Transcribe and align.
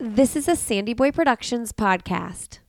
This 0.00 0.36
is 0.36 0.46
a 0.46 0.52
SandyBoy 0.52 1.12
Productions 1.12 1.72
podcast. 1.72 2.60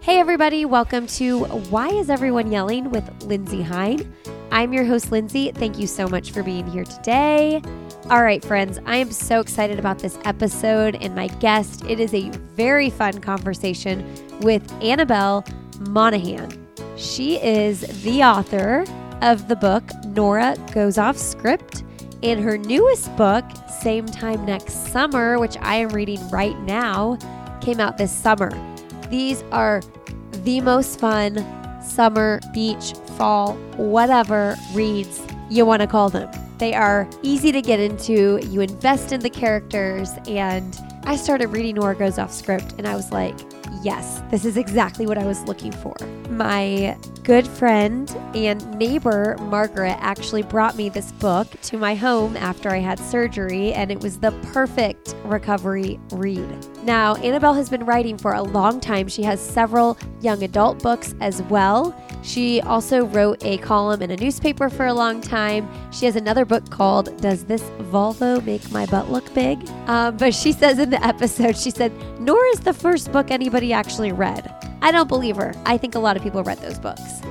Hey, 0.00 0.18
everybody, 0.18 0.64
welcome 0.64 1.06
to 1.06 1.44
Why 1.70 1.90
is 1.90 2.10
Everyone 2.10 2.50
Yelling 2.50 2.90
with 2.90 3.08
Lindsey 3.22 3.62
Hein. 3.62 4.12
I'm 4.50 4.72
your 4.72 4.84
host, 4.84 5.12
Lindsey. 5.12 5.52
Thank 5.52 5.78
you 5.78 5.86
so 5.86 6.08
much 6.08 6.32
for 6.32 6.42
being 6.42 6.66
here 6.66 6.84
today. 6.84 7.62
All 8.08 8.22
right, 8.22 8.44
friends, 8.44 8.78
I 8.86 8.98
am 8.98 9.10
so 9.10 9.40
excited 9.40 9.80
about 9.80 9.98
this 9.98 10.16
episode 10.24 10.94
and 10.94 11.12
my 11.16 11.26
guest. 11.26 11.84
It 11.86 11.98
is 11.98 12.14
a 12.14 12.30
very 12.54 12.88
fun 12.88 13.20
conversation 13.20 14.08
with 14.42 14.62
Annabel 14.80 15.44
Monaghan. 15.80 16.68
She 16.96 17.42
is 17.42 17.80
the 18.04 18.22
author 18.22 18.84
of 19.22 19.48
the 19.48 19.56
book 19.56 19.82
Nora 20.04 20.56
Goes 20.72 20.98
Off 20.98 21.16
Script 21.16 21.82
and 22.22 22.38
her 22.38 22.56
newest 22.56 23.14
book, 23.16 23.44
Same 23.80 24.06
Time 24.06 24.46
Next 24.46 24.92
Summer, 24.92 25.40
which 25.40 25.56
I 25.60 25.74
am 25.74 25.88
reading 25.88 26.30
right 26.30 26.56
now, 26.60 27.18
came 27.60 27.80
out 27.80 27.98
this 27.98 28.12
summer. 28.12 28.52
These 29.10 29.42
are 29.50 29.82
the 30.44 30.60
most 30.60 31.00
fun 31.00 31.44
summer, 31.82 32.38
beach, 32.54 32.92
fall, 33.16 33.54
whatever 33.76 34.54
reads 34.74 35.20
you 35.50 35.66
want 35.66 35.82
to 35.82 35.88
call 35.88 36.08
them. 36.08 36.30
They 36.58 36.74
are 36.74 37.08
easy 37.22 37.52
to 37.52 37.62
get 37.62 37.80
into. 37.80 38.40
You 38.46 38.60
invest 38.60 39.12
in 39.12 39.20
the 39.20 39.30
characters. 39.30 40.10
And 40.26 40.78
I 41.04 41.16
started 41.16 41.48
reading 41.48 41.76
Nora 41.76 41.94
Goes 41.94 42.18
Off 42.18 42.32
Script 42.32 42.74
and 42.78 42.86
I 42.86 42.96
was 42.96 43.12
like, 43.12 43.34
yes, 43.82 44.22
this 44.30 44.44
is 44.44 44.56
exactly 44.56 45.06
what 45.06 45.18
I 45.18 45.24
was 45.24 45.42
looking 45.42 45.70
for. 45.70 45.94
My 46.30 46.96
good 47.22 47.46
friend 47.46 48.10
and 48.34 48.78
neighbor, 48.78 49.36
Margaret, 49.40 49.96
actually 50.00 50.42
brought 50.42 50.76
me 50.76 50.88
this 50.88 51.12
book 51.12 51.48
to 51.62 51.78
my 51.78 51.94
home 51.94 52.36
after 52.36 52.70
I 52.70 52.78
had 52.78 52.98
surgery, 52.98 53.72
and 53.72 53.90
it 53.90 54.00
was 54.00 54.18
the 54.18 54.32
perfect 54.52 55.14
recovery 55.24 56.00
read. 56.12 56.48
Now, 56.84 57.14
Annabel 57.16 57.54
has 57.54 57.68
been 57.68 57.84
writing 57.84 58.18
for 58.18 58.32
a 58.32 58.42
long 58.42 58.80
time. 58.80 59.08
She 59.08 59.22
has 59.22 59.40
several 59.40 59.96
young 60.20 60.42
adult 60.42 60.82
books 60.82 61.14
as 61.20 61.42
well. 61.42 61.94
She 62.26 62.60
also 62.60 63.06
wrote 63.06 63.44
a 63.44 63.56
column 63.58 64.02
in 64.02 64.10
a 64.10 64.16
newspaper 64.16 64.68
for 64.68 64.86
a 64.86 64.92
long 64.92 65.20
time. 65.20 65.68
She 65.92 66.06
has 66.06 66.16
another 66.16 66.44
book 66.44 66.68
called 66.70 67.16
Does 67.20 67.44
This 67.44 67.62
Volvo 67.92 68.44
Make 68.44 68.68
My 68.72 68.84
Butt 68.86 69.12
Look 69.12 69.32
Big? 69.32 69.58
Um, 69.86 70.16
but 70.16 70.34
she 70.34 70.50
says 70.50 70.80
in 70.80 70.90
the 70.90 71.02
episode, 71.06 71.56
she 71.56 71.70
said, 71.70 71.92
Nor 72.20 72.44
is 72.46 72.60
the 72.60 72.72
first 72.72 73.12
book 73.12 73.30
anybody 73.30 73.72
actually 73.72 74.10
read. 74.10 74.52
I 74.82 74.90
don't 74.90 75.06
believe 75.06 75.36
her. 75.36 75.54
I 75.64 75.78
think 75.78 75.94
a 75.94 76.00
lot 76.00 76.16
of 76.16 76.22
people 76.24 76.42
read 76.42 76.58
those 76.58 76.80
books. 76.80 77.22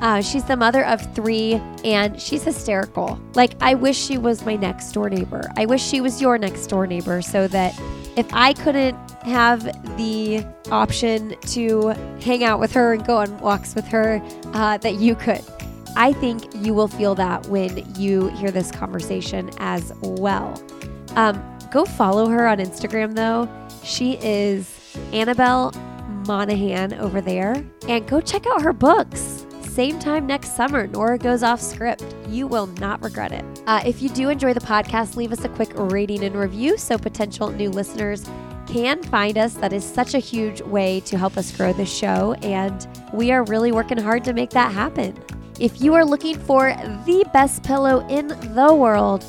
Uh, 0.00 0.20
she's 0.20 0.44
the 0.44 0.56
mother 0.56 0.84
of 0.84 1.14
three 1.14 1.54
and 1.82 2.20
she's 2.20 2.44
hysterical. 2.44 3.18
Like, 3.34 3.54
I 3.60 3.74
wish 3.74 3.98
she 3.98 4.16
was 4.16 4.44
my 4.46 4.54
next 4.54 4.92
door 4.92 5.10
neighbor. 5.10 5.50
I 5.56 5.66
wish 5.66 5.82
she 5.82 6.00
was 6.00 6.22
your 6.22 6.38
next 6.38 6.68
door 6.68 6.86
neighbor 6.86 7.20
so 7.20 7.48
that 7.48 7.74
if 8.16 8.26
I 8.32 8.54
couldn't 8.54 8.96
have 9.22 9.64
the 9.96 10.44
option 10.70 11.36
to 11.48 11.88
hang 12.20 12.42
out 12.42 12.58
with 12.58 12.72
her 12.72 12.94
and 12.94 13.06
go 13.06 13.18
on 13.18 13.38
walks 13.40 13.74
with 13.74 13.86
her, 13.88 14.22
uh, 14.54 14.78
that 14.78 14.94
you 14.94 15.14
could. 15.14 15.42
I 15.96 16.12
think 16.14 16.44
you 16.54 16.74
will 16.74 16.88
feel 16.88 17.14
that 17.14 17.46
when 17.46 17.84
you 17.94 18.28
hear 18.28 18.50
this 18.50 18.70
conversation 18.70 19.50
as 19.58 19.92
well. 20.02 20.60
Um, 21.14 21.42
go 21.70 21.84
follow 21.84 22.26
her 22.28 22.46
on 22.46 22.58
Instagram 22.58 23.14
though. 23.14 23.48
She 23.82 24.18
is 24.22 24.96
Annabel 25.12 25.72
Monaghan 26.26 26.94
over 26.94 27.20
there. 27.20 27.64
And 27.88 28.06
go 28.06 28.20
check 28.20 28.46
out 28.46 28.62
her 28.62 28.72
books. 28.72 29.35
Same 29.76 29.98
time 29.98 30.26
next 30.26 30.56
summer, 30.56 30.86
Nora 30.86 31.18
goes 31.18 31.42
off 31.42 31.60
script. 31.60 32.02
You 32.28 32.46
will 32.46 32.66
not 32.66 33.04
regret 33.04 33.30
it. 33.30 33.44
Uh, 33.66 33.82
if 33.84 34.00
you 34.00 34.08
do 34.08 34.30
enjoy 34.30 34.54
the 34.54 34.60
podcast, 34.60 35.16
leave 35.16 35.32
us 35.32 35.44
a 35.44 35.50
quick 35.50 35.68
rating 35.74 36.24
and 36.24 36.34
review 36.34 36.78
so 36.78 36.96
potential 36.96 37.50
new 37.50 37.68
listeners 37.68 38.24
can 38.66 39.02
find 39.02 39.36
us. 39.36 39.52
That 39.52 39.74
is 39.74 39.84
such 39.84 40.14
a 40.14 40.18
huge 40.18 40.62
way 40.62 41.00
to 41.00 41.18
help 41.18 41.36
us 41.36 41.54
grow 41.54 41.74
the 41.74 41.84
show, 41.84 42.32
and 42.42 42.88
we 43.12 43.32
are 43.32 43.44
really 43.44 43.70
working 43.70 43.98
hard 43.98 44.24
to 44.24 44.32
make 44.32 44.48
that 44.52 44.72
happen. 44.72 45.14
If 45.60 45.82
you 45.82 45.92
are 45.92 46.06
looking 46.06 46.38
for 46.38 46.70
the 47.04 47.28
best 47.34 47.62
pillow 47.62 47.98
in 48.08 48.28
the 48.28 48.74
world, 48.74 49.26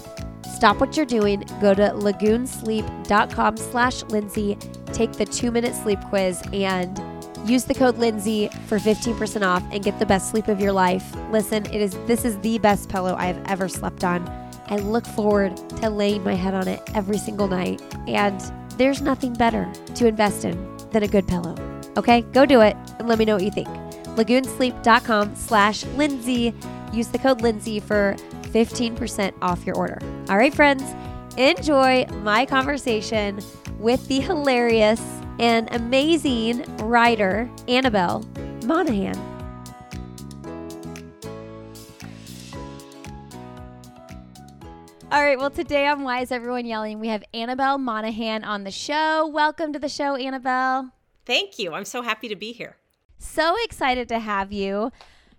stop 0.56 0.79
what 0.79 0.96
you're 0.96 1.06
doing, 1.06 1.41
go 1.59 1.74
to 1.74 1.90
lagoonsleep.com 1.90 3.58
slash 3.58 4.03
Lindsey, 4.03 4.58
take 4.94 5.12
the 5.12 5.25
two-minute 5.25 5.75
sleep 5.75 6.00
quiz, 6.08 6.41
and 6.53 6.97
use 7.50 7.66
the 7.66 7.74
code 7.74 7.97
Lindsey 7.97 8.50
for 8.68 8.78
15% 8.78 9.46
off 9.46 9.63
and 9.72 9.84
get 9.84 9.97
the 10.00 10.06
best 10.06 10.30
sleep 10.31 10.47
of 10.47 10.59
your 10.59 10.72
life. 10.72 11.06
Listen, 11.31 11.66
it 11.68 11.81
is 11.81 11.94
this 12.06 12.25
is 12.25 12.38
the 12.40 12.58
best 12.59 12.90
pillow 12.90 13.16
I 13.16 13.25
have 13.25 13.41
ever 13.47 13.68
slept 13.68 14.03
on. 14.03 14.28
I 14.68 14.78
look 14.78 15.06
forward 15.06 15.56
to 15.81 15.90
laying 15.90 16.24
my 16.24 16.34
head 16.34 16.53
on 16.53 16.68
it 16.68 16.81
every 16.94 17.18
single 17.18 17.47
night, 17.47 17.81
and 18.08 18.40
there's 18.78 19.02
nothing 19.02 19.34
better 19.34 19.72
to 19.96 20.08
invest 20.08 20.46
in 20.46 20.78
than 20.91 21.03
a 21.03 21.08
good 21.08 21.28
pillow. 21.28 21.56
Okay, 21.97 22.22
go 22.34 22.46
do 22.46 22.62
it 22.62 22.75
and 23.00 23.08
let 23.08 23.18
me 23.18 23.25
know 23.25 23.35
what 23.35 23.44
you 23.44 23.52
think. 23.52 23.68
Lagoonsleep.com 24.18 25.35
slash 25.35 25.85
Lindsey. 25.96 26.53
Use 26.94 27.08
the 27.08 27.18
code 27.18 27.41
Lindsey 27.41 27.79
for 27.79 28.16
15% 28.44 29.34
off 29.41 29.66
your 29.66 29.75
order. 29.75 30.00
All 30.29 30.38
right, 30.38 30.53
friends, 30.53 30.84
enjoy 31.38 32.06
my 32.08 32.46
conversation 32.46 33.40
with 33.79 34.08
the 34.08 34.19
hilarious 34.19 35.02
and 35.40 35.68
amazing 35.74 36.64
writer, 36.78 37.50
Annabel 37.68 38.25
Monaghan. 38.66 39.16
All 45.09 45.24
right, 45.24 45.38
well, 45.38 45.50
today 45.50 45.88
on 45.88 46.03
Why 46.03 46.22
is 46.22 46.31
Everyone 46.31 46.66
Yelling, 46.66 47.00
we 47.00 47.08
have 47.08 47.24
Annabel 47.34 47.78
Monaghan 47.78 48.44
on 48.44 48.66
the 48.66 48.72
show. 48.72 49.26
Welcome 49.28 49.72
to 49.74 49.80
the 49.80 49.88
show, 49.88 50.16
Annabel. 50.16 50.90
Thank 51.26 51.58
you. 51.58 51.74
I'm 51.74 51.86
so 51.86 52.02
happy 52.02 52.28
to 52.28 52.36
be 52.36 52.52
here. 52.52 52.76
So 53.18 53.56
excited 53.64 54.09
to 54.09 54.20
have 54.20 54.52
you. 54.52 54.92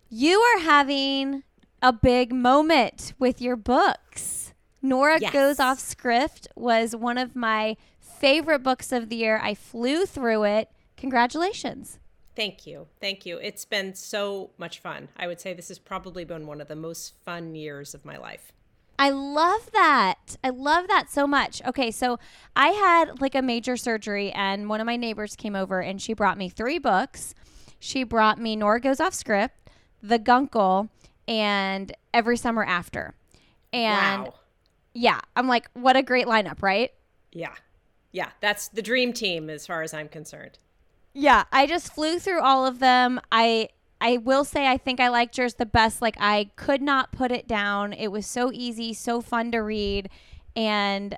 You 0.08 0.40
are 0.40 0.60
having 0.60 1.42
a 1.82 1.92
big 1.92 2.32
moment 2.32 3.12
with 3.18 3.42
your 3.42 3.56
books. 3.56 4.54
Nora 4.80 5.18
Yes. 5.20 5.32
Goes 5.32 5.60
Off 5.60 5.78
Script 5.78 6.48
was 6.56 6.96
one 6.96 7.18
of 7.18 7.36
my 7.36 7.76
favorite 8.18 8.62
books 8.62 8.92
of 8.92 9.08
the 9.08 9.16
year. 9.16 9.40
I 9.42 9.54
flew 9.54 10.06
through 10.06 10.44
it. 10.44 10.70
Congratulations. 10.96 11.98
Thank 12.34 12.66
you. 12.66 12.86
Thank 13.00 13.26
you. 13.26 13.38
It's 13.38 13.64
been 13.64 13.94
so 13.94 14.50
much 14.58 14.78
fun. 14.78 15.08
I 15.16 15.26
would 15.26 15.40
say 15.40 15.54
this 15.54 15.68
has 15.68 15.78
probably 15.78 16.24
been 16.24 16.46
one 16.46 16.60
of 16.60 16.68
the 16.68 16.76
most 16.76 17.14
fun 17.24 17.54
years 17.54 17.94
of 17.94 18.04
my 18.04 18.16
life. 18.16 18.52
I 18.98 19.10
love 19.10 19.70
that. 19.72 20.36
I 20.42 20.50
love 20.50 20.88
that 20.88 21.10
so 21.10 21.26
much. 21.26 21.62
Okay, 21.64 21.90
so 21.90 22.18
I 22.56 22.68
had 22.68 23.20
like 23.20 23.36
a 23.36 23.42
major 23.42 23.76
surgery, 23.76 24.32
and 24.32 24.68
one 24.68 24.80
of 24.80 24.86
my 24.86 24.96
neighbors 24.96 25.36
came 25.36 25.54
over 25.54 25.80
and 25.80 26.02
she 26.02 26.14
brought 26.14 26.36
me 26.36 26.48
three 26.48 26.78
books. 26.78 27.34
She 27.78 28.02
brought 28.02 28.38
me 28.38 28.56
Nora 28.56 28.80
Goes 28.80 28.98
Off 28.98 29.14
Script, 29.14 29.70
The 30.02 30.18
Gunkle, 30.18 30.88
and 31.28 31.92
Every 32.12 32.36
Summer 32.36 32.64
After. 32.64 33.14
And 33.72 34.24
wow. 34.24 34.34
yeah, 34.94 35.20
I'm 35.36 35.46
like, 35.46 35.70
what 35.74 35.96
a 35.96 36.02
great 36.02 36.26
lineup, 36.26 36.60
right? 36.62 36.92
Yeah. 37.30 37.54
Yeah. 38.12 38.30
That's 38.40 38.68
the 38.68 38.82
dream 38.82 39.12
team 39.12 39.50
as 39.50 39.66
far 39.66 39.82
as 39.82 39.92
I'm 39.92 40.08
concerned. 40.08 40.58
Yeah, 41.12 41.44
I 41.52 41.66
just 41.66 41.92
flew 41.92 42.18
through 42.18 42.40
all 42.40 42.66
of 42.66 42.78
them. 42.78 43.20
I 43.32 43.70
I 44.00 44.18
will 44.18 44.44
say 44.44 44.68
I 44.68 44.76
think 44.78 45.00
I 45.00 45.08
liked 45.08 45.36
yours 45.38 45.54
the 45.54 45.66
best. 45.66 46.00
Like 46.00 46.16
I 46.20 46.50
could 46.56 46.82
not 46.82 47.12
put 47.12 47.32
it 47.32 47.48
down. 47.48 47.92
It 47.92 48.08
was 48.08 48.26
so 48.26 48.52
easy, 48.52 48.94
so 48.94 49.20
fun 49.20 49.50
to 49.52 49.58
read. 49.58 50.10
And 50.54 51.16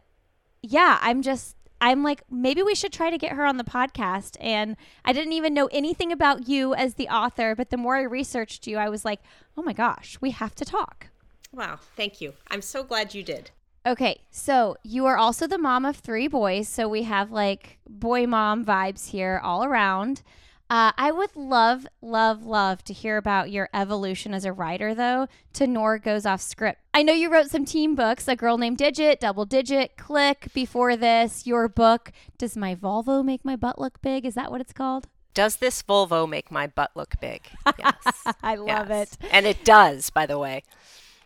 yeah, 0.62 0.98
I'm 1.02 1.22
just 1.22 1.56
I'm 1.80 2.02
like 2.02 2.22
maybe 2.30 2.62
we 2.62 2.74
should 2.74 2.92
try 2.92 3.10
to 3.10 3.18
get 3.18 3.32
her 3.32 3.44
on 3.44 3.56
the 3.56 3.64
podcast 3.64 4.36
and 4.40 4.76
I 5.04 5.12
didn't 5.12 5.32
even 5.32 5.54
know 5.54 5.68
anything 5.72 6.12
about 6.12 6.48
you 6.48 6.74
as 6.74 6.94
the 6.94 7.08
author, 7.08 7.54
but 7.54 7.70
the 7.70 7.76
more 7.76 7.96
I 7.96 8.02
researched 8.02 8.66
you, 8.66 8.78
I 8.78 8.88
was 8.88 9.04
like, 9.04 9.20
"Oh 9.56 9.62
my 9.62 9.72
gosh, 9.72 10.18
we 10.20 10.30
have 10.30 10.54
to 10.56 10.64
talk." 10.64 11.08
Wow. 11.52 11.78
Thank 11.96 12.20
you. 12.20 12.34
I'm 12.48 12.62
so 12.62 12.84
glad 12.84 13.14
you 13.14 13.22
did. 13.22 13.50
Okay, 13.86 14.20
so 14.30 14.76
you 14.82 15.06
are 15.06 15.16
also 15.16 15.46
the 15.46 15.56
mom 15.58 15.84
of 15.86 15.96
three 15.96 16.28
boys, 16.28 16.68
so 16.68 16.86
we 16.88 17.04
have 17.04 17.32
like 17.32 17.78
boy 17.88 18.26
mom 18.26 18.64
vibes 18.64 19.08
here 19.10 19.40
all 19.42 19.64
around. 19.64 20.22
Uh, 20.68 20.92
I 20.96 21.10
would 21.10 21.34
love, 21.34 21.84
love, 22.00 22.44
love 22.44 22.84
to 22.84 22.92
hear 22.92 23.16
about 23.16 23.50
your 23.50 23.68
evolution 23.74 24.32
as 24.32 24.44
a 24.44 24.52
writer, 24.52 24.94
though, 24.94 25.26
to 25.54 25.66
Nora 25.66 25.98
Goes 25.98 26.24
Off 26.24 26.40
Script. 26.40 26.78
I 26.94 27.02
know 27.02 27.12
you 27.12 27.28
wrote 27.28 27.50
some 27.50 27.64
teen 27.64 27.96
books, 27.96 28.28
A 28.28 28.36
Girl 28.36 28.56
Named 28.56 28.78
Digit, 28.78 29.18
Double 29.18 29.44
Digit, 29.44 29.96
Click, 29.96 30.46
before 30.54 30.94
this, 30.96 31.44
your 31.44 31.68
book, 31.68 32.12
Does 32.38 32.56
My 32.56 32.76
Volvo 32.76 33.24
Make 33.24 33.44
My 33.44 33.56
Butt 33.56 33.80
Look 33.80 34.00
Big? 34.00 34.24
Is 34.24 34.34
that 34.34 34.52
what 34.52 34.60
it's 34.60 34.72
called? 34.72 35.08
Does 35.34 35.56
this 35.56 35.82
Volvo 35.82 36.28
make 36.28 36.50
my 36.52 36.66
butt 36.66 36.90
look 36.96 37.14
big? 37.20 37.42
Yes. 37.78 38.34
I 38.42 38.56
love 38.56 38.90
Yes. 38.90 39.12
it. 39.14 39.28
And 39.32 39.46
it 39.46 39.64
does, 39.64 40.10
by 40.10 40.26
the 40.26 40.38
way. 40.38 40.62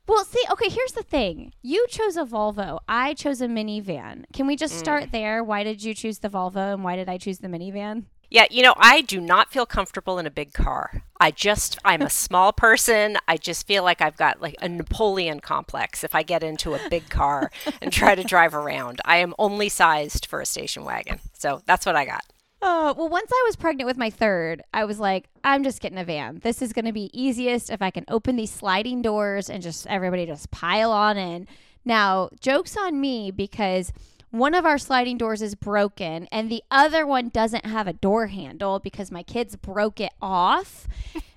Well, 0.06 0.24
see, 0.24 0.42
okay, 0.50 0.68
here's 0.68 0.92
the 0.92 1.02
thing. 1.02 1.52
You 1.62 1.86
chose 1.88 2.16
a 2.16 2.24
Volvo. 2.24 2.80
I 2.86 3.14
chose 3.14 3.40
a 3.40 3.46
minivan. 3.46 4.24
Can 4.34 4.46
we 4.46 4.54
just 4.54 4.78
start 4.78 5.04
mm. 5.04 5.10
there? 5.12 5.42
Why 5.42 5.64
did 5.64 5.82
you 5.82 5.94
choose 5.94 6.18
the 6.18 6.28
Volvo 6.28 6.74
and 6.74 6.84
why 6.84 6.96
did 6.96 7.08
I 7.08 7.16
choose 7.16 7.38
the 7.38 7.48
minivan? 7.48 8.04
Yeah, 8.30 8.46
you 8.50 8.62
know, 8.62 8.74
I 8.76 9.00
do 9.00 9.20
not 9.20 9.52
feel 9.52 9.64
comfortable 9.64 10.18
in 10.18 10.26
a 10.26 10.30
big 10.30 10.52
car. 10.52 11.04
I 11.20 11.30
just, 11.30 11.78
I'm 11.84 12.02
a 12.02 12.10
small 12.24 12.52
person. 12.52 13.16
I 13.28 13.36
just 13.36 13.66
feel 13.66 13.82
like 13.82 14.00
I've 14.02 14.16
got 14.16 14.42
like 14.42 14.56
a 14.60 14.68
Napoleon 14.68 15.40
complex 15.40 16.04
if 16.04 16.14
I 16.14 16.22
get 16.22 16.42
into 16.42 16.74
a 16.74 16.88
big 16.90 17.08
car 17.08 17.50
and 17.80 17.92
try 17.92 18.14
to 18.14 18.24
drive 18.24 18.54
around. 18.54 19.00
I 19.04 19.18
am 19.18 19.34
only 19.38 19.68
sized 19.68 20.26
for 20.26 20.40
a 20.40 20.46
station 20.46 20.84
wagon. 20.84 21.20
So 21.32 21.62
that's 21.64 21.86
what 21.86 21.96
I 21.96 22.04
got. 22.04 22.24
Oh, 22.66 22.94
well, 22.96 23.10
once 23.10 23.30
I 23.30 23.42
was 23.46 23.56
pregnant 23.56 23.86
with 23.86 23.98
my 23.98 24.08
third, 24.08 24.62
I 24.72 24.86
was 24.86 24.98
like, 24.98 25.28
I'm 25.44 25.62
just 25.62 25.82
getting 25.82 25.98
a 25.98 26.04
van. 26.04 26.40
This 26.42 26.62
is 26.62 26.72
going 26.72 26.86
to 26.86 26.94
be 26.94 27.10
easiest 27.12 27.68
if 27.68 27.82
I 27.82 27.90
can 27.90 28.06
open 28.08 28.36
these 28.36 28.50
sliding 28.50 29.02
doors 29.02 29.50
and 29.50 29.62
just 29.62 29.86
everybody 29.86 30.24
just 30.24 30.50
pile 30.50 30.90
on 30.90 31.18
in. 31.18 31.46
Now, 31.84 32.30
joke's 32.40 32.74
on 32.74 32.98
me 33.02 33.30
because 33.30 33.92
one 34.30 34.54
of 34.54 34.64
our 34.64 34.78
sliding 34.78 35.18
doors 35.18 35.42
is 35.42 35.54
broken 35.54 36.26
and 36.32 36.50
the 36.50 36.62
other 36.70 37.06
one 37.06 37.28
doesn't 37.28 37.66
have 37.66 37.86
a 37.86 37.92
door 37.92 38.28
handle 38.28 38.78
because 38.78 39.10
my 39.10 39.22
kids 39.22 39.56
broke 39.56 40.00
it 40.00 40.12
off. 40.22 40.88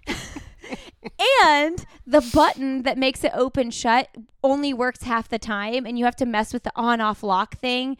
and 1.43 1.85
the 2.07 2.21
button 2.33 2.83
that 2.83 2.97
makes 2.97 3.25
it 3.25 3.33
open 3.35 3.69
shut 3.69 4.07
only 4.41 4.73
works 4.73 5.03
half 5.03 5.27
the 5.27 5.39
time 5.39 5.85
and 5.85 5.99
you 5.99 6.05
have 6.05 6.15
to 6.15 6.25
mess 6.25 6.53
with 6.53 6.63
the 6.63 6.71
on 6.73 7.01
off 7.01 7.21
lock 7.21 7.57
thing. 7.57 7.97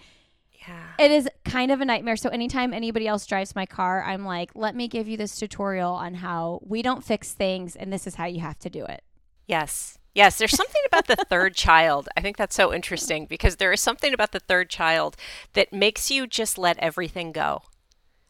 Yeah. 0.68 0.84
It 1.00 1.12
is 1.12 1.30
kind 1.46 1.72
of 1.72 1.80
a 1.82 1.86
nightmare. 1.86 2.18
So 2.18 2.30
anytime 2.30 2.74
anybody 2.74 3.08
else 3.08 3.26
drives 3.26 3.56
my 3.56 3.66
car, 3.66 4.04
I'm 4.04 4.26
like, 4.26 4.52
let 4.56 4.76
me 4.76 4.88
give 4.88 5.08
you 5.08 5.16
this 5.18 5.38
tutorial 5.38 5.94
on 5.94 6.16
how 6.16 6.60
we 6.66 6.82
don't 6.82 7.04
fix 7.04 7.34
things 7.34 7.76
and 7.76 7.92
this 7.94 8.06
is 8.08 8.16
how 8.16 8.26
you 8.26 8.42
have 8.42 8.60
to 8.60 8.70
do 8.70 8.84
it. 8.86 9.04
Yes. 9.48 9.98
Yes, 10.14 10.38
there's 10.40 10.56
something 10.56 10.82
about 10.88 11.08
the 11.08 11.16
third 11.16 11.54
child. 11.68 12.10
I 12.18 12.22
think 12.22 12.38
that's 12.38 12.56
so 12.56 12.74
interesting 12.74 13.28
because 13.28 13.58
there 13.58 13.72
is 13.72 13.80
something 13.82 14.14
about 14.14 14.32
the 14.32 14.40
third 14.40 14.70
child 14.70 15.16
that 15.54 15.72
makes 15.72 16.10
you 16.12 16.26
just 16.28 16.58
let 16.58 16.78
everything 16.80 17.32
go. 17.32 17.62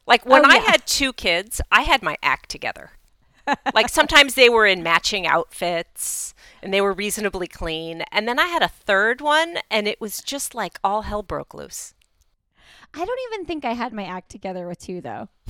Like 0.05 0.25
when 0.25 0.45
Oh, 0.45 0.49
I 0.49 0.57
had 0.57 0.85
two 0.85 1.13
kids, 1.13 1.61
I 1.71 1.81
had 1.81 2.03
my 2.03 2.17
act 2.21 2.49
together. 2.49 2.91
like 3.73 3.87
sometimes 3.89 4.35
they 4.35 4.49
were 4.49 4.65
in 4.65 4.83
matching 4.83 5.25
outfits 5.25 6.33
and 6.61 6.73
they 6.73 6.81
were 6.81 6.93
reasonably 6.93 7.47
clean. 7.47 8.03
And 8.11 8.27
then 8.27 8.37
I 8.39 8.47
had 8.47 8.61
a 8.61 8.67
third 8.67 9.21
one 9.21 9.57
and 9.71 9.87
it 9.87 10.01
was 10.01 10.21
just 10.21 10.53
like 10.53 10.79
all 10.83 11.03
hell 11.03 11.23
broke 11.23 11.53
loose. 11.53 11.93
I 12.93 13.05
don't 13.05 13.19
even 13.31 13.45
think 13.45 13.65
I 13.65 13.73
had 13.73 13.93
my 13.93 14.03
act 14.03 14.29
together 14.29 14.67
with 14.67 14.79
two 14.79 15.01
though. 15.01 15.29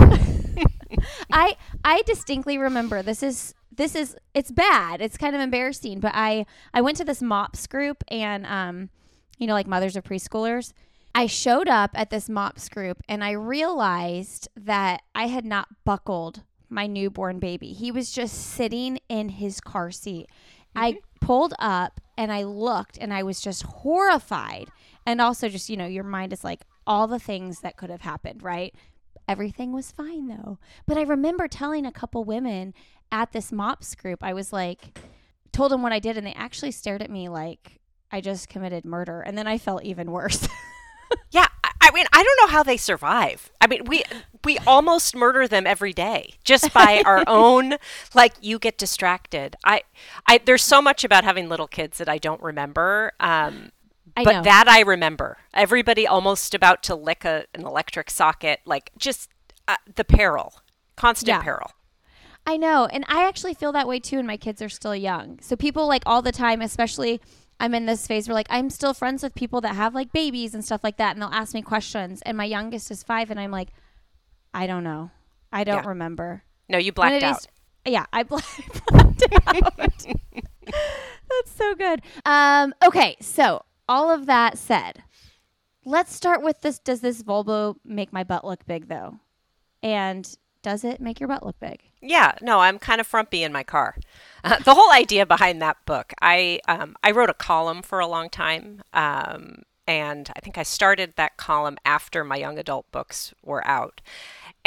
I 1.31 1.55
I 1.83 2.01
distinctly 2.05 2.57
remember 2.57 3.01
this 3.01 3.23
is 3.23 3.53
this 3.75 3.95
is 3.95 4.15
it's 4.33 4.51
bad. 4.51 5.01
It's 5.01 5.17
kind 5.17 5.35
of 5.35 5.41
embarrassing, 5.41 5.99
but 5.99 6.11
I 6.13 6.45
I 6.73 6.81
went 6.81 6.97
to 6.97 7.05
this 7.05 7.21
MOPS 7.21 7.67
group 7.67 8.03
and 8.09 8.45
um 8.45 8.89
you 9.37 9.47
know 9.47 9.53
like 9.53 9.67
mothers 9.67 9.95
of 9.95 10.03
preschoolers. 10.03 10.73
I 11.15 11.25
showed 11.25 11.67
up 11.67 11.91
at 11.95 12.09
this 12.09 12.29
MOPS 12.29 12.69
group 12.69 13.01
and 13.09 13.23
I 13.23 13.31
realized 13.31 14.49
that 14.55 15.01
I 15.15 15.27
had 15.27 15.45
not 15.45 15.67
buckled 15.83 16.43
my 16.69 16.85
newborn 16.85 17.39
baby. 17.39 17.73
He 17.73 17.91
was 17.91 18.11
just 18.11 18.35
sitting 18.35 18.99
in 19.09 19.29
his 19.29 19.59
car 19.59 19.89
seat. 19.89 20.27
I 20.75 20.99
pulled 21.21 21.53
up 21.57 21.99
and 22.17 22.31
I 22.31 22.43
looked 22.43 22.97
and 22.97 23.13
I 23.13 23.23
was 23.23 23.41
just 23.41 23.63
horrified. 23.63 24.69
And 25.05 25.21
also 25.21 25.49
just, 25.49 25.69
you 25.69 25.77
know, 25.77 25.85
your 25.85 26.03
mind 26.03 26.33
is 26.33 26.43
like 26.43 26.65
all 26.87 27.05
the 27.07 27.19
things 27.19 27.59
that 27.59 27.77
could 27.77 27.91
have 27.91 28.01
happened, 28.01 28.41
right? 28.41 28.73
Everything 29.27 29.73
was 29.73 29.91
fine 29.91 30.27
though. 30.27 30.57
But 30.87 30.97
I 30.97 31.01
remember 31.03 31.47
telling 31.47 31.85
a 31.85 31.91
couple 31.91 32.23
women 32.23 32.73
at 33.11 33.31
this 33.33 33.51
MOPS 33.51 33.93
group, 33.95 34.23
I 34.23 34.33
was 34.33 34.51
like, 34.53 34.97
told 35.51 35.71
them 35.71 35.81
what 35.81 35.91
I 35.93 35.99
did, 35.99 36.17
and 36.17 36.25
they 36.25 36.33
actually 36.33 36.71
stared 36.71 37.01
at 37.01 37.11
me 37.11 37.29
like 37.29 37.79
I 38.11 38.21
just 38.21 38.47
committed 38.49 38.85
murder. 38.85 39.21
And 39.21 39.37
then 39.37 39.47
I 39.47 39.57
felt 39.57 39.83
even 39.83 40.11
worse. 40.11 40.47
Yeah, 41.31 41.47
I- 41.63 41.71
I 41.79 41.91
mean, 41.91 42.05
I 42.11 42.21
don't 42.21 42.37
know 42.41 42.51
how 42.51 42.63
they 42.63 42.75
survive. 42.75 43.49
I 43.61 43.67
mean, 43.67 43.85
we 43.85 44.03
we 44.43 44.57
almost 44.67 45.15
murder 45.15 45.47
them 45.47 45.65
every 45.65 45.93
day 45.93 46.33
just 46.43 46.73
by 46.81 47.01
our 47.05 47.23
own 47.27 47.75
like 48.13 48.33
you 48.41 48.59
get 48.59 48.77
distracted. 48.77 49.55
I 49.63 49.83
I 50.27 50.39
there's 50.39 50.63
so 50.65 50.81
much 50.81 51.05
about 51.05 51.23
having 51.23 51.47
little 51.47 51.67
kids 51.67 51.97
that 51.99 52.09
I 52.09 52.17
don't 52.17 52.41
remember. 52.41 53.13
Um 53.21 53.71
I 54.17 54.23
but 54.23 54.31
know. 54.33 54.41
that 54.43 54.67
I 54.67 54.81
remember. 54.81 55.37
Everybody 55.53 56.05
almost 56.07 56.53
about 56.53 56.83
to 56.83 56.95
lick 56.95 57.23
a, 57.23 57.45
an 57.53 57.65
electric 57.65 58.09
socket, 58.09 58.59
like 58.65 58.91
just 58.97 59.29
uh, 59.67 59.75
the 59.95 60.03
peril, 60.03 60.53
constant 60.95 61.27
Yeah. 61.29 61.41
peril. 61.43 61.71
I 62.45 62.57
know. 62.57 62.85
And 62.85 63.05
I 63.07 63.27
actually 63.27 63.53
feel 63.53 63.71
that 63.73 63.87
way 63.87 63.99
too, 63.99 64.17
and 64.17 64.25
my 64.27 64.37
kids 64.37 64.61
are 64.61 64.69
still 64.69 64.95
young. 64.95 65.37
So 65.41 65.55
people 65.55 65.87
like 65.87 66.03
all 66.05 66.21
the 66.21 66.31
time, 66.31 66.61
especially 66.61 67.19
I'm 67.59 67.73
in 67.75 67.85
this 67.85 68.07
phase 68.07 68.27
where 68.27 68.35
like 68.35 68.47
I'm 68.49 68.69
still 68.69 68.93
friends 68.93 69.21
with 69.23 69.35
people 69.35 69.61
that 69.61 69.75
have 69.75 69.93
like 69.93 70.11
babies 70.13 70.53
and 70.53 70.63
stuff 70.65 70.81
like 70.83 70.97
that, 70.97 71.15
and 71.15 71.21
they'll 71.21 71.29
ask 71.29 71.53
me 71.53 71.61
questions. 71.61 72.21
And 72.25 72.37
my 72.37 72.45
youngest 72.45 72.89
is 72.91 73.03
five, 73.03 73.29
and 73.31 73.39
I'm 73.39 73.51
like, 73.51 73.69
I 74.53 74.65
don't 74.67 74.83
know. 74.83 75.11
I 75.51 75.63
don't 75.63 75.83
Yeah. 75.83 75.89
remember. 75.89 76.43
No, 76.69 76.77
you 76.77 76.91
blacked 76.93 77.23
out. 77.23 77.37
is- 77.39 77.47
yeah, 77.85 78.05
I 78.11 78.23
bla- 78.23 78.41
blacked 78.89 79.23
out. 79.47 80.05
That's 80.65 81.51
so 81.55 81.75
good. 81.75 82.01
Um, 82.25 82.73
okay, 82.83 83.15
so 83.21 83.63
all 83.87 84.11
of 84.11 84.25
that 84.25 84.57
said, 84.57 85.03
let's 85.85 86.13
start 86.13 86.43
with 86.43 86.61
this. 86.61 86.79
Does 86.79 87.01
this 87.01 87.23
Volvo 87.23 87.75
make 87.85 88.11
my 88.11 88.23
butt 88.23 88.45
look 88.45 88.65
big 88.65 88.87
though? 88.87 89.19
And 89.81 90.27
does 90.61 90.83
it 90.83 90.99
make 90.99 91.19
your 91.19 91.29
butt 91.29 91.45
look 91.45 91.59
big? 91.59 91.81
Yeah, 92.01 92.33
no, 92.41 92.59
I'm 92.59 92.77
kind 92.77 92.99
of 92.99 93.07
frumpy 93.07 93.43
in 93.43 93.51
my 93.51 93.63
car. 93.63 93.95
Uh, 94.43 94.59
the 94.59 94.75
whole 94.75 94.91
idea 94.91 95.25
behind 95.25 95.61
that 95.61 95.77
book, 95.85 96.13
I 96.21 96.59
um, 96.67 96.95
I 97.03 97.11
wrote 97.11 97.29
a 97.29 97.33
column 97.33 97.81
for 97.81 97.99
a 97.99 98.07
long 98.07 98.29
time, 98.29 98.81
um, 98.93 99.63
and 99.87 100.29
I 100.35 100.39
think 100.41 100.57
I 100.57 100.63
started 100.63 101.13
that 101.15 101.37
column 101.37 101.77
after 101.85 102.23
my 102.23 102.35
young 102.35 102.59
adult 102.59 102.91
books 102.91 103.33
were 103.43 103.65
out. 103.65 104.01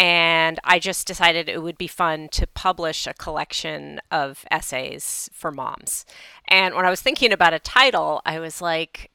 And 0.01 0.59
I 0.65 0.79
just 0.79 1.07
decided 1.07 1.47
it 1.47 1.63
would 1.63 1.77
be 1.77 1.87
fun 1.87 2.31
to 2.31 2.47
publish 2.47 3.07
a 3.07 3.13
collection 3.13 4.01
of 4.11 4.47
essays 4.51 5.29
for 5.31 5.53
moms. 5.53 6.07
And 6.49 6.75
when 6.75 6.87
I 6.87 6.91
was 6.91 7.03
thinking 7.03 7.35
about 7.35 7.53
a 7.53 7.59
title, 7.59 8.23
I 8.25 8.41
was 8.41 8.63
like, 8.63 9.11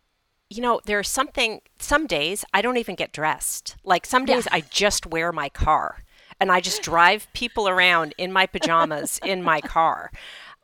you 0.47 0.61
know, 0.61 0.79
there's 0.85 1.09
something, 1.09 1.61
some 1.79 2.05
days 2.05 2.45
I 2.53 2.61
don't 2.61 2.77
even 2.77 2.93
get 2.93 3.11
dressed. 3.11 3.77
Like 3.83 4.05
some 4.05 4.25
days 4.25 4.47
I 4.51 4.61
just 4.61 5.07
wear 5.07 5.31
my 5.31 5.49
car 5.49 6.03
and 6.39 6.51
I 6.51 6.61
just 6.61 6.83
drive 6.83 7.25
people 7.33 7.67
around 7.67 8.13
in 8.19 8.31
my 8.31 8.45
pajamas 8.45 9.19
in 9.25 9.41
my 9.41 9.61
car. 9.61 10.11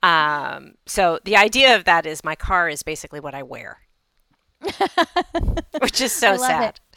Um, 0.03 0.75
so 0.85 1.17
the 1.25 1.35
idea 1.35 1.75
of 1.75 1.85
that 1.85 2.05
is 2.05 2.23
my 2.23 2.35
car 2.35 2.69
is 2.69 2.83
basically 2.83 3.19
what 3.19 3.33
I 3.33 3.41
wear, 3.41 3.79
which 5.79 5.99
is 5.99 6.11
so 6.11 6.37
sad. 6.37 6.75
it. 6.75 6.90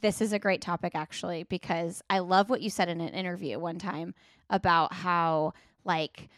This 0.00 0.20
is 0.20 0.32
a 0.32 0.38
great 0.38 0.60
topic 0.60 0.94
actually 0.94 1.44
because 1.44 2.02
I 2.08 2.20
love 2.20 2.50
what 2.50 2.62
you 2.62 2.70
said 2.70 2.88
in 2.88 3.00
an 3.00 3.14
interview 3.14 3.58
one 3.58 3.78
time 3.78 4.14
about 4.48 4.92
how 4.92 5.52
like 5.84 6.28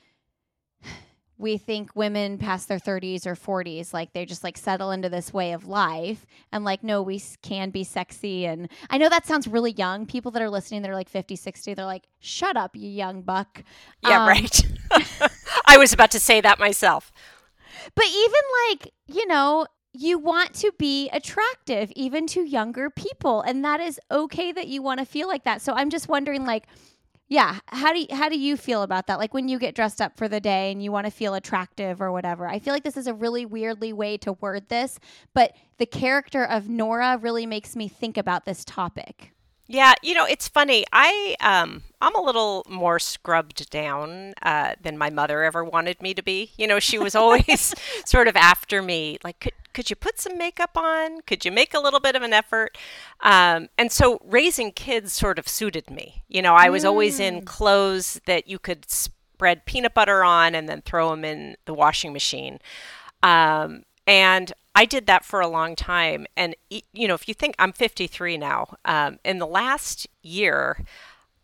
we 1.38 1.59
think 1.59 1.90
women 1.97 2.38
past 2.38 2.69
their 2.69 2.78
30s 2.78 3.26
or 3.26 3.35
40s 3.35 3.92
like 3.92 4.12
they 4.12 4.25
just 4.25 4.45
like 4.45 4.57
settle 4.57 4.92
into 4.92 5.09
this 5.09 5.33
way 5.33 5.52
of 5.52 5.66
life 5.66 6.25
and 6.52 6.64
like 6.64 6.85
no 6.85 7.02
we 7.02 7.21
can 7.42 7.71
be 7.71 7.83
sexy 7.83 8.47
and 8.47 8.69
I 8.90 8.99
know 8.99 9.09
that 9.09 9.26
sounds 9.26 9.49
really 9.49 9.73
young 9.73 10.07
people 10.07 10.31
that 10.33 10.42
are 10.42 10.50
listening 10.50 10.83
they're 10.83 10.95
like 10.95 11.09
50 11.09 11.35
60 11.35 11.75
they're 11.75 11.85
like 11.85 12.04
shut 12.21 12.57
up 12.57 12.76
you 12.76 12.88
young 12.88 13.23
buck 13.23 13.64
Yeah, 14.02 14.23
Um, 14.23 14.28
right. 14.28 14.62
I 15.66 15.78
was 15.78 15.92
about 15.92 16.11
to 16.12 16.21
say 16.21 16.40
that 16.40 16.59
myself. 16.59 17.12
But 17.95 18.04
even 18.07 18.40
like, 18.69 18.92
you 19.07 19.26
know, 19.26 19.66
you 19.92 20.18
want 20.18 20.54
to 20.54 20.72
be 20.78 21.08
attractive 21.11 21.92
even 21.94 22.26
to 22.26 22.42
younger 22.42 22.88
people 22.88 23.42
and 23.42 23.64
that 23.64 23.80
is 23.80 24.00
okay 24.11 24.50
that 24.52 24.66
you 24.66 24.82
want 24.82 25.00
to 25.00 25.06
feel 25.06 25.28
like 25.28 25.44
that. 25.44 25.61
So 25.61 25.75
I'm 25.75 25.90
just 25.90 26.08
wondering 26.08 26.44
like 26.44 26.66
yeah, 27.32 27.61
how 27.68 27.94
do 27.94 28.00
you, 28.00 28.06
how 28.11 28.28
do 28.28 28.38
you 28.38 28.58
feel 28.58 28.82
about 28.82 29.06
that? 29.06 29.18
Like 29.18 29.32
when 29.32 29.49
you 29.49 29.58
get 29.58 29.75
dressed 29.75 30.02
up 30.02 30.18
for 30.18 30.28
the 30.28 30.38
day 30.38 30.70
and 30.70 30.84
you 30.84 30.92
want 30.92 31.06
to 31.06 31.11
feel 31.11 31.32
attractive 31.32 32.02
or 32.02 32.12
whatever. 32.12 32.46
I 32.46 32.58
feel 32.58 32.75
like 32.75 32.82
this 32.82 32.99
is 32.99 33.06
a 33.06 33.14
really 33.14 33.46
weirdly 33.46 33.90
way 33.94 34.18
to 34.18 34.34
word 34.34 34.68
this, 34.68 34.99
but 35.32 35.56
the 35.78 35.87
character 35.87 36.44
of 36.44 36.68
Nora 36.68 37.16
really 37.16 37.46
makes 37.46 37.75
me 37.75 37.88
think 37.88 38.18
about 38.18 38.44
this 38.44 38.66
topic. 38.66 39.32
Yeah, 39.73 39.95
you 40.02 40.12
know, 40.12 40.26
it's 40.26 40.49
funny. 40.49 40.85
I 40.93 41.35
um 41.41 41.83
I'm 42.02 42.14
a 42.14 42.21
little 42.21 42.62
more 42.69 42.99
scrubbed 42.99 43.71
down 43.71 44.35
uh, 44.43 44.75
than 44.83 44.99
my 44.99 45.09
mother 45.09 45.43
ever 45.45 45.64
wanted 45.64 46.02
me 46.02 46.12
to 46.14 46.23
be. 46.23 46.50
You 46.59 46.67
know, 46.67 46.79
she 46.79 46.99
was 46.99 47.14
always 47.14 47.75
sort 48.05 48.29
of 48.29 48.37
after 48.37 48.83
me, 48.83 49.19
like 49.25 49.41
could 49.41 49.52
could 49.73 49.88
you 49.88 49.97
put 49.97 50.21
some 50.21 50.37
makeup 50.37 50.76
on? 50.76 51.23
Could 51.23 51.47
you 51.47 51.50
make 51.52 51.73
a 51.73 51.81
little 51.81 52.00
bit 52.00 52.14
of 52.14 52.23
an 52.23 52.35
effort? 52.35 52.76
Um, 53.21 53.71
and 53.79 53.91
so 53.91 54.21
raising 54.23 54.73
kids 54.73 55.14
sort 55.14 55.38
of 55.38 55.49
suited 55.49 55.91
me. 55.91 56.23
You 56.29 56.43
know, 56.43 56.55
I 56.55 56.69
was 56.69 56.85
always 56.85 57.19
in 57.19 57.41
clothes 57.43 58.21
that 58.26 58.47
you 58.47 58.59
could 58.59 58.91
spread 58.91 59.64
peanut 59.64 59.95
butter 59.95 60.23
on 60.23 60.55
and 60.55 60.69
then 60.69 60.83
throw 60.83 61.09
them 61.09 61.25
in 61.25 61.57
the 61.64 61.73
washing 61.73 62.12
machine. 62.12 62.59
Um, 63.23 63.85
and 64.07 64.52
I 64.75 64.85
did 64.87 65.07
that 65.07 65.25
for 65.25 65.41
a 65.41 65.49
long 65.49 65.76
time. 65.76 66.26
And, 66.37 66.57
you 66.71 67.07
know, 67.09 67.14
if 67.14 67.29
you 67.29 67.35
think 67.35 67.55
I'm 67.59 67.73
53 67.73 68.38
now, 68.38 68.76
um, 68.85 69.19
in 69.25 69.38
the 69.38 69.47
last 69.47 70.07
year, 70.23 70.85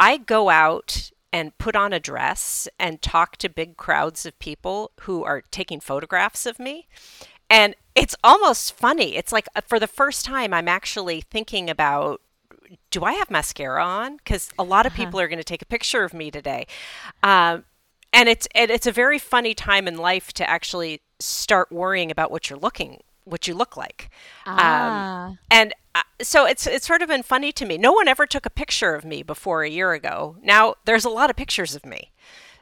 I 0.00 0.16
go 0.16 0.48
out 0.48 1.10
and 1.32 1.56
put 1.58 1.76
on 1.76 1.92
a 1.92 2.00
dress 2.00 2.68
and 2.78 3.02
talk 3.02 3.36
to 3.36 3.48
big 3.50 3.76
crowds 3.76 4.24
of 4.24 4.38
people 4.38 4.92
who 5.00 5.24
are 5.24 5.42
taking 5.50 5.78
photographs 5.80 6.46
of 6.46 6.58
me. 6.58 6.88
And 7.50 7.74
it's 7.94 8.16
almost 8.24 8.72
funny. 8.72 9.16
It's 9.16 9.32
like 9.32 9.48
uh, 9.54 9.60
for 9.66 9.78
the 9.78 9.86
first 9.86 10.24
time, 10.24 10.54
I'm 10.54 10.68
actually 10.68 11.20
thinking 11.20 11.68
about 11.68 12.22
do 12.90 13.02
I 13.04 13.12
have 13.14 13.30
mascara 13.30 13.82
on? 13.82 14.16
Because 14.18 14.50
a 14.58 14.62
lot 14.62 14.86
of 14.86 14.92
Uh-huh. 14.92 15.04
people 15.04 15.20
are 15.20 15.28
going 15.28 15.38
to 15.38 15.44
take 15.44 15.62
a 15.62 15.66
picture 15.66 16.04
of 16.04 16.12
me 16.14 16.30
today. 16.30 16.66
Um, 17.22 17.64
and 18.12 18.28
it's 18.28 18.48
and 18.54 18.70
it's 18.70 18.86
a 18.86 18.92
very 18.92 19.18
funny 19.18 19.54
time 19.54 19.86
in 19.88 19.96
life 19.96 20.32
to 20.34 20.48
actually 20.48 21.02
start 21.20 21.70
worrying 21.72 22.10
about 22.10 22.30
what 22.30 22.48
you're 22.48 22.58
looking 22.58 23.02
what 23.28 23.46
you 23.46 23.54
look 23.54 23.76
like. 23.76 24.10
Ah. 24.46 25.26
um, 25.26 25.38
and 25.50 25.74
uh, 25.94 26.02
so 26.20 26.46
it's 26.46 26.66
it's 26.66 26.86
sort 26.86 27.02
of 27.02 27.08
been 27.08 27.22
funny 27.22 27.52
to 27.52 27.64
me. 27.66 27.78
No 27.78 27.92
one 27.92 28.08
ever 28.08 28.26
took 28.26 28.46
a 28.46 28.50
picture 28.50 28.94
of 28.94 29.04
me 29.04 29.22
before 29.22 29.62
a 29.62 29.70
year 29.70 29.92
ago. 29.92 30.36
Now 30.42 30.74
there's 30.84 31.04
a 31.04 31.10
lot 31.10 31.30
of 31.30 31.36
pictures 31.36 31.74
of 31.74 31.84
me. 31.84 32.12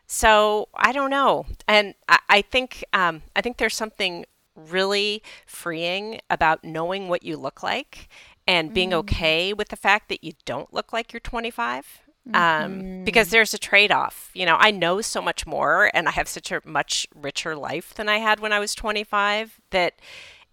So 0.08 0.68
i 0.74 0.92
don't 0.92 1.10
know. 1.10 1.46
And 1.66 1.94
i, 2.08 2.18
I 2.28 2.42
think 2.42 2.84
um, 2.92 3.22
i 3.34 3.40
think 3.40 3.56
there's 3.56 3.76
something 3.76 4.24
really 4.54 5.22
freeing 5.46 6.20
about 6.30 6.64
knowing 6.64 7.08
what 7.08 7.22
you 7.22 7.36
look 7.36 7.62
like 7.62 8.08
and 8.46 8.72
being 8.72 8.94
okay 8.94 9.52
with 9.52 9.68
the 9.68 9.76
fact 9.76 10.08
that 10.08 10.24
you 10.24 10.32
don't 10.44 10.72
look 10.72 10.92
like 10.92 11.12
you're 11.12 11.20
25 11.20 12.06
um, 12.34 13.04
because 13.04 13.30
there's 13.30 13.54
a 13.54 13.58
trade 13.58 13.92
off. 13.92 14.30
You 14.34 14.46
know, 14.46 14.56
I 14.58 14.70
know 14.70 15.00
so 15.00 15.22
much 15.22 15.46
more 15.46 15.90
and 15.94 16.08
I 16.08 16.12
have 16.12 16.28
such 16.28 16.50
a 16.50 16.60
much 16.64 17.06
richer 17.14 17.54
life 17.56 17.94
than 17.94 18.08
I 18.08 18.18
had 18.18 18.40
when 18.40 18.52
I 18.52 18.58
was 18.58 18.74
25 18.74 19.60
that 19.70 19.94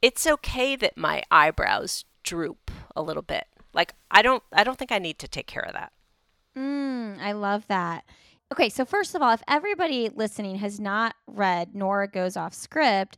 it's 0.03 0.27
okay 0.27 0.75
that 0.75 0.97
my 0.97 1.23
eyebrows 1.31 2.03
droop 2.23 2.69
a 2.93 3.01
little 3.01 3.23
bit. 3.23 3.45
Like 3.73 3.95
I 4.11 4.21
don't 4.21 4.43
I 4.51 4.63
don't 4.63 4.77
think 4.77 4.91
I 4.91 4.99
need 4.99 5.17
to 5.19 5.27
take 5.27 5.47
care 5.47 5.63
of 5.63 5.73
that. 5.73 5.93
Mm, 6.55 7.19
I 7.19 7.31
love 7.31 7.65
that. 7.69 8.03
Okay, 8.51 8.69
so 8.69 8.85
first 8.85 9.15
of 9.15 9.21
all, 9.23 9.33
if 9.33 9.41
everybody 9.47 10.09
listening 10.09 10.57
has 10.57 10.79
not 10.79 11.15
read 11.25 11.73
Nora 11.73 12.07
Goes 12.07 12.37
Off 12.37 12.53
Script, 12.53 13.17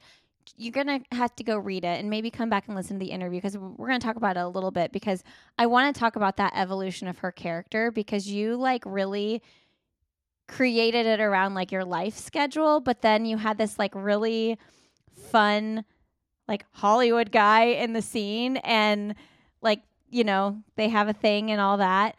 you're 0.56 0.72
going 0.72 0.88
to 0.88 1.02
have 1.14 1.36
to 1.36 1.44
go 1.44 1.58
read 1.58 1.84
it 1.84 2.00
and 2.00 2.10
maybe 2.10 2.30
come 2.30 2.50
back 2.50 2.68
and 2.68 2.76
listen 2.76 2.98
to 3.00 3.06
the 3.06 3.12
interview 3.12 3.40
because 3.40 3.58
we're 3.58 3.88
going 3.88 4.00
to 4.00 4.06
talk 4.06 4.16
about 4.16 4.38
it 4.38 4.42
a 4.42 4.48
little 4.48 4.72
bit 4.72 4.94
because 4.94 5.24
I 5.58 5.66
want 5.66 5.94
to 5.94 6.00
talk 6.00 6.16
about 6.16 6.38
that 6.38 6.54
evolution 6.56 7.10
of 7.10 7.18
her 7.18 7.32
character 7.34 7.92
because 7.92 8.30
you 8.30 8.56
like 8.56 8.84
really 8.86 9.42
created 10.48 11.06
it 11.06 11.20
around 11.20 11.56
like 11.56 11.72
your 11.72 11.84
life 11.84 12.16
schedule, 12.16 12.80
but 12.80 13.02
then 13.02 13.26
you 13.26 13.38
had 13.38 13.58
this 13.58 13.78
like 13.78 13.94
really 13.94 14.58
fun 15.32 15.84
like 16.48 16.66
Hollywood 16.72 17.32
guy 17.32 17.66
in 17.66 17.94
the 17.94 18.02
scene 18.02 18.58
and 18.58 19.16
like, 19.62 19.82
you 20.10 20.24
know, 20.24 20.62
they 20.76 20.90
have 20.90 21.08
a 21.08 21.14
thing 21.14 21.52
and 21.52 21.60
all 21.60 21.78
that 21.78 22.16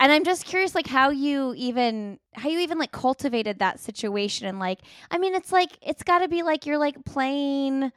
and 0.00 0.10
i'm 0.10 0.24
just 0.24 0.44
curious 0.46 0.74
like 0.74 0.86
how 0.86 1.10
you 1.10 1.54
even 1.56 2.18
how 2.34 2.48
you 2.48 2.58
even 2.58 2.78
like 2.78 2.90
cultivated 2.90 3.58
that 3.58 3.78
situation 3.78 4.46
and 4.46 4.58
like 4.58 4.80
i 5.10 5.18
mean 5.18 5.34
it's 5.34 5.52
like 5.52 5.78
it's 5.82 6.02
got 6.02 6.20
to 6.20 6.28
be 6.28 6.42
like 6.42 6.66
you're 6.66 6.78
like 6.78 7.04
playing 7.04 7.92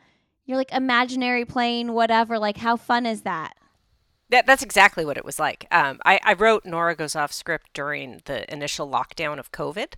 you're 0.45 0.57
like 0.57 0.71
imaginary 0.73 1.45
playing 1.45 1.93
whatever 1.93 2.37
like 2.37 2.57
how 2.57 2.75
fun 2.75 3.05
is 3.05 3.21
that 3.21 3.53
That, 4.29 4.45
that's 4.47 4.63
exactly 4.63 5.05
what 5.05 5.15
it 5.15 5.23
was 5.25 5.37
like. 5.37 5.67
Um, 5.69 5.99
I, 6.05 6.19
I 6.23 6.33
wrote 6.33 6.65
Nora 6.65 6.95
Goes 6.95 7.15
Off 7.15 7.31
script 7.31 7.69
during 7.73 8.21
the 8.25 8.51
initial 8.51 8.89
lockdown 8.89 9.37
of 9.37 9.51
COVID. 9.51 9.93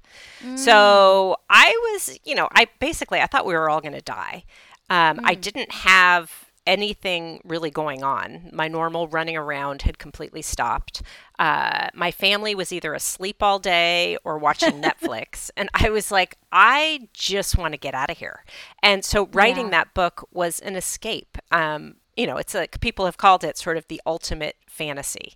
So 0.58 1.38
I 1.50 1.70
was, 1.86 2.20
you 2.26 2.36
know, 2.36 2.50
I 2.52 2.68
basically, 2.80 3.22
I 3.22 3.28
thought 3.28 3.46
we 3.46 3.54
were 3.54 3.70
all 3.70 3.80
going 3.80 3.94
to 3.94 4.02
die. 4.02 4.44
Um, 4.90 5.20
I 5.24 5.34
didn't 5.36 5.72
have 5.72 6.46
anything 6.68 7.40
really 7.44 7.70
going 7.70 8.04
on. 8.04 8.50
My 8.52 8.68
normal 8.68 9.08
running 9.08 9.38
around 9.38 9.84
had 9.84 10.00
completely 10.00 10.42
stopped. 10.42 11.02
Uh, 11.38 11.90
my 11.94 12.10
family 12.10 12.56
was 12.56 12.72
either 12.74 12.94
asleep 12.96 13.44
all 13.44 13.60
day 13.60 14.18
or 14.24 14.38
watching 14.40 14.82
Netflix. 14.82 15.52
And 15.56 15.70
I 15.76 15.90
was 15.92 16.12
like, 16.12 16.38
I 16.52 17.08
just 17.14 17.56
want 17.58 17.74
to 17.74 17.78
get 17.80 17.94
out 17.94 18.10
of 18.10 18.18
here. 18.18 18.44
And 18.82 19.06
so 19.06 19.28
writing 19.32 19.66
Yeah. 19.66 19.72
that 19.72 19.94
book 19.94 20.28
was 20.32 20.60
an 20.62 20.76
escape. 20.76 21.38
Um, 21.52 21.96
you 22.18 22.26
know, 22.26 22.38
it's 22.38 22.54
like 22.56 22.80
people 22.82 23.06
have 23.06 23.18
called 23.18 23.44
it 23.44 23.58
sort 23.58 23.78
of 23.78 23.88
the 23.88 24.02
ultimate 24.06 24.56
fantasy. 24.68 25.34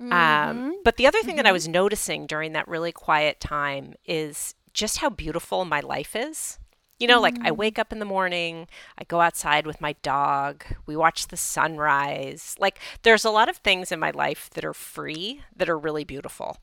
Um, 0.00 0.80
but 0.84 0.96
the 0.96 1.06
other 1.06 1.22
thing 1.22 1.36
that 1.36 1.46
I 1.46 1.52
was 1.52 1.68
noticing 1.68 2.26
during 2.26 2.52
that 2.54 2.66
really 2.66 2.92
quiet 2.92 3.40
time 3.40 3.94
is 4.06 4.54
just 4.72 4.98
how 4.98 5.10
beautiful 5.10 5.64
my 5.64 5.80
life 5.80 6.16
is. 6.16 6.58
You 7.02 7.08
know, 7.08 7.20
like 7.20 7.36
I 7.42 7.50
wake 7.50 7.80
up 7.80 7.92
in 7.92 7.98
the 7.98 8.04
morning, 8.04 8.68
I 8.96 9.02
go 9.02 9.20
outside 9.20 9.66
with 9.66 9.80
my 9.80 9.94
dog, 10.02 10.64
we 10.86 10.94
watch 10.94 11.26
the 11.26 11.36
sunrise. 11.36 12.54
Like 12.60 12.78
there's 13.02 13.24
a 13.24 13.30
lot 13.30 13.48
of 13.48 13.56
things 13.56 13.90
in 13.90 13.98
my 13.98 14.12
life 14.12 14.48
that 14.54 14.64
are 14.64 14.72
free 14.72 15.42
that 15.56 15.68
are 15.68 15.76
really 15.76 16.04
beautiful. 16.04 16.58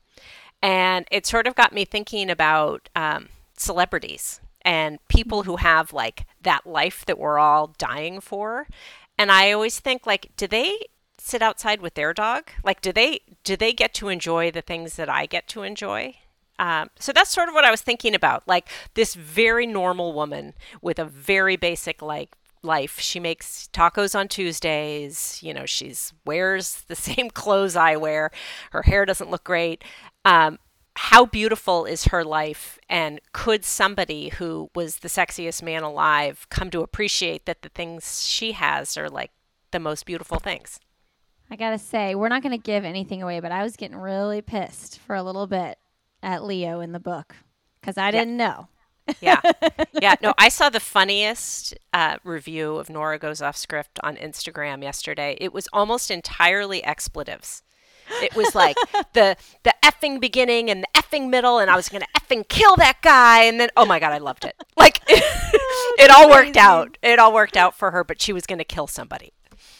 And 0.62 1.06
it 1.10 1.26
sort 1.26 1.46
of 1.46 1.56
got 1.56 1.74
me 1.74 1.84
thinking 1.84 2.30
about 2.30 2.88
um, 2.96 3.28
celebrities 3.54 4.40
and 4.62 4.98
people 5.08 5.42
who 5.42 5.56
have 5.56 5.92
like 5.92 6.24
that 6.40 6.66
life 6.66 7.04
that 7.04 7.18
we're 7.18 7.38
all 7.38 7.74
dying 7.76 8.18
for. 8.18 8.66
And 9.18 9.30
I 9.30 9.52
always 9.52 9.78
think 9.78 10.06
like, 10.06 10.30
do 10.38 10.46
they 10.46 10.74
sit 11.18 11.42
outside 11.42 11.82
with 11.82 11.92
their 11.92 12.14
dog? 12.14 12.50
Like, 12.64 12.80
do 12.80 12.92
they 12.92 13.20
do 13.44 13.58
they 13.58 13.74
get 13.74 13.92
to 13.92 14.08
enjoy 14.08 14.50
the 14.50 14.62
things 14.62 14.96
that 14.96 15.10
I 15.10 15.26
get 15.26 15.48
to 15.48 15.64
enjoy? 15.64 16.14
Um, 16.60 16.90
so 16.98 17.12
that's 17.12 17.30
sort 17.30 17.48
of 17.48 17.54
what 17.54 17.64
I 17.64 17.70
was 17.70 17.80
thinking 17.80 18.14
about. 18.14 18.46
Like 18.46 18.68
this 18.92 19.14
very 19.14 19.66
normal 19.66 20.12
woman 20.12 20.52
with 20.82 20.98
a 20.98 21.06
very 21.06 21.56
basic 21.56 22.02
like 22.02 22.36
life. 22.62 23.00
She 23.00 23.18
makes 23.18 23.70
tacos 23.72 24.14
on 24.14 24.28
Tuesdays. 24.28 25.40
You 25.42 25.54
know, 25.54 25.64
she's 25.64 26.12
wears 26.26 26.82
the 26.88 26.94
same 26.94 27.30
clothes 27.30 27.74
I 27.74 27.96
wear. 27.96 28.30
Her 28.72 28.82
hair 28.82 29.06
doesn't 29.06 29.30
look 29.30 29.42
great. 29.42 29.82
Um, 30.26 30.58
how 30.96 31.24
beautiful 31.24 31.86
is 31.86 32.06
her 32.06 32.22
life? 32.22 32.78
And 32.90 33.22
could 33.32 33.64
somebody 33.64 34.28
who 34.28 34.68
was 34.74 34.98
the 34.98 35.08
sexiest 35.08 35.62
man 35.62 35.82
alive 35.82 36.46
come 36.50 36.68
to 36.72 36.82
appreciate 36.82 37.46
that 37.46 37.62
the 37.62 37.70
things 37.70 38.26
she 38.26 38.52
has 38.52 38.98
are 38.98 39.08
like 39.08 39.30
the 39.70 39.80
most 39.80 40.04
beautiful 40.04 40.38
things? 40.38 40.78
i 41.52 41.56
gotta 41.56 41.78
say 41.78 42.14
we're 42.14 42.28
not 42.28 42.44
gonna 42.44 42.56
give 42.56 42.84
anything 42.84 43.24
away 43.24 43.40
but 43.40 43.50
i 43.50 43.64
was 43.64 43.76
getting 43.76 43.96
really 43.96 44.40
pissed 44.40 45.00
for 45.00 45.16
a 45.16 45.22
little 45.24 45.48
bit 45.48 45.80
at 46.22 46.44
leo 46.44 46.80
in 46.80 46.92
the 46.92 47.00
book 47.00 47.36
because 47.80 47.96
i 47.98 48.10
didn't 48.10 48.36
know. 48.36 48.68
Yeah. 49.20 49.40
Yeah 50.00 50.14
no 50.22 50.34
i 50.38 50.48
saw 50.48 50.70
the 50.70 50.80
funniest 50.80 51.74
uh, 51.92 52.18
review 52.24 52.76
of 52.76 52.88
nora 52.88 53.18
goes 53.18 53.42
off 53.42 53.56
script 53.56 53.98
on 54.02 54.16
instagram 54.16 54.82
yesterday. 54.82 55.36
It 55.40 55.52
was 55.52 55.68
almost 55.72 56.10
entirely 56.10 56.84
expletives. 56.84 57.62
It 58.22 58.34
was 58.34 58.54
like 58.54 58.76
the 59.12 59.36
the 59.62 59.74
effing 59.82 60.20
beginning 60.20 60.70
and 60.70 60.82
the 60.82 60.88
effing 60.94 61.28
middle 61.28 61.58
and 61.58 61.70
i 61.70 61.76
was 61.76 61.88
gonna 61.88 62.06
effing 62.16 62.46
kill 62.48 62.76
that 62.76 62.98
guy 63.02 63.44
and 63.44 63.58
then 63.60 63.68
oh 63.76 63.84
my 63.84 63.98
god 63.98 64.12
i 64.12 64.18
loved 64.18 64.44
it. 64.44 64.56
Like 64.76 65.00
it 65.08 66.10
all 66.10 66.30
worked 66.30 66.56
out. 66.56 66.96
It 67.02 67.18
all 67.18 67.32
worked 67.34 67.56
out 67.56 67.76
for 67.76 67.90
her 67.90 68.04
but 68.04 68.22
she 68.22 68.32
was 68.32 68.46
gonna 68.46 68.64
kill 68.64 68.86
somebody. 68.86 69.32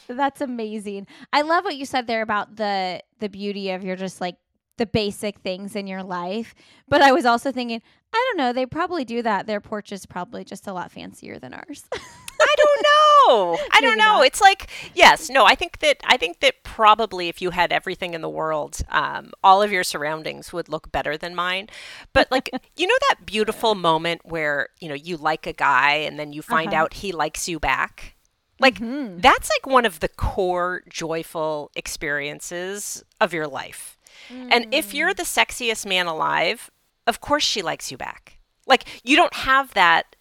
That's 0.09 0.41
amazing. 0.41 1.07
I 1.33 1.43
love 1.43 1.65
what 1.65 1.77
you 1.77 1.85
said 1.87 2.07
there 2.07 2.23
about 2.23 2.57
the 2.57 3.03
the 3.21 3.29
beauty 3.29 3.71
of 3.71 3.85
your 3.85 3.97
just 3.97 4.21
like 4.21 4.37
the 4.81 4.87
basic 4.87 5.39
things 5.41 5.77
in 5.77 5.87
your 5.87 6.03
life. 6.03 6.55
But 6.89 7.03
I 7.03 7.13
was 7.13 7.25
also 7.27 7.53
thinking, 7.53 7.81
I 8.13 8.27
don't 8.29 8.39
know, 8.39 8.53
they 8.53 8.67
probably 8.67 9.05
do 9.05 9.23
that. 9.23 9.47
Their 9.47 9.61
porch 9.61 9.93
is 9.93 10.07
probably 10.07 10.43
just 10.43 10.67
a 10.67 10.73
lot 10.73 10.91
fancier 10.91 11.39
than 11.39 11.55
ours. 11.55 11.85
I 11.93 12.55
don't 12.57 12.83
know. 12.83 13.59
I 13.73 13.81
don't 13.83 13.99
know. 13.99 14.05
not. 14.17 14.27
It's 14.27 14.41
like 14.41 14.71
yes, 14.95 15.29
no. 15.29 15.45
I 15.45 15.55
think 15.55 15.81
that 15.81 15.99
I 16.07 16.17
think 16.17 16.41
that 16.41 16.65
probably 16.65 17.29
if 17.29 17.43
you 17.43 17.51
had 17.51 17.71
everything 17.71 18.15
in 18.15 18.23
the 18.23 18.31
world, 18.31 18.81
um, 18.89 19.33
all 19.45 19.61
of 19.63 19.71
your 19.71 19.85
surroundings 19.85 20.51
would 20.53 20.71
look 20.71 20.91
better 20.91 21.19
than 21.19 21.35
mine. 21.35 21.69
But 22.15 22.31
like 22.31 22.49
you 22.77 22.87
know 22.87 22.97
that 23.11 23.27
beautiful 23.27 23.75
moment 23.75 24.23
where 24.25 24.71
you 24.81 24.89
know 24.89 24.95
you 24.95 25.19
like 25.19 25.47
a 25.47 25.53
guy 25.53 25.93
and 25.97 26.19
then 26.19 26.33
you 26.33 26.41
find 26.43 26.69
Uh-huh. 26.73 26.85
out 26.85 26.95
he 26.95 27.13
likes 27.13 27.47
you 27.47 27.61
back. 27.61 28.17
Like 28.59 28.79
that's 28.81 29.51
like 29.51 29.67
one 29.73 29.85
of 29.87 30.01
the 30.01 30.09
core 30.09 30.83
joyful 30.89 31.71
experiences 31.77 33.05
of 33.21 33.33
your 33.35 33.47
life. 33.49 33.99
And 34.29 34.67
if 34.73 34.95
you're 34.95 35.15
the 35.15 35.23
sexiest 35.25 35.87
man 35.87 36.07
alive, 36.07 36.71
of 37.07 37.21
course 37.21 37.43
she 37.45 37.63
likes 37.63 37.91
you 37.91 37.97
back. 37.97 38.39
Like 38.67 38.85
you 39.05 39.17
don't 39.17 39.35
have 39.35 39.75
that 39.75 40.17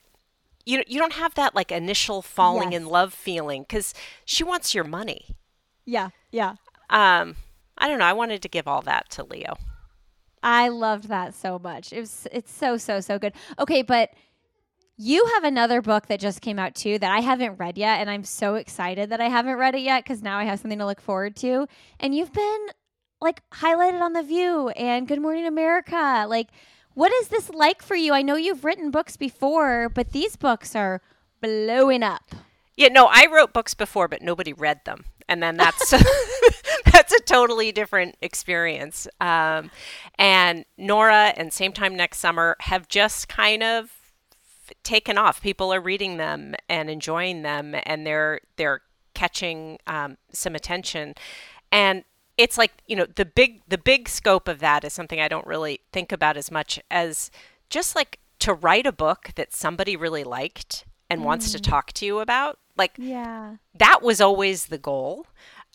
you 0.66 0.84
you 0.88 1.00
don't 1.00 1.14
have 1.14 1.34
that 1.36 1.56
like 1.56 1.72
initial 1.72 2.22
falling 2.22 2.74
in 2.74 2.86
love 2.86 3.14
feeling 3.14 3.66
cuz 3.66 3.94
she 4.26 4.44
wants 4.44 4.74
your 4.76 4.84
money. 4.84 5.36
yeah, 5.86 6.10
yeah. 6.32 6.56
Um 6.90 7.36
I 7.78 7.88
don't 7.88 8.00
know, 8.00 8.06
I 8.06 8.14
wanted 8.14 8.42
to 8.42 8.50
give 8.50 8.68
all 8.68 8.82
that 8.84 9.10
to 9.12 9.24
Leo. 9.24 9.56
I 10.44 10.70
loved 10.70 11.08
that 11.10 11.34
so 11.34 11.60
much. 11.60 11.92
It 11.94 12.00
was 12.00 12.28
it's 12.32 12.52
so 12.52 12.78
so 12.78 13.00
so 13.00 13.20
good. 13.20 13.34
Okay, 13.58 13.82
but 13.82 14.12
you 14.98 15.26
have 15.34 15.44
another 15.46 15.82
book 15.82 16.08
that 16.08 16.20
just 16.20 16.42
came 16.42 16.60
out 16.60 16.76
too 16.76 17.00
that 17.00 17.12
I 17.12 17.22
haven't 17.22 17.58
read 17.58 17.78
yet 17.78 18.02
and 18.02 18.10
I'm 18.10 18.26
so 18.26 18.56
excited 18.56 19.10
that 19.12 19.22
I 19.22 19.30
haven't 19.30 19.56
read 19.56 19.76
it 19.76 19.82
yet 19.82 20.06
cuz 20.06 20.22
now 20.22 20.38
I 20.38 20.44
have 20.44 20.60
something 20.60 20.80
to 20.80 20.86
look 20.86 21.02
forward 21.02 21.36
to. 21.38 21.68
And 22.00 22.14
you've 22.14 22.34
been 22.34 22.68
like 23.22 23.48
highlighted 23.52 24.02
on 24.02 24.14
the 24.14 24.24
View 24.24 24.70
and 24.70 25.08
Good 25.08 25.22
Morning 25.22 25.46
America. 25.46 26.26
Like 26.28 26.48
what 26.94 27.14
is 27.14 27.30
this 27.30 27.50
like 27.50 27.82
for 27.82 27.96
you? 27.96 28.14
I 28.14 28.22
know 28.22 28.36
you've 28.36 28.66
written 28.66 28.92
books 28.92 29.16
before, 29.16 29.90
but 29.90 30.12
these 30.12 30.36
books 30.36 30.76
are 30.76 31.02
blowing 31.42 32.04
up. 32.04 32.36
Yeah, 32.76 32.90
no, 32.90 33.08
I 33.12 33.28
wrote 33.32 33.54
books 33.54 33.74
before 33.74 34.08
but 34.08 34.22
nobody 34.22 34.54
read 34.54 34.82
them. 34.86 35.06
And 35.28 35.44
then 35.44 35.58
that's 35.58 35.92
that's 36.92 37.14
a 37.14 37.20
totally 37.22 37.72
different 37.72 38.16
experience. 38.22 39.08
Um, 39.22 39.72
and 40.18 40.66
Nora 40.78 41.34
and 41.38 41.54
Same 41.54 41.72
Time 41.72 41.96
Next 41.96 42.20
Summer 42.20 42.56
have 42.62 42.88
just 42.88 43.30
kind 43.30 43.64
of 43.64 43.92
taken 44.84 45.18
off. 45.18 45.42
People 45.42 45.74
are 45.74 45.82
reading 45.82 46.18
them 46.18 46.56
and 46.68 46.90
enjoying 46.90 47.42
them, 47.42 47.76
and 47.84 48.06
they're 48.06 48.42
they're 48.58 48.82
catching 49.14 49.78
um, 49.88 50.18
some 50.32 50.56
attention. 50.56 51.14
And 51.72 52.04
it's 52.40 52.58
like 52.58 52.72
you 52.88 52.96
know 52.96 53.06
the 53.06 53.26
big 53.26 53.62
the 53.68 53.78
big 53.78 54.08
scope 54.08 54.48
of 54.48 54.60
that 54.60 54.86
is 54.86 54.94
something 54.94 55.20
I 55.20 55.28
don't 55.28 55.46
really 55.46 55.82
think 55.92 56.14
about 56.14 56.38
as 56.38 56.50
much 56.50 56.80
as 56.90 57.30
just 57.70 57.96
like 57.96 58.18
to 58.40 58.54
write 58.54 58.88
a 58.88 58.94
book 58.94 59.32
that 59.36 59.54
somebody 59.54 59.98
really 59.98 60.24
liked 60.24 60.86
and 61.10 61.22
mm. 61.22 61.26
wants 61.26 61.52
to 61.52 61.58
mm. 61.58 61.64
talk 61.64 61.92
to 61.94 62.06
you 62.06 62.20
about. 62.20 62.58
Like 62.78 62.94
yeah, 62.98 63.58
that 63.76 64.02
was 64.02 64.22
always 64.22 64.68
the 64.68 64.78
goal. 64.78 65.28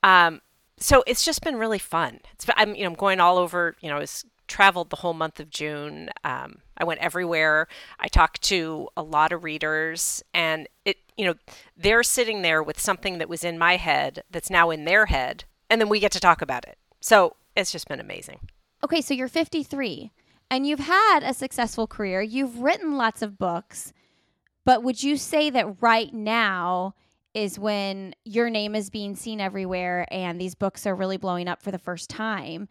Um, 0.03 0.41
so 0.79 1.05
it's 1.07 1.23
just 1.23 1.43
been 1.43 1.57
really 1.57 1.79
fun. 1.79 2.21
It's 2.33 2.47
I'm 2.57 2.75
you 2.75 2.85
know 2.85 2.89
I'm 2.89 2.95
going 2.95 3.21
all 3.21 3.37
over. 3.37 3.77
You 3.81 3.91
know, 3.91 3.99
it's 3.99 4.25
traveled 4.49 4.89
the 4.89 4.97
whole 4.97 5.13
month 5.13 5.41
of 5.41 5.51
June. 5.51 6.09
Um, 6.25 6.61
I 6.79 6.85
went 6.85 7.01
everywhere. 7.01 7.69
I 8.01 8.09
talked 8.09 8.41
to 8.45 8.89
a 8.97 9.03
lot 9.03 9.33
of 9.33 9.45
readers, 9.45 10.23
and 10.33 10.67
it 10.87 10.97
you 11.19 11.27
know 11.27 11.35
they're 11.77 12.03
sitting 12.03 12.41
there 12.41 12.63
with 12.63 12.81
something 12.81 13.19
that 13.19 13.29
was 13.29 13.45
in 13.45 13.59
my 13.59 13.77
head 13.77 14.23
that's 14.31 14.49
now 14.49 14.71
in 14.71 14.87
their 14.87 15.07
head, 15.07 15.45
and 15.75 15.81
then 15.81 15.89
we 15.89 15.99
get 15.99 16.13
to 16.13 16.21
talk 16.21 16.41
about 16.41 16.65
it. 16.69 16.79
So 17.01 17.35
it's 17.57 17.73
just 17.73 17.89
been 17.89 17.99
amazing. 17.99 18.39
Okay, 18.85 19.01
so 19.01 19.13
you're 19.13 19.27
53 19.27 20.13
and 20.49 20.65
you've 20.69 20.79
had 20.79 21.25
a 21.25 21.35
successful 21.35 21.89
career. 21.89 22.23
You've 22.23 22.61
written 22.61 22.97
lots 22.97 23.23
of 23.23 23.37
books, 23.37 23.93
but 24.65 24.85
would 24.85 25.03
you 25.03 25.17
say 25.17 25.51
that 25.51 25.83
right 25.83 26.15
now 26.15 26.95
is 27.35 27.59
when 27.59 28.15
your 28.25 28.51
name 28.51 28.77
is 28.77 28.89
being 28.89 29.17
seen 29.17 29.41
everywhere 29.41 30.07
and 30.13 30.41
these 30.41 30.55
books 30.55 30.87
are 30.87 30.95
really 30.95 31.17
blowing 31.17 31.49
up 31.49 31.61
for 31.61 31.73
the 31.73 31.79
first 31.79 32.09
time? 32.09 32.69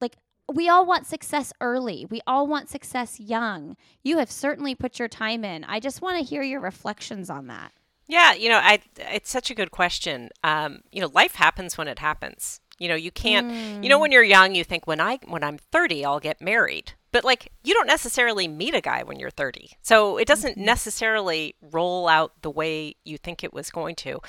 Like, 0.00 0.18
we 0.54 0.68
all 0.68 0.86
want 0.86 1.08
success 1.08 1.52
early. 1.60 2.06
We 2.08 2.20
all 2.28 2.46
want 2.46 2.68
success 2.68 3.18
young. 3.18 3.76
You 4.04 4.18
have 4.18 4.30
certainly 4.30 4.76
put 4.76 5.00
your 5.00 5.08
time 5.08 5.44
in. 5.44 5.64
I 5.64 5.80
just 5.80 6.00
want 6.00 6.16
to 6.16 6.22
hear 6.24 6.42
your 6.42 6.60
reflections 6.60 7.28
on 7.28 7.48
that. 7.48 7.72
Yeah, 8.08 8.34
you 8.34 8.48
know, 8.48 8.58
I 8.62 8.80
it's 8.96 9.30
such 9.30 9.50
a 9.50 9.54
good 9.54 9.70
question. 9.70 10.30
Um, 10.44 10.80
you 10.92 11.00
know, 11.00 11.10
life 11.12 11.34
happens 11.34 11.76
when 11.76 11.88
it 11.88 11.98
happens. 11.98 12.60
You 12.78 12.88
know, 12.88 12.94
you 12.94 13.10
can't. 13.10 13.50
Mm. 13.50 13.82
You 13.82 13.88
know, 13.88 13.98
when 13.98 14.10
mm. 14.10 14.14
you're 14.14 14.22
young, 14.22 14.54
you 14.54 14.62
think 14.62 14.86
when 14.86 15.00
I 15.00 15.18
when 15.26 15.42
I'm 15.42 15.58
30, 15.58 16.04
I'll 16.04 16.20
get 16.20 16.40
married. 16.40 16.92
But 17.10 17.24
like, 17.24 17.50
you 17.64 17.72
don't 17.72 17.86
necessarily 17.86 18.46
meet 18.46 18.74
a 18.74 18.82
guy 18.82 19.02
when 19.02 19.18
you're 19.18 19.30
30, 19.30 19.70
so 19.80 20.18
it 20.18 20.28
doesn't 20.28 20.56
mm-hmm. 20.56 20.66
necessarily 20.66 21.54
roll 21.62 22.08
out 22.08 22.32
the 22.42 22.50
way 22.50 22.96
you 23.04 23.16
think 23.16 23.42
it 23.42 23.54
was 23.54 23.70
going 23.70 23.94
to. 23.96 24.20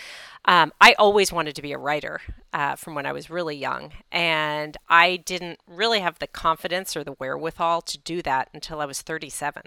Um, 0.46 0.72
I 0.80 0.94
always 0.94 1.34
wanted 1.34 1.56
to 1.58 1.62
be 1.62 1.74
a 1.74 1.78
writer 1.78 2.22
uh, 2.54 2.78
from 2.78 2.96
when 2.96 3.06
I 3.06 3.12
was 3.12 3.30
really 3.30 3.58
young, 3.58 3.92
and 4.10 4.78
I 4.88 5.18
didn't 5.18 5.60
really 5.68 6.00
have 6.00 6.20
the 6.20 6.28
confidence 6.28 6.96
or 6.96 7.04
the 7.04 7.12
wherewithal 7.12 7.82
to 7.82 7.98
do 7.98 8.22
that 8.22 8.50
until 8.54 8.80
I 8.80 8.86
was 8.86 9.02
37. 9.02 9.64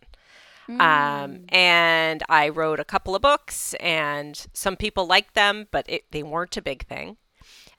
Um, 0.69 0.79
mm. 0.79 1.53
and 1.53 2.23
I 2.29 2.49
wrote 2.49 2.81
a 2.81 2.85
couple 2.85 3.17
of 3.17 3.23
books, 3.23 3.75
and 3.81 4.47
some 4.53 4.77
people 4.77 5.07
liked 5.07 5.35
them, 5.35 5.67
but 5.71 5.85
it, 5.89 6.05
they 6.11 6.23
weren't 6.23 6.57
a 6.57 6.63
big 6.63 6.87
thing. 6.87 7.17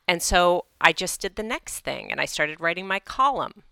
And 0.08 0.22
so 0.22 0.66
I 0.82 0.92
just 0.92 1.22
did 1.22 1.36
the 1.36 1.44
next 1.44 1.80
thing, 1.80 2.12
and 2.12 2.20
I 2.20 2.26
started 2.26 2.60
writing 2.60 2.88
my 2.88 3.00
column. 3.00 3.64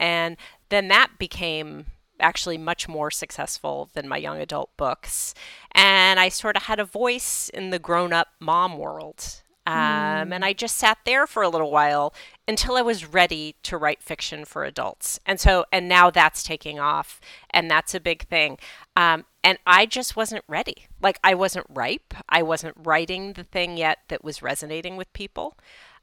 And 0.00 0.36
then 0.68 0.88
that 0.88 1.18
became 1.18 1.86
actually 2.18 2.56
much 2.56 2.88
more 2.88 3.10
successful 3.10 3.90
than 3.94 4.08
my 4.08 4.16
young 4.16 4.40
adult 4.40 4.74
books. 4.76 5.34
And 5.72 6.18
I 6.18 6.28
sort 6.28 6.56
of 6.56 6.64
had 6.64 6.80
a 6.80 6.84
voice 6.84 7.50
in 7.52 7.70
the 7.70 7.78
grown 7.78 8.12
up 8.12 8.28
mom 8.40 8.78
world. 8.78 9.41
Um, 9.66 9.74
mm. 9.74 10.34
And 10.34 10.44
I 10.44 10.52
just 10.52 10.76
sat 10.76 10.98
there 11.04 11.26
for 11.26 11.42
a 11.42 11.48
little 11.48 11.70
while 11.70 12.12
until 12.48 12.76
I 12.76 12.82
was 12.82 13.06
ready 13.06 13.54
to 13.62 13.76
write 13.76 14.02
fiction 14.02 14.44
for 14.44 14.64
adults. 14.64 15.20
And 15.24 15.38
so, 15.38 15.64
and 15.72 15.88
now 15.88 16.10
that's 16.10 16.42
taking 16.42 16.80
off, 16.80 17.20
and 17.50 17.70
that's 17.70 17.94
a 17.94 18.00
big 18.00 18.26
thing. 18.26 18.58
Um, 18.96 19.24
and 19.44 19.58
I 19.66 19.86
just 19.86 20.16
wasn't 20.16 20.44
ready. 20.48 20.86
Like, 21.00 21.18
I 21.22 21.34
wasn't 21.34 21.66
ripe. 21.68 22.14
I 22.28 22.42
wasn't 22.42 22.76
writing 22.76 23.34
the 23.34 23.44
thing 23.44 23.76
yet 23.76 23.98
that 24.08 24.24
was 24.24 24.42
resonating 24.42 24.96
with 24.96 25.12
people. 25.12 25.56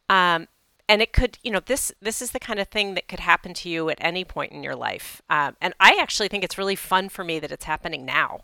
Um, 0.08 0.48
and 0.88 1.02
it 1.02 1.14
could, 1.14 1.38
you 1.44 1.52
know, 1.52 1.62
this 1.64 1.92
this 2.02 2.20
is 2.20 2.32
the 2.32 2.40
kind 2.40 2.60
of 2.60 2.68
thing 2.68 2.96
that 2.96 3.08
could 3.08 3.20
happen 3.20 3.54
to 3.54 3.70
you 3.70 3.90
at 3.90 3.98
any 4.02 4.26
point 4.26 4.52
in 4.52 4.64
your 4.64 4.76
life. 4.76 5.22
Um, 5.30 5.56
and 5.62 5.76
I 5.80 5.98
actually 6.02 6.30
think 6.30 6.44
it's 6.44 6.58
really 6.58 6.76
fun 6.76 7.10
for 7.10 7.24
me 7.24 7.40
that 7.40 7.52
it's 7.52 7.66
happening 7.66 8.06
now. 8.06 8.42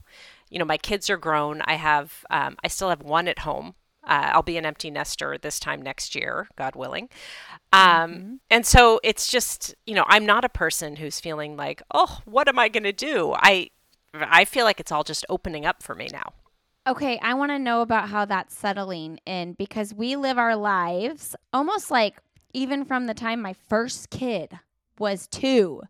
You 0.52 0.60
know, 0.60 0.66
my 0.66 0.78
kids 0.78 1.10
are 1.10 1.18
grown. 1.18 1.64
I 1.66 1.74
have, 1.74 2.24
um, 2.30 2.56
I 2.64 2.68
still 2.68 2.90
have 2.90 3.02
one 3.02 3.28
at 3.28 3.40
home 3.40 3.74
uh, 4.08 4.32
I'll 4.34 4.44
be 4.44 4.58
an 4.58 4.66
empty 4.66 4.92
nester 4.92 5.38
this 5.38 5.60
time 5.60 5.82
next 5.82 6.16
year, 6.16 6.48
God 6.58 6.76
willing. 6.76 7.10
Um, 7.74 8.12
mm-hmm. 8.14 8.34
And 8.50 8.66
so 8.66 9.00
it's 9.04 9.28
just, 9.30 9.76
you 9.86 9.96
know, 9.96 10.06
I'm 10.08 10.26
not 10.26 10.46
a 10.46 10.50
person 10.50 10.96
who's 10.96 11.20
feeling 11.20 11.58
like, 11.58 11.82
oh, 11.94 12.20
what 12.26 12.48
am 12.48 12.60
I 12.60 12.70
going 12.70 12.84
to 12.84 12.94
do? 12.94 13.34
I, 13.36 13.70
I 14.14 14.46
feel 14.46 14.66
like 14.66 14.80
it's 14.80 14.92
all 14.92 15.04
just 15.04 15.26
opening 15.30 15.66
up 15.66 15.82
for 15.82 15.96
me 15.96 16.10
now. 16.12 16.34
Okay, 16.88 17.18
I 17.20 17.34
want 17.34 17.52
to 17.52 17.58
know 17.58 17.82
about 17.82 18.10
how 18.10 18.26
that's 18.26 18.56
settling 18.56 19.20
in 19.26 19.54
because 19.54 19.94
we 19.94 20.16
live 20.16 20.38
our 20.38 20.56
lives 20.56 21.36
almost 21.52 21.90
like 21.90 22.18
even 22.54 22.86
from 22.86 23.08
the 23.08 23.16
time 23.16 23.42
my 23.42 23.54
first 23.54 24.12
kid 24.12 24.60
was 25.00 25.28
two, 25.28 25.82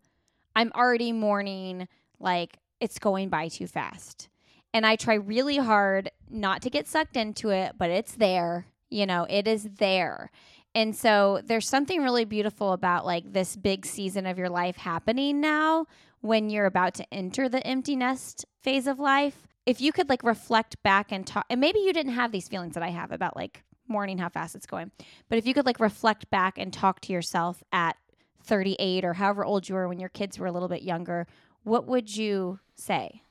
I'm 0.55 0.71
already 0.73 1.11
mourning 1.11 1.89
like 2.19 2.57
it's 2.79 2.97
going 2.97 3.27
by 3.27 3.49
too 3.49 3.67
fast 3.67 4.29
and 4.75 4.85
I 4.85 4.97
try 4.97 5.13
really 5.13 5.55
hard 5.55 6.11
not 6.29 6.61
to 6.63 6.69
get 6.69 6.85
sucked 6.85 7.15
into 7.15 7.49
it, 7.49 7.75
but 7.77 7.89
it's 7.89 8.15
there. 8.15 8.67
You 8.89 9.05
know, 9.05 9.25
it 9.29 9.47
is 9.47 9.69
there. 9.77 10.31
And 10.75 10.93
so 10.93 11.39
there's 11.45 11.69
something 11.69 12.03
really 12.03 12.25
beautiful 12.25 12.73
about 12.73 13.05
like 13.05 13.31
this 13.31 13.55
big 13.55 13.85
season 13.85 14.25
of 14.25 14.37
your 14.37 14.49
life 14.49 14.75
happening 14.75 15.39
now 15.39 15.85
when 16.19 16.49
you're 16.49 16.65
about 16.65 16.93
to 16.95 17.13
enter 17.13 17.47
the 17.47 17.65
empty 17.65 17.95
nest 17.95 18.43
phase 18.63 18.85
of 18.85 18.99
life. 18.99 19.47
If 19.65 19.79
you 19.79 19.93
could 19.93 20.09
like 20.09 20.23
reflect 20.23 20.83
back 20.83 21.09
and 21.09 21.25
talk, 21.25 21.45
and 21.49 21.61
maybe 21.61 21.79
you 21.79 21.93
didn't 21.93 22.11
have 22.11 22.33
these 22.33 22.49
feelings 22.49 22.73
that 22.73 22.83
I 22.83 22.89
have 22.89 23.13
about 23.13 23.37
like 23.37 23.63
mourning 23.87 24.17
how 24.17 24.27
fast 24.27 24.55
it's 24.55 24.65
going, 24.65 24.91
but 25.29 25.37
if 25.37 25.47
you 25.47 25.53
could 25.53 25.65
like 25.65 25.79
reflect 25.79 26.29
back 26.29 26.57
and 26.57 26.73
talk 26.73 26.99
to 27.01 27.13
yourself 27.13 27.63
at 27.71 27.95
38 28.43 29.05
or 29.05 29.13
however 29.13 29.45
old 29.45 29.69
you 29.69 29.75
were 29.75 29.87
when 29.87 29.99
your 29.99 30.09
kids 30.09 30.37
were 30.37 30.47
a 30.47 30.51
little 30.51 30.67
bit 30.67 30.81
younger, 30.81 31.27
what 31.63 31.87
would 31.87 32.13
you 32.13 32.59
say? 32.75 33.21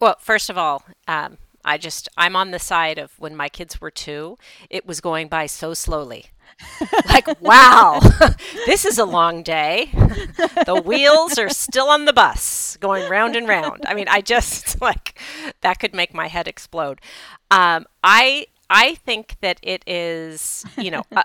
Well, 0.00 0.16
first 0.20 0.48
of 0.48 0.56
all, 0.56 0.84
um, 1.08 1.38
I 1.64 1.76
just 1.76 2.08
I'm 2.16 2.36
on 2.36 2.50
the 2.52 2.58
side 2.58 2.98
of 2.98 3.12
when 3.18 3.34
my 3.34 3.48
kids 3.48 3.80
were 3.80 3.90
two, 3.90 4.38
it 4.70 4.86
was 4.86 5.00
going 5.00 5.28
by 5.28 5.46
so 5.46 5.74
slowly. 5.74 6.26
like 7.08 7.40
wow, 7.40 8.00
this 8.66 8.84
is 8.84 8.98
a 8.98 9.04
long 9.04 9.42
day. 9.42 9.90
the 10.66 10.80
wheels 10.84 11.38
are 11.38 11.50
still 11.50 11.88
on 11.88 12.04
the 12.04 12.12
bus, 12.12 12.76
going 12.80 13.08
round 13.10 13.36
and 13.36 13.48
round. 13.48 13.84
I 13.86 13.94
mean, 13.94 14.08
I 14.08 14.20
just 14.20 14.80
like 14.80 15.18
that 15.62 15.78
could 15.80 15.94
make 15.94 16.14
my 16.14 16.28
head 16.28 16.48
explode. 16.48 17.00
Um, 17.50 17.86
I 18.02 18.46
I 18.70 18.94
think 18.94 19.36
that 19.40 19.58
it 19.62 19.82
is 19.86 20.64
you 20.76 20.90
know. 20.90 21.02
Uh, 21.14 21.24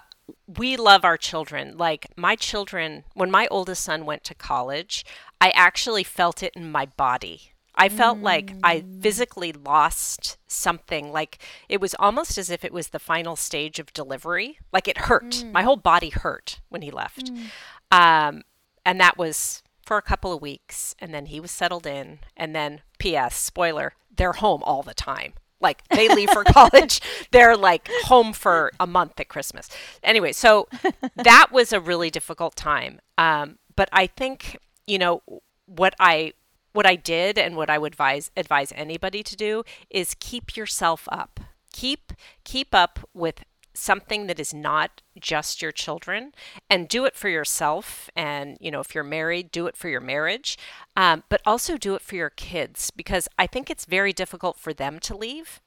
we 0.58 0.78
love 0.78 1.04
our 1.04 1.18
children. 1.18 1.78
Like 1.78 2.08
my 2.16 2.36
children, 2.36 3.04
when 3.14 3.30
my 3.30 3.48
oldest 3.52 3.84
son 3.84 4.06
went 4.06 4.24
to 4.26 4.34
college, 4.36 5.06
I 5.42 5.50
actually 5.50 6.04
felt 6.04 6.42
it 6.42 6.54
in 6.56 6.72
my 6.72 6.86
body 6.86 7.53
I 7.76 7.90
felt 7.90 8.20
mm. 8.20 8.24
like 8.24 8.54
I 8.64 8.84
physically 9.02 9.52
lost 9.52 10.38
something. 10.48 11.12
Like 11.12 11.40
it 11.68 11.82
was 11.82 11.96
almost 12.00 12.38
as 12.38 12.50
if 12.50 12.64
it 12.64 12.74
was 12.74 12.90
the 12.90 13.00
final 13.00 13.36
stage 13.36 13.80
of 13.80 13.94
delivery. 13.94 14.60
Like 14.72 14.88
it 14.88 15.00
hurt. 15.00 15.32
Mm. 15.32 15.52
My 15.52 15.64
whole 15.64 15.78
body 15.78 16.10
hurt 16.10 16.60
when 16.70 16.82
he 16.82 16.92
left. 16.92 17.32
Mm. 17.32 17.50
Um, 17.92 18.42
and 18.86 19.00
that 19.00 19.18
was 19.18 19.64
for 19.86 19.98
a 19.98 20.02
couple 20.02 20.34
of 20.34 20.42
weeks. 20.42 20.96
And 21.00 21.14
then 21.14 21.28
he 21.28 21.40
was 21.40 21.52
settled 21.52 21.88
in. 21.88 22.20
And 22.38 22.56
then, 22.56 22.82
P.S., 23.00 23.36
spoiler, 23.36 23.94
they're 24.16 24.34
home 24.34 24.62
all 24.64 24.84
the 24.84 24.94
time. 24.94 25.34
Like 25.60 25.88
they 25.88 26.14
leave 26.14 26.30
for 26.30 26.44
college, 26.48 27.02
they're 27.32 27.58
like 27.58 27.90
home 28.04 28.34
for 28.34 28.72
a 28.80 28.86
month 28.86 29.20
at 29.20 29.30
Christmas. 29.30 29.70
Anyway, 30.04 30.34
so 30.34 30.68
that 31.16 31.48
was 31.52 31.72
a 31.72 31.80
really 31.80 32.10
difficult 32.10 32.56
time. 32.56 33.00
Um, 33.18 33.58
but 33.76 33.90
I 33.92 34.08
think, 34.08 34.58
you 34.86 35.00
know, 35.00 35.24
what 35.66 35.96
I 36.00 36.34
what 36.74 36.86
I 36.86 36.96
did 36.96 37.38
and 37.38 37.56
what 37.56 37.70
I 37.70 37.78
would 37.78 37.94
advise 37.94 38.32
advise 38.36 38.74
anybody 38.76 39.24
to 39.24 39.36
do 39.36 39.64
is 39.90 40.16
keep 40.20 40.58
yourself 40.58 41.08
up. 41.12 41.40
Keep 41.72 42.14
keep 42.44 42.76
up 42.76 43.00
with 43.14 43.44
something 43.74 44.28
that 44.28 44.40
is 44.40 44.54
not 44.54 45.02
just 45.20 45.62
your 45.62 45.72
children 45.72 46.34
and 46.70 46.88
do 46.88 47.06
it 47.06 47.16
for 47.16 47.28
yourself 47.30 48.10
and 48.16 48.58
you 48.62 48.70
know 48.70 48.80
if 48.80 48.94
you're 48.94 49.04
married 49.04 49.52
do 49.52 49.66
it 49.66 49.76
for 49.76 49.90
your 49.90 50.00
marriage 50.00 50.58
um, 50.96 51.24
but 51.28 51.42
also 51.46 51.78
do 51.78 51.96
it 51.96 52.02
for 52.02 52.16
your 52.16 52.30
kids 52.30 52.92
because 52.92 53.28
i 53.40 53.48
think 53.48 53.70
it's 53.70 53.86
very 53.86 54.14
difficult 54.14 54.58
for 54.60 54.74
them 54.74 55.00
to 55.00 55.16
leave 55.18 55.60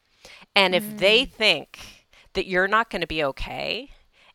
and 0.54 0.72
mm. 0.72 0.76
if 0.76 0.98
they 0.98 1.26
mm. 1.26 1.30
think 1.30 2.06
that 2.34 2.46
you're 2.46 2.68
not 2.68 2.90
going 2.90 3.00
to 3.00 3.06
be 3.06 3.24
okay 3.24 3.90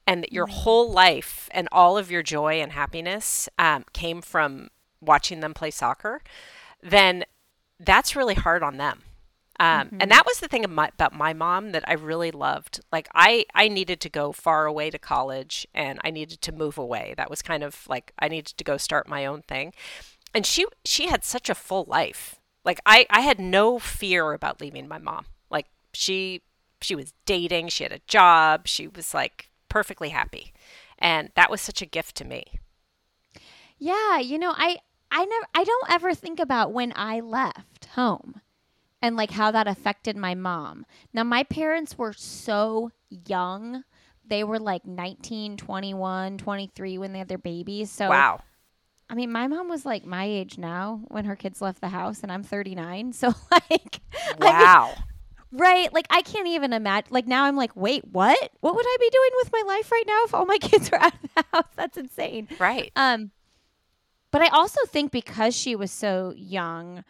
and 0.06 0.24
that 0.24 0.34
your 0.34 0.48
mm. 0.48 0.52
whole 0.52 0.92
life 0.92 1.48
and 1.52 1.70
all 1.72 1.98
of 1.98 2.12
your 2.12 2.24
joy 2.24 2.60
and 2.60 2.74
happiness 2.74 3.48
um, 3.58 3.86
came 3.94 4.22
from 4.22 4.70
watching 5.00 5.40
them 5.40 5.54
play 5.54 5.72
soccer 5.72 6.22
then 6.82 7.24
that's 7.80 8.16
really 8.16 8.36
hard 8.36 8.64
on 8.64 8.78
them. 8.78 9.02
Um, 9.60 9.88
Mm-hmm. 9.88 9.98
And 10.02 10.12
that 10.12 10.26
was 10.26 10.40
the 10.40 10.48
thing 10.48 10.66
my, 10.70 10.88
about 10.88 11.14
my 11.14 11.34
mom 11.34 11.72
that 11.72 11.88
I 11.88 11.94
really 11.94 12.32
loved. 12.32 12.80
Like 12.92 13.08
I, 13.14 13.46
I 13.54 13.68
needed 13.68 14.00
to 14.02 14.10
go 14.10 14.32
far 14.32 14.66
away 14.66 14.90
to 14.90 14.98
college, 14.98 15.68
and 15.74 16.00
I 16.04 16.10
needed 16.10 16.42
to 16.42 16.52
move 16.52 16.78
away. 16.78 17.14
That 17.18 17.30
was 17.30 17.42
kind 17.42 17.64
of 17.64 17.88
like 17.88 18.12
I 18.18 18.28
needed 18.28 18.58
to 18.58 18.64
go 18.64 18.78
start 18.78 19.08
my 19.08 19.26
own 19.26 19.44
thing. 19.44 19.74
And 20.34 20.46
she, 20.46 20.66
she 20.86 21.08
had 21.08 21.24
such 21.24 21.50
a 21.50 21.56
full 21.56 21.86
life. 21.88 22.40
Like 22.64 22.80
I, 22.86 23.06
I 23.10 23.22
had 23.22 23.40
no 23.40 23.80
fear 23.80 24.34
about 24.34 24.62
leaving 24.62 24.88
my 24.88 24.98
mom. 24.98 25.26
Like 25.50 25.68
she, 25.94 26.42
she 26.82 26.96
was 26.96 27.14
dating. 27.26 27.68
She 27.70 27.84
had 27.84 27.94
a 27.94 28.02
job. 28.08 28.68
She 28.68 28.88
was 28.88 29.14
like 29.14 29.50
perfectly 29.70 30.10
happy, 30.10 30.54
and 30.98 31.32
that 31.36 31.52
was 31.52 31.62
such 31.62 31.82
a 31.82 31.86
gift 31.86 32.16
to 32.18 32.26
me. 32.26 32.60
Yeah, 33.78 34.20
you 34.20 34.38
know, 34.38 34.54
I 34.56 34.78
I 35.12 35.26
never 35.26 35.46
I 35.54 35.64
don't 35.64 35.92
ever 35.92 36.14
think 36.16 36.40
about 36.40 36.72
when 36.72 36.94
I 36.96 37.20
left 37.20 37.86
home 37.96 38.42
and 39.02 39.16
like 39.16 39.32
how 39.32 39.52
that 39.52 39.68
affected 39.68 40.16
my 40.16 40.36
mom. 40.36 40.86
Now 41.14 41.24
my 41.24 41.44
parents 41.44 41.98
were 41.98 42.14
so 42.14 42.92
young. 43.28 43.84
They 44.26 44.44
were 44.44 44.60
like 44.60 44.86
19, 44.86 45.58
21, 45.58 46.38
23 46.38 46.98
when 46.98 47.12
they 47.12 47.20
had 47.20 47.28
their 47.28 47.38
babies. 47.38 47.92
So 47.92 48.08
Wow. 48.10 48.40
I 49.10 49.14
mean, 49.14 49.30
my 49.32 49.48
mom 49.48 49.68
was 49.68 49.86
like 49.86 50.06
my 50.06 50.24
age 50.24 50.58
now 50.58 51.02
when 51.10 51.26
her 51.26 51.36
kids 51.36 51.62
left 51.62 51.82
the 51.82 51.90
house 51.90 52.24
and 52.24 52.32
I'm 52.32 52.44
39. 52.44 53.12
So 53.14 53.34
like 53.52 54.00
I 54.40 54.40
mean, 54.40 54.54
Wow. 54.54 54.96
right, 55.52 55.92
like 55.94 56.08
I 56.10 56.22
can't 56.22 56.48
even 56.48 56.72
imagine 56.72 57.10
like 57.12 57.28
now 57.28 57.44
I'm 57.44 57.58
like, 57.58 57.76
"Wait, 57.76 58.06
what? 58.10 58.38
What 58.62 58.76
would 58.76 58.86
I 58.88 58.98
be 59.02 59.10
doing 59.10 59.30
with 59.38 59.52
my 59.52 59.64
life 59.68 59.92
right 59.92 60.04
now 60.08 60.24
if 60.24 60.34
all 60.34 60.46
my 60.46 60.58
kids 60.62 60.90
were 60.90 61.02
out 61.02 61.14
of 61.14 61.30
the 61.36 61.44
house?" 61.54 61.66
That's 61.76 61.98
insane. 61.98 62.48
right. 62.60 62.92
Um, 62.96 63.32
but 64.32 64.42
I 64.42 64.48
also 64.48 64.80
think 64.88 65.12
because 65.12 65.56
she 65.56 65.76
was 65.76 65.92
so 65.92 66.34
young, 66.36 67.04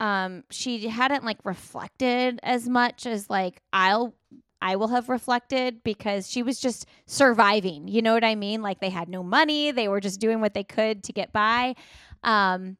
um, 0.00 0.44
she 0.50 0.88
hadn't 0.88 1.24
like 1.24 1.38
reflected 1.44 2.40
as 2.42 2.68
much 2.68 3.06
as 3.06 3.30
like 3.30 3.60
I'll 3.72 4.14
I 4.60 4.76
will 4.76 4.88
have 4.88 5.10
reflected 5.10 5.82
because 5.84 6.30
she 6.30 6.42
was 6.42 6.58
just 6.58 6.86
surviving. 7.06 7.86
You 7.86 8.00
know 8.00 8.14
what 8.14 8.24
I 8.24 8.34
mean? 8.34 8.62
Like 8.62 8.80
they 8.80 8.88
had 8.88 9.10
no 9.10 9.22
money, 9.22 9.70
they 9.70 9.88
were 9.88 10.00
just 10.00 10.20
doing 10.20 10.40
what 10.40 10.54
they 10.54 10.64
could 10.64 11.04
to 11.04 11.12
get 11.12 11.32
by. 11.32 11.74
Um, 12.22 12.78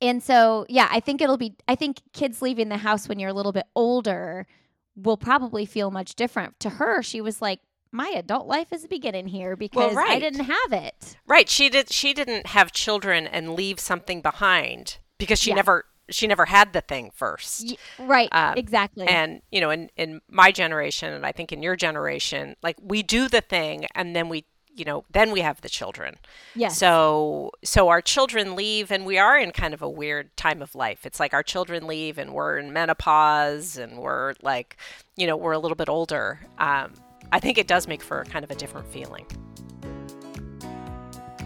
and 0.00 0.22
so 0.22 0.64
yeah, 0.68 0.88
I 0.90 1.00
think 1.00 1.20
it'll 1.20 1.36
be. 1.36 1.56
I 1.66 1.74
think 1.74 2.00
kids 2.12 2.40
leaving 2.40 2.68
the 2.68 2.76
house 2.76 3.08
when 3.08 3.18
you're 3.18 3.30
a 3.30 3.34
little 3.34 3.52
bit 3.52 3.66
older 3.74 4.46
will 4.94 5.16
probably 5.16 5.66
feel 5.66 5.90
much 5.90 6.14
different. 6.14 6.58
To 6.60 6.70
her, 6.70 7.02
she 7.02 7.20
was 7.20 7.42
like. 7.42 7.60
My 7.92 8.08
adult 8.16 8.46
life 8.46 8.72
is 8.72 8.86
beginning 8.86 9.28
here 9.28 9.54
because 9.54 9.92
I 9.92 10.00
right. 10.00 10.20
didn't 10.20 10.44
have 10.46 10.72
it. 10.72 11.16
Right. 11.26 11.48
She 11.48 11.68
did. 11.68 11.92
She 11.92 12.14
didn't 12.14 12.46
have 12.48 12.72
children 12.72 13.26
and 13.26 13.54
leave 13.54 13.78
something 13.78 14.22
behind 14.22 14.96
because 15.18 15.38
she 15.40 15.50
Yeah. 15.50 15.56
never. 15.56 15.84
She 16.10 16.26
never 16.26 16.46
had 16.46 16.72
the 16.72 16.80
thing 16.80 17.10
first. 17.14 17.64
Y- 17.98 18.04
right 18.06 18.28
Um, 18.32 18.54
exactly 18.58 19.06
And 19.06 19.40
you 19.50 19.60
know, 19.60 19.70
in 19.70 19.90
in 19.96 20.20
my 20.28 20.50
generation, 20.52 21.12
and 21.12 21.24
I 21.24 21.32
think 21.32 21.52
in 21.52 21.62
your 21.62 21.76
generation, 21.76 22.56
like 22.62 22.76
we 22.82 23.02
do 23.02 23.28
the 23.28 23.40
thing, 23.40 23.86
and 23.94 24.14
then 24.16 24.28
we, 24.28 24.44
you 24.74 24.84
know, 24.84 25.04
then 25.10 25.30
we 25.30 25.40
have 25.42 25.60
the 25.60 25.68
children. 25.68 26.16
yes 26.56 26.76
So 26.78 27.52
so 27.62 27.88
our 27.88 28.02
children 28.02 28.56
leave, 28.56 28.90
and 28.90 29.06
we 29.06 29.16
are 29.18 29.38
in 29.38 29.52
kind 29.52 29.72
of 29.74 29.80
a 29.82 29.88
weird 29.88 30.36
time 30.36 30.60
of 30.60 30.74
life. 30.74 31.06
It's 31.06 31.20
like 31.20 31.32
our 31.34 31.42
children 31.42 31.86
leave, 31.86 32.18
and 32.18 32.32
we're 32.34 32.58
in 32.58 32.72
menopause, 32.72 33.76
and 33.76 33.98
we're 33.98 34.34
like, 34.42 34.76
you 35.16 35.26
know, 35.26 35.36
we're 35.36 35.52
a 35.52 35.58
little 35.58 35.76
bit 35.76 35.88
older. 35.88 36.40
Um, 36.58 36.94
I 37.32 37.40
think 37.40 37.58
it 37.58 37.66
does 37.66 37.88
make 37.88 38.02
for 38.02 38.24
kind 38.26 38.44
of 38.44 38.50
a 38.50 38.54
different 38.54 38.86
feeling. 38.88 39.26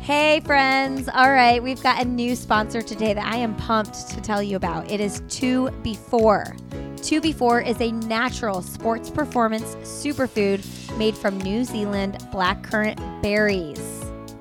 hey 0.01 0.38
friends 0.38 1.09
all 1.14 1.33
right 1.33 1.61
we've 1.61 1.83
got 1.83 2.01
a 2.01 2.05
new 2.05 2.37
sponsor 2.37 2.81
today 2.81 3.12
that 3.12 3.27
i 3.27 3.37
am 3.37 3.57
pumped 3.57 4.09
to 4.09 4.20
tell 4.20 4.40
you 4.40 4.55
about 4.55 4.88
it 4.88 5.01
is 5.01 5.20
2 5.29 5.68
before 5.83 6.55
2Before 6.99 7.66
is 7.66 7.81
a 7.81 7.90
natural 7.90 8.62
sports 8.62 9.11
performance 9.11 9.75
superfood 9.83 10.61
made 10.96 11.16
from 11.16 11.37
new 11.38 11.64
zealand 11.64 12.14
blackcurrant 12.33 13.01
berries 13.20 13.96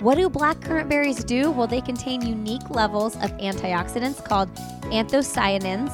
what 0.06 0.18
do 0.18 0.30
blackcurrant 0.30 0.88
berries 0.88 1.24
do? 1.24 1.50
Well, 1.50 1.66
they 1.66 1.82
contain 1.82 2.22
unique 2.22 2.70
levels 2.70 3.16
of 3.16 3.32
antioxidants 3.38 4.24
called 4.24 4.54
anthocyanins, 4.92 5.90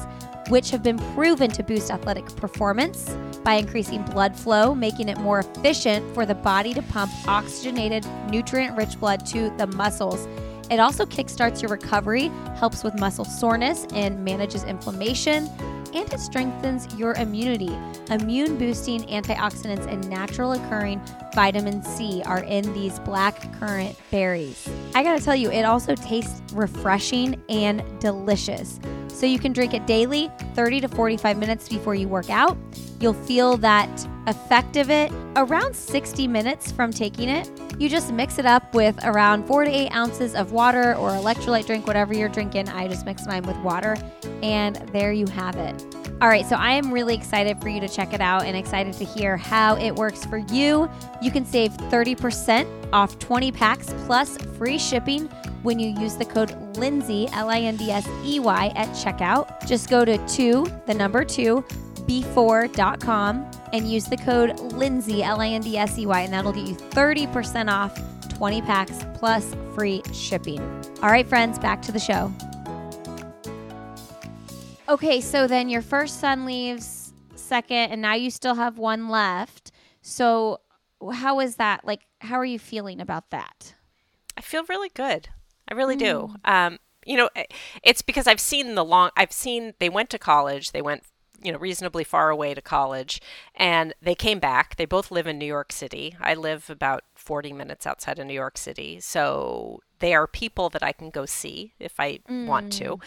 which 0.48 0.70
have 0.70 0.82
been 0.82 0.98
proven 1.14 1.50
to 1.50 1.62
boost 1.62 1.90
athletic 1.90 2.26
performance 2.36 3.16
by 3.44 3.54
increasing 3.54 4.02
blood 4.02 4.36
flow, 4.36 4.74
making 4.74 5.08
it 5.08 5.18
more 5.18 5.40
efficient 5.40 6.14
for 6.14 6.26
the 6.26 6.34
body 6.34 6.74
to 6.74 6.82
pump 6.82 7.12
oxygenated, 7.26 8.06
nutrient 8.30 8.76
rich 8.76 8.98
blood 8.98 9.26
to 9.26 9.50
the 9.56 9.66
muscles. 9.68 10.26
It 10.70 10.80
also 10.80 11.04
kickstarts 11.04 11.60
your 11.60 11.70
recovery, 11.70 12.30
helps 12.56 12.82
with 12.82 12.98
muscle 12.98 13.24
soreness, 13.24 13.86
and 13.92 14.24
manages 14.24 14.64
inflammation. 14.64 15.50
And 15.94 16.12
it 16.12 16.20
strengthens 16.20 16.92
your 16.96 17.14
immunity. 17.14 17.76
Immune 18.10 18.58
boosting 18.58 19.02
antioxidants 19.02 19.86
and 19.86 20.08
natural 20.08 20.52
occurring 20.52 21.00
vitamin 21.34 21.82
C 21.82 22.22
are 22.24 22.44
in 22.44 22.72
these 22.72 22.98
black 23.00 23.52
currant 23.58 23.96
berries. 24.10 24.68
I 24.94 25.02
gotta 25.02 25.22
tell 25.22 25.36
you, 25.36 25.50
it 25.50 25.62
also 25.62 25.94
tastes 25.94 26.42
refreshing 26.54 27.42
and 27.48 27.82
delicious. 28.00 28.80
So 29.08 29.26
you 29.26 29.38
can 29.38 29.52
drink 29.52 29.74
it 29.74 29.86
daily, 29.86 30.30
30 30.54 30.80
to 30.80 30.88
45 30.88 31.36
minutes 31.36 31.68
before 31.68 31.94
you 31.94 32.08
work 32.08 32.30
out. 32.30 32.56
You'll 33.00 33.12
feel 33.12 33.56
that 33.58 33.88
effect 34.26 34.76
of 34.76 34.90
it 34.90 35.12
around 35.36 35.74
60 35.74 36.28
minutes 36.28 36.70
from 36.70 36.92
taking 36.92 37.28
it. 37.28 37.50
You 37.78 37.88
just 37.88 38.12
mix 38.12 38.38
it 38.38 38.46
up 38.46 38.74
with 38.74 38.98
around 39.04 39.46
four 39.46 39.64
to 39.64 39.70
eight 39.70 39.90
ounces 39.90 40.34
of 40.34 40.52
water 40.52 40.94
or 40.94 41.10
electrolyte 41.10 41.66
drink, 41.66 41.86
whatever 41.86 42.14
you're 42.14 42.28
drinking. 42.28 42.68
I 42.68 42.88
just 42.88 43.04
mix 43.04 43.26
mine 43.26 43.42
with 43.42 43.56
water, 43.58 43.96
and 44.42 44.76
there 44.92 45.12
you 45.12 45.26
have 45.26 45.56
it. 45.56 45.84
All 46.20 46.28
right, 46.28 46.46
so 46.46 46.54
I 46.54 46.70
am 46.72 46.92
really 46.92 47.16
excited 47.16 47.60
for 47.60 47.68
you 47.68 47.80
to 47.80 47.88
check 47.88 48.14
it 48.14 48.20
out 48.20 48.44
and 48.44 48.56
excited 48.56 48.92
to 48.94 49.04
hear 49.04 49.36
how 49.36 49.76
it 49.76 49.92
works 49.92 50.24
for 50.24 50.38
you. 50.38 50.88
You 51.20 51.32
can 51.32 51.44
save 51.44 51.72
30% 51.72 52.90
off 52.92 53.18
20 53.18 53.50
packs 53.50 53.92
plus 54.06 54.36
free 54.56 54.78
shipping 54.78 55.26
when 55.62 55.80
you 55.80 55.98
use 56.00 56.14
the 56.14 56.24
code 56.24 56.54
Lindsey, 56.76 57.28
L 57.32 57.50
I 57.50 57.60
N 57.60 57.76
D 57.76 57.90
S 57.90 58.08
E 58.24 58.38
Y, 58.38 58.72
at 58.76 58.88
checkout. 58.90 59.66
Just 59.66 59.90
go 59.90 60.04
to 60.04 60.16
2, 60.28 60.64
the 60.86 60.94
number 60.94 61.24
2, 61.24 61.64
b4.com 62.06 63.50
and 63.72 63.90
use 63.90 64.06
the 64.06 64.16
code 64.16 64.58
Lindsey, 64.72 65.22
L 65.22 65.40
I 65.40 65.48
N 65.48 65.62
D 65.62 65.76
S 65.76 65.98
E 65.98 66.06
Y, 66.06 66.20
and 66.20 66.32
that'll 66.32 66.52
get 66.52 66.66
you 66.66 66.74
30% 66.74 67.70
off 67.70 67.98
20 68.28 68.62
packs 68.62 69.06
plus 69.14 69.54
free 69.74 70.02
shipping. 70.12 70.60
All 71.02 71.10
right, 71.10 71.26
friends, 71.26 71.58
back 71.58 71.82
to 71.82 71.92
the 71.92 72.00
show. 72.00 72.32
Okay, 74.88 75.20
so 75.20 75.46
then 75.46 75.68
your 75.68 75.82
first 75.82 76.20
son 76.20 76.44
leaves 76.44 77.12
second, 77.34 77.92
and 77.92 78.02
now 78.02 78.14
you 78.14 78.30
still 78.30 78.54
have 78.54 78.78
one 78.78 79.08
left. 79.08 79.72
So, 80.00 80.60
how 81.12 81.40
is 81.40 81.56
that? 81.56 81.84
Like, 81.84 82.00
how 82.20 82.36
are 82.36 82.44
you 82.44 82.58
feeling 82.58 83.00
about 83.00 83.30
that? 83.30 83.74
I 84.36 84.40
feel 84.40 84.64
really 84.68 84.90
good. 84.94 85.28
I 85.68 85.74
really 85.74 85.96
do. 85.96 86.34
Um, 86.44 86.78
you 87.06 87.16
know, 87.16 87.28
it's 87.82 88.02
because 88.02 88.26
I've 88.26 88.40
seen 88.40 88.74
the 88.74 88.84
long. 88.84 89.10
I've 89.16 89.32
seen 89.32 89.74
they 89.78 89.88
went 89.88 90.10
to 90.10 90.18
college. 90.18 90.72
They 90.72 90.82
went, 90.82 91.04
you 91.42 91.52
know, 91.52 91.58
reasonably 91.58 92.04
far 92.04 92.30
away 92.30 92.54
to 92.54 92.62
college, 92.62 93.20
and 93.54 93.94
they 94.00 94.14
came 94.14 94.38
back. 94.38 94.76
They 94.76 94.86
both 94.86 95.10
live 95.10 95.26
in 95.26 95.38
New 95.38 95.46
York 95.46 95.72
City. 95.72 96.16
I 96.20 96.34
live 96.34 96.70
about 96.70 97.04
forty 97.14 97.52
minutes 97.52 97.86
outside 97.86 98.18
of 98.18 98.26
New 98.26 98.34
York 98.34 98.58
City, 98.58 99.00
so 99.00 99.80
they 99.98 100.14
are 100.14 100.26
people 100.26 100.68
that 100.70 100.82
I 100.82 100.92
can 100.92 101.10
go 101.10 101.26
see 101.26 101.74
if 101.78 102.00
I 102.00 102.18
want 102.28 102.72
to. 102.72 102.98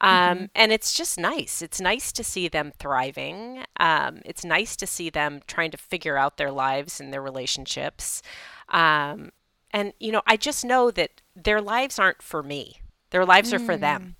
Um, 0.00 0.50
And 0.54 0.70
it's 0.70 0.92
just 0.92 1.18
nice. 1.18 1.62
It's 1.62 1.80
nice 1.80 2.12
to 2.12 2.22
see 2.22 2.48
them 2.48 2.72
thriving. 2.78 3.64
Um, 3.80 4.20
it's 4.24 4.44
nice 4.44 4.76
to 4.76 4.86
see 4.86 5.10
them 5.10 5.40
trying 5.48 5.72
to 5.72 5.76
figure 5.76 6.16
out 6.16 6.36
their 6.36 6.52
lives 6.52 7.00
and 7.00 7.12
their 7.12 7.22
relationships. 7.22 8.22
Um, 8.68 9.32
and, 9.72 9.94
you 9.98 10.12
know, 10.12 10.22
I 10.26 10.36
just 10.36 10.64
know 10.64 10.92
that 10.92 11.20
their 11.34 11.60
lives 11.60 11.98
aren't 11.98 12.22
for 12.22 12.42
me, 12.42 12.80
their 13.10 13.24
lives 13.24 13.52
are 13.52 13.58
for 13.58 13.76
them. 13.76 14.16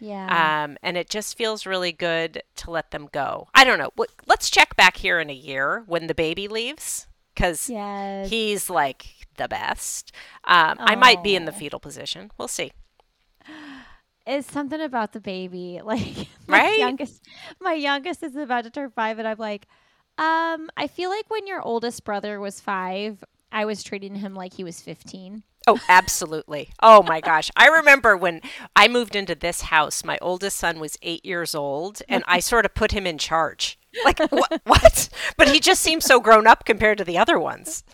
Yeah. 0.00 0.64
Um, 0.64 0.76
and 0.82 0.96
it 0.96 1.08
just 1.08 1.36
feels 1.36 1.66
really 1.66 1.92
good 1.92 2.42
to 2.56 2.70
let 2.70 2.90
them 2.90 3.08
go. 3.12 3.48
I 3.54 3.64
don't 3.64 3.78
know. 3.78 3.90
Let's 4.26 4.50
check 4.50 4.76
back 4.76 4.96
here 4.98 5.20
in 5.20 5.30
a 5.30 5.34
year 5.34 5.84
when 5.86 6.06
the 6.08 6.14
baby 6.14 6.48
leaves 6.48 7.06
because 7.34 7.68
yes. 7.70 8.28
he's 8.28 8.68
like 8.68 9.06
the 9.36 9.48
best. 9.48 10.12
Um, 10.44 10.76
I 10.80 10.94
might 10.94 11.22
be 11.22 11.34
in 11.36 11.44
the 11.46 11.52
fetal 11.52 11.80
position. 11.80 12.30
We'll 12.38 12.48
see. 12.48 12.72
it's 14.26 14.50
something 14.50 14.80
about 14.80 15.12
the 15.12 15.20
baby. 15.20 15.80
Like 15.84 16.28
my 16.46 16.58
Right? 16.58 16.78
youngest 16.78 17.22
my 17.60 17.74
youngest 17.74 18.22
is 18.22 18.36
about 18.36 18.64
to 18.64 18.70
turn 18.70 18.90
five 18.90 19.18
and 19.18 19.28
I'm 19.28 19.38
like, 19.38 19.66
um, 20.18 20.70
I 20.76 20.86
feel 20.88 21.10
like 21.10 21.28
when 21.30 21.46
your 21.46 21.60
oldest 21.62 22.04
brother 22.04 22.38
was 22.40 22.60
five, 22.60 23.22
I 23.52 23.64
was 23.64 23.82
treating 23.82 24.14
him 24.16 24.34
like 24.34 24.54
he 24.54 24.64
was 24.64 24.80
fifteen. 24.80 25.42
Oh, 25.66 25.78
absolutely. 25.88 26.70
Oh 26.82 27.02
my 27.02 27.20
gosh. 27.20 27.50
I 27.56 27.68
remember 27.68 28.16
when 28.16 28.40
I 28.76 28.86
moved 28.88 29.16
into 29.16 29.34
this 29.34 29.62
house, 29.62 30.04
my 30.04 30.18
oldest 30.20 30.58
son 30.58 30.78
was 30.78 30.98
eight 31.02 31.24
years 31.24 31.54
old, 31.54 32.02
and 32.08 32.22
I 32.26 32.40
sort 32.40 32.64
of 32.66 32.74
put 32.74 32.92
him 32.92 33.06
in 33.06 33.16
charge. 33.18 33.78
Like, 34.04 34.18
what? 34.30 34.60
what? 34.64 35.08
But 35.36 35.48
he 35.48 35.60
just 35.60 35.80
seems 35.80 36.04
so 36.04 36.20
grown 36.20 36.46
up 36.46 36.64
compared 36.64 36.98
to 36.98 37.04
the 37.04 37.16
other 37.18 37.38
ones. 37.38 37.84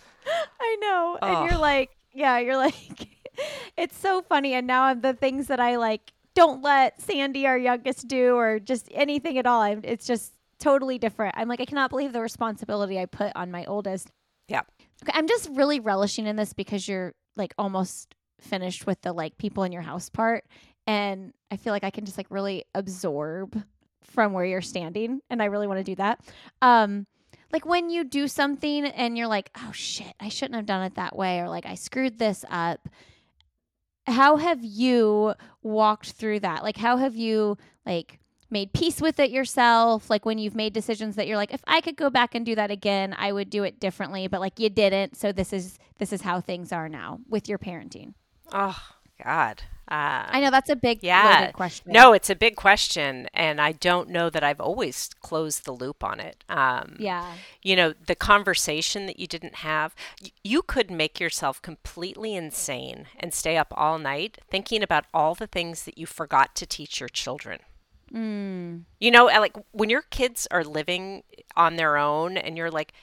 I 0.59 0.77
know. 0.81 1.17
And 1.21 1.35
Oh. 1.37 1.45
you're 1.45 1.57
like, 1.59 1.91
yeah, 2.13 2.39
you're 2.39 2.57
like 2.57 3.07
it's 3.77 3.97
so 3.97 4.21
funny 4.21 4.53
and 4.53 4.67
now 4.67 4.83
I'm 4.83 5.01
the 5.01 5.13
things 5.13 5.47
that 5.47 5.59
I 5.59 5.77
like 5.77 6.11
don't 6.35 6.61
let 6.61 6.99
Sandy, 7.01 7.45
our 7.47 7.57
youngest, 7.57 8.07
do 8.07 8.35
or 8.35 8.59
just 8.59 8.87
anything 8.91 9.37
at 9.37 9.45
all. 9.45 9.61
I'm, 9.61 9.81
it's 9.83 10.05
just 10.05 10.33
totally 10.59 10.97
different. 10.97 11.35
I'm 11.37 11.47
like, 11.47 11.59
I 11.61 11.65
cannot 11.65 11.89
believe 11.89 12.13
the 12.13 12.21
responsibility 12.21 12.99
I 12.99 13.05
put 13.05 13.31
on 13.35 13.51
my 13.51 13.65
oldest. 13.65 14.09
Yeah. 14.47 14.61
Okay, 15.03 15.11
I'm 15.13 15.27
just 15.27 15.49
really 15.53 15.79
relishing 15.79 16.27
in 16.27 16.35
this 16.35 16.53
because 16.53 16.87
you're 16.87 17.13
like 17.35 17.53
almost 17.57 18.15
finished 18.39 18.85
with 18.85 19.01
the 19.01 19.13
like 19.13 19.37
people 19.37 19.63
in 19.63 19.71
your 19.71 19.81
house 19.81 20.09
part. 20.09 20.45
And 20.87 21.33
I 21.51 21.57
feel 21.57 21.73
like 21.73 21.83
I 21.83 21.91
can 21.91 22.05
just 22.05 22.17
like 22.17 22.27
really 22.29 22.65
absorb 22.73 23.61
from 24.03 24.33
where 24.33 24.45
you're 24.45 24.61
standing. 24.61 25.21
And 25.29 25.41
I 25.41 25.45
really 25.45 25.67
want 25.67 25.79
to 25.79 25.83
do 25.83 25.95
that. 25.95 26.21
Um, 26.61 27.05
like 27.51 27.65
when 27.65 27.89
you 27.89 28.03
do 28.03 28.27
something 28.27 28.85
and 28.85 29.17
you're 29.17 29.27
like, 29.27 29.51
oh 29.57 29.71
shit, 29.73 30.13
I 30.19 30.29
shouldn't 30.29 30.55
have 30.55 30.65
done 30.65 30.83
it 30.83 30.95
that 30.95 31.15
way, 31.15 31.39
or 31.39 31.49
like 31.49 31.65
I 31.65 31.75
screwed 31.75 32.17
this 32.17 32.45
up. 32.49 32.87
How 34.07 34.37
have 34.37 34.63
you 34.63 35.35
walked 35.61 36.13
through 36.13 36.39
that? 36.39 36.63
Like, 36.63 36.77
how 36.77 36.97
have 36.97 37.15
you 37.15 37.57
like 37.85 38.20
made 38.51 38.73
peace 38.73 39.01
with 39.01 39.19
it 39.19 39.31
yourself? 39.31 40.09
Like 40.09 40.25
when 40.25 40.37
you've 40.37 40.55
made 40.55 40.73
decisions 40.73 41.15
that 41.15 41.27
you're 41.27 41.37
like, 41.37 41.53
if 41.53 41.61
I 41.67 41.81
could 41.81 41.95
go 41.95 42.09
back 42.09 42.35
and 42.35 42.45
do 42.45 42.55
that 42.55 42.71
again, 42.71 43.15
I 43.17 43.31
would 43.31 43.49
do 43.49 43.63
it 43.63 43.79
differently, 43.79 44.27
but 44.27 44.39
like 44.41 44.59
you 44.59 44.69
didn't. 44.69 45.15
So 45.17 45.31
this 45.31 45.53
is 45.53 45.77
this 45.97 46.11
is 46.13 46.21
how 46.21 46.41
things 46.41 46.71
are 46.71 46.89
now 46.89 47.19
with 47.29 47.47
your 47.47 47.57
parenting. 47.59 48.13
Oh 48.51 48.79
God. 49.23 49.63
Uh, 49.87 50.23
I 50.29 50.39
know 50.39 50.51
that's 50.51 50.69
a 50.69 50.75
big 50.77 50.99
yeah. 51.01 51.51
question. 51.51 51.91
No, 51.91 52.13
it's 52.13 52.29
a 52.29 52.35
big 52.35 52.55
question, 52.55 53.27
and 53.33 53.59
I 53.59 53.73
don't 53.73 54.07
know 54.07 54.29
that 54.29 54.41
I've 54.41 54.61
always 54.61 55.09
closed 55.19 55.65
the 55.65 55.73
loop 55.73 56.01
on 56.01 56.21
it. 56.21 56.45
Um, 56.47 56.95
Yeah. 56.97 57.33
you 57.61 57.75
know, 57.75 57.93
the 58.07 58.15
conversation 58.15 59.05
that 59.07 59.19
you 59.19 59.27
didn't 59.27 59.55
have, 59.55 59.93
y- 60.23 60.29
you 60.45 60.61
could 60.61 60.89
make 60.89 61.19
yourself 61.19 61.61
completely 61.61 62.35
insane 62.35 63.07
and 63.19 63.33
stay 63.33 63.57
up 63.57 63.73
all 63.75 63.99
night 63.99 64.37
thinking 64.49 64.81
about 64.81 65.07
all 65.13 65.35
the 65.35 65.47
things 65.47 65.83
that 65.83 65.97
you 65.97 66.05
forgot 66.05 66.55
to 66.55 66.65
teach 66.65 67.01
your 67.01 67.09
children. 67.09 67.59
Mm. 68.13 68.83
You 68.99 69.11
know, 69.11 69.25
like 69.25 69.55
when 69.71 69.89
your 69.89 70.01
kids 70.03 70.47
are 70.51 70.63
living 70.63 71.23
on 71.55 71.75
their 71.75 71.97
own 71.97 72.37
and 72.37 72.57
you're 72.57 72.71
like, 72.71 72.93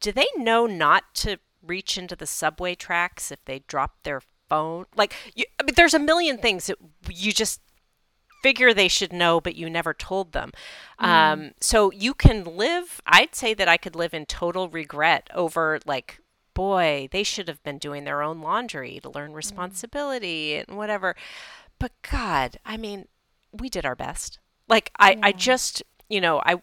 do 0.00 0.12
they 0.12 0.26
know 0.36 0.66
not 0.66 1.14
to 1.16 1.38
reach 1.62 1.98
into 1.98 2.16
the 2.16 2.26
subway 2.26 2.74
tracks 2.74 3.30
if 3.30 3.44
they 3.44 3.60
drop 3.66 3.96
their 4.04 4.22
phone? 4.48 4.86
Like, 4.96 5.14
you, 5.34 5.44
I 5.60 5.64
mean, 5.64 5.74
there's 5.76 5.94
a 5.94 5.98
million 5.98 6.38
things 6.38 6.66
that 6.66 6.76
you 7.10 7.32
just 7.32 7.60
figure 8.42 8.72
they 8.72 8.88
should 8.88 9.12
know, 9.12 9.40
but 9.40 9.56
you 9.56 9.68
never 9.68 9.92
told 9.92 10.32
them. 10.32 10.52
Um, 10.98 11.50
so 11.60 11.90
you 11.90 12.14
can 12.14 12.44
live, 12.44 13.00
I'd 13.04 13.34
say 13.34 13.52
that 13.54 13.68
I 13.68 13.76
could 13.76 13.96
live 13.96 14.14
in 14.14 14.26
total 14.26 14.68
regret 14.68 15.28
over, 15.34 15.80
like, 15.84 16.20
boy, 16.54 17.08
they 17.10 17.24
should 17.24 17.48
have 17.48 17.62
been 17.62 17.78
doing 17.78 18.04
their 18.04 18.22
own 18.22 18.40
laundry 18.40 19.00
to 19.02 19.10
learn 19.10 19.32
responsibility 19.32 20.54
and 20.54 20.76
whatever. 20.76 21.16
But 21.78 21.92
God, 22.08 22.58
I 22.64 22.76
mean, 22.76 23.06
we 23.52 23.68
did 23.68 23.86
our 23.86 23.96
best. 23.96 24.38
Like 24.68 24.90
I, 24.98 25.18
I 25.22 25.32
just, 25.32 25.82
you 26.08 26.20
know, 26.20 26.40
I, 26.44 26.56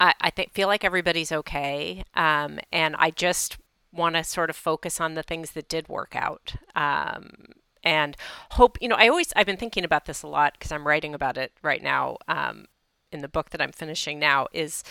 I, 0.00 0.14
I 0.20 0.30
think 0.30 0.52
feel 0.52 0.68
like 0.68 0.84
everybody's 0.84 1.30
okay, 1.30 2.04
um, 2.14 2.58
and 2.72 2.96
I 2.98 3.10
just 3.10 3.58
want 3.92 4.16
to 4.16 4.24
sort 4.24 4.50
of 4.50 4.56
focus 4.56 5.00
on 5.00 5.14
the 5.14 5.22
things 5.22 5.52
that 5.52 5.68
did 5.68 5.88
work 5.88 6.16
out, 6.16 6.54
um, 6.74 7.30
and 7.82 8.16
hope. 8.52 8.78
You 8.80 8.88
know, 8.88 8.96
I 8.96 9.08
always 9.08 9.32
I've 9.36 9.46
been 9.46 9.56
thinking 9.56 9.84
about 9.84 10.06
this 10.06 10.22
a 10.22 10.26
lot 10.26 10.54
because 10.54 10.72
I'm 10.72 10.86
writing 10.86 11.14
about 11.14 11.36
it 11.36 11.52
right 11.62 11.82
now 11.82 12.16
um, 12.28 12.66
in 13.12 13.20
the 13.20 13.28
book 13.28 13.50
that 13.50 13.60
I'm 13.60 13.72
finishing 13.72 14.18
now. 14.18 14.48
Is 14.52 14.82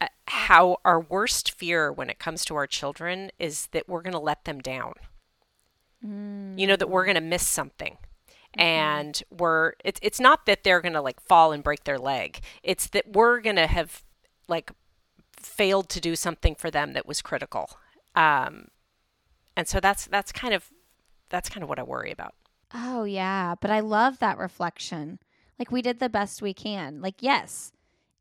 uh, 0.00 0.06
how 0.28 0.76
our 0.84 1.00
worst 1.00 1.50
fear 1.50 1.90
when 1.90 2.10
it 2.10 2.18
comes 2.18 2.44
to 2.44 2.56
our 2.56 2.66
children 2.66 3.30
is 3.38 3.68
that 3.72 3.88
we're 3.88 4.02
going 4.02 4.12
to 4.12 4.18
let 4.18 4.44
them 4.44 4.60
down. 4.60 4.94
You 6.58 6.66
know 6.66 6.76
that 6.76 6.90
we're 6.90 7.04
going 7.04 7.16
to 7.16 7.20
miss 7.20 7.46
something 7.46 7.96
and 8.54 9.22
we're 9.30 9.72
it's 9.84 10.00
it's 10.02 10.18
not 10.20 10.46
that 10.46 10.64
they're 10.64 10.80
to 10.94 11.00
like 11.02 11.20
fall 11.20 11.52
and 11.52 11.62
break 11.62 11.84
their 11.84 11.98
leg 11.98 12.40
it's 12.62 12.88
that 12.88 13.12
we're 13.12 13.40
to 13.56 13.66
have 13.66 14.02
like 14.48 14.72
failed 15.36 15.88
to 15.88 16.00
do 16.00 16.16
something 16.16 16.54
for 16.54 16.70
them 16.70 16.92
that 16.94 17.06
was 17.06 17.22
critical 17.22 17.70
um 18.16 18.68
and 19.56 19.68
so 19.68 19.78
that's 19.80 20.06
that's 20.06 20.32
kind 20.32 20.54
of 20.54 20.70
that's 21.28 21.48
kind 21.48 21.62
of 21.62 21.68
what 21.68 21.78
i 21.78 21.82
worry 21.82 22.10
about 22.10 22.34
Oh 22.74 23.04
yeah, 23.04 23.54
but 23.62 23.70
I 23.70 23.80
love 23.80 24.18
that 24.18 24.36
reflection. 24.36 25.20
Like 25.58 25.72
we 25.72 25.80
did 25.80 26.00
the 26.00 26.10
best 26.10 26.42
we 26.42 26.52
can. 26.52 27.00
Like 27.00 27.22
yes, 27.22 27.72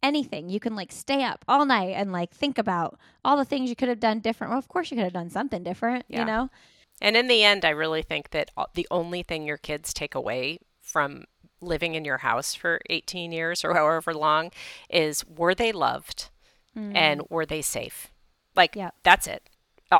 anything 0.01 0.47
you 0.47 0.61
can 0.61 0.73
like 0.73 0.89
stay 0.93 1.21
up 1.21 1.43
all 1.49 1.65
night 1.65 1.95
and 1.97 2.13
like 2.13 2.31
think 2.31 2.57
about 2.57 2.97
all 3.25 3.35
the 3.35 3.43
things 3.43 3.69
you 3.69 3.75
could 3.75 3.89
have 3.89 3.99
done 3.99 4.21
different. 4.21 4.51
Well, 4.51 4.57
of 4.59 4.69
course 4.69 4.89
you 4.89 4.95
could 4.95 5.03
have 5.03 5.11
done 5.11 5.29
something 5.29 5.63
different, 5.63 6.05
Yeah. 6.07 6.19
you 6.21 6.25
know? 6.25 6.49
And 7.01 7.15
in 7.17 7.27
the 7.27 7.43
end 7.43 7.63
i 7.65 7.69
really 7.69 8.01
think 8.01 8.29
that 8.31 8.51
the 8.73 8.87
only 8.91 9.23
thing 9.23 9.45
your 9.45 9.57
kids 9.57 9.93
take 9.93 10.15
away 10.15 10.59
from 10.81 11.23
living 11.61 11.95
in 11.95 12.05
your 12.05 12.19
house 12.19 12.53
for 12.53 12.79
18 12.89 13.31
years 13.31 13.63
or 13.65 13.73
however 13.73 14.13
long 14.13 14.51
is 14.89 15.25
were 15.27 15.55
they 15.55 15.71
loved 15.71 16.29
and 16.75 17.21
were 17.29 17.45
they 17.45 17.61
safe 17.61 18.11
like 18.55 18.75
Yep. 18.75 18.93
that's 19.03 19.25
it 19.27 19.49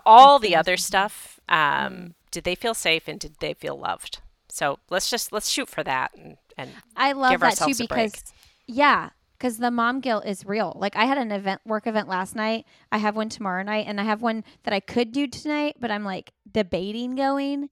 all 0.06 0.38
That's 0.38 0.44
the 0.44 0.48
the 0.50 0.56
other 0.56 0.78
stuff 0.78 1.40
um, 1.50 2.14
did 2.30 2.44
they 2.44 2.56
feel 2.56 2.74
safe 2.76 3.08
and 3.08 3.20
did 3.20 3.36
they 3.40 3.54
feel 3.56 3.78
loved 3.80 4.20
so 4.50 4.78
let's 4.90 5.10
just 5.10 5.32
let's 5.32 5.50
shoot 5.50 5.68
for 5.70 5.84
that 5.84 6.12
and, 6.16 6.38
and 6.58 6.72
I 6.96 7.14
love 7.14 7.32
give 7.32 7.40
that 7.42 7.58
too 7.58 7.74
ourselves 7.74 7.80
a 7.82 7.86
break. 7.86 8.12
because 8.12 8.34
yeah, 8.68 9.10
because 9.38 9.58
the 9.60 9.72
mom 9.72 10.02
guilt 10.02 10.26
is 10.26 10.46
real. 10.46 10.74
Like 10.76 10.96
I 10.96 11.06
had 11.06 11.18
an 11.18 11.32
event 11.32 11.62
work 11.66 11.88
event 11.88 12.08
last 12.10 12.36
night. 12.36 12.66
I 12.92 12.98
have 12.98 13.16
one 13.16 13.30
tomorrow 13.30 13.64
night, 13.64 13.86
and 13.88 14.00
I 14.02 14.04
have 14.04 14.22
one 14.22 14.44
that 14.64 14.74
I 14.74 14.80
could 14.80 15.12
do 15.12 15.28
tonight, 15.28 15.78
but 15.80 15.90
I'm 15.92 16.04
like 16.04 16.32
debating 16.58 17.16
going. 17.16 17.70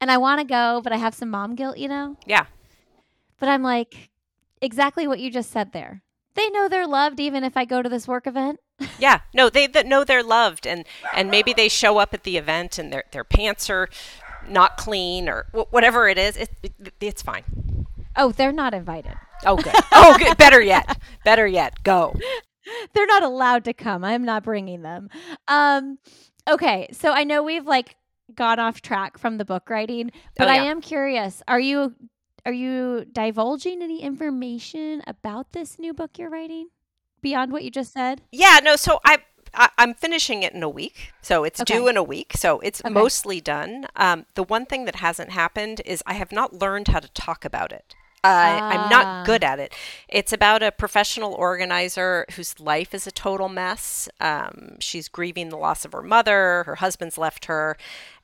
And 0.00 0.08
I 0.08 0.18
want 0.18 0.40
to 0.40 0.44
go, 0.46 0.80
but 0.84 0.92
I 0.92 0.98
have 0.98 1.14
some 1.16 1.30
mom 1.30 1.56
guilt, 1.56 1.78
you 1.78 1.88
know. 1.88 2.16
yeah 2.24 2.46
But 3.40 3.48
I'm 3.48 3.64
like, 3.64 4.10
exactly 4.62 5.08
what 5.08 5.18
you 5.18 5.32
just 5.32 5.50
said 5.50 5.72
there. 5.72 6.02
They 6.34 6.48
know 6.50 6.68
they're 6.68 6.86
loved 6.86 7.18
even 7.18 7.42
if 7.42 7.56
I 7.56 7.64
go 7.64 7.82
to 7.82 7.88
this 7.88 8.06
work 8.06 8.28
event. 8.28 8.60
yeah 9.00 9.22
no 9.34 9.50
they 9.50 9.66
that 9.66 9.86
know 9.88 10.04
they're 10.04 10.22
loved 10.22 10.64
and 10.64 10.84
and 11.12 11.28
maybe 11.32 11.52
they 11.52 11.68
show 11.68 11.98
up 11.98 12.14
at 12.14 12.22
the 12.22 12.36
event 12.36 12.78
and 12.78 12.92
their 12.92 13.02
their 13.10 13.24
pants 13.24 13.68
are 13.68 13.88
not 14.48 14.76
clean 14.76 15.28
or 15.28 15.46
wh- 15.52 15.72
whatever 15.72 16.06
it 16.06 16.16
is 16.16 16.36
it, 16.36 16.48
it, 16.62 16.94
it's 17.00 17.20
fine 17.20 17.42
Oh, 18.16 18.30
they're 18.30 18.52
not 18.52 18.74
invited. 18.74 19.16
oh 19.44 19.56
good 19.56 19.74
oh 19.92 20.16
good 20.16 20.36
better 20.38 20.60
yet 20.62 20.96
better 21.24 21.44
yet 21.44 21.82
go 21.82 22.14
they're 22.92 23.06
not 23.06 23.22
allowed 23.24 23.64
to 23.64 23.72
come. 23.72 24.04
I'm 24.04 24.24
not 24.24 24.42
bringing 24.44 24.82
them. 24.82 25.08
Um, 25.48 25.98
okay, 26.48 26.88
so 26.92 27.12
I 27.12 27.24
know 27.24 27.42
we've 27.42 27.66
like 27.66 27.96
gone 28.34 28.58
off 28.58 28.80
track 28.82 29.18
from 29.18 29.38
the 29.38 29.44
book 29.44 29.70
writing, 29.70 30.10
but 30.36 30.48
Oh, 30.48 30.50
I 30.50 30.56
am 30.56 30.80
curious. 30.80 31.42
Are 31.48 31.60
you 31.60 31.94
are 32.46 32.52
you 32.52 33.04
divulging 33.12 33.82
any 33.82 34.02
information 34.02 35.02
about 35.06 35.52
this 35.52 35.78
new 35.78 35.92
book 35.92 36.18
you're 36.18 36.30
writing 36.30 36.68
beyond 37.20 37.52
what 37.52 37.64
you 37.64 37.70
just 37.70 37.92
said? 37.92 38.22
Yeah, 38.32 38.60
no, 38.62 38.76
so 38.76 39.00
I, 39.04 39.18
I 39.54 39.68
I'm 39.78 39.94
finishing 39.94 40.42
it 40.42 40.52
in 40.54 40.62
a 40.62 40.68
week. 40.68 41.12
So 41.22 41.44
it's 41.44 41.60
Okay. 41.60 41.74
due 41.74 41.88
in 41.88 41.96
a 41.96 42.02
week. 42.02 42.32
So 42.36 42.60
it's 42.60 42.80
Okay. 42.84 42.92
mostly 42.92 43.40
done. 43.40 43.86
Um, 43.96 44.26
the 44.34 44.42
one 44.44 44.66
thing 44.66 44.84
that 44.86 44.96
hasn't 44.96 45.30
happened 45.30 45.82
is 45.84 46.02
I 46.06 46.14
have 46.14 46.32
not 46.32 46.54
learned 46.54 46.88
how 46.88 47.00
to 47.00 47.08
talk 47.12 47.44
about 47.44 47.72
it. 47.72 47.94
Uh, 48.24 48.26
I'm 48.26 48.80
Ah. 48.80 48.88
not 48.90 49.26
good 49.26 49.44
at 49.44 49.58
it. 49.60 49.72
It's 50.08 50.32
about 50.32 50.62
a 50.62 50.72
professional 50.72 51.34
organizer 51.34 52.26
whose 52.34 52.58
life 52.58 52.92
is 52.94 53.06
a 53.06 53.12
total 53.12 53.48
mess. 53.48 54.08
Um, 54.20 54.76
she's 54.80 55.08
grieving 55.08 55.50
the 55.50 55.56
loss 55.56 55.84
of 55.84 55.92
her 55.92 56.02
mother. 56.02 56.64
Her 56.64 56.76
husband's 56.76 57.16
left 57.16 57.44
her, 57.44 57.76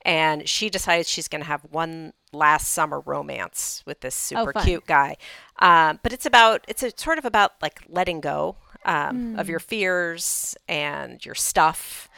and 0.02 0.48
she 0.48 0.68
decides 0.68 1.08
she's 1.08 1.28
going 1.28 1.42
to 1.42 1.46
have 1.46 1.62
one 1.70 2.12
last 2.32 2.68
summer 2.72 3.00
romance 3.00 3.82
with 3.86 4.00
this 4.00 4.14
super 4.16 4.52
fun. 4.52 4.64
cute 4.64 4.86
guy. 4.86 5.16
Um, 5.60 6.00
but 6.02 6.12
it's 6.12 6.26
about 6.26 6.64
it's 6.66 6.82
a, 6.82 6.90
sort 6.96 7.18
of 7.18 7.24
about 7.24 7.52
like 7.62 7.80
letting 7.88 8.20
go 8.20 8.56
um, 8.84 9.38
of 9.38 9.48
your 9.48 9.60
fears 9.60 10.56
and 10.68 11.24
your 11.24 11.36
stuff 11.36 12.08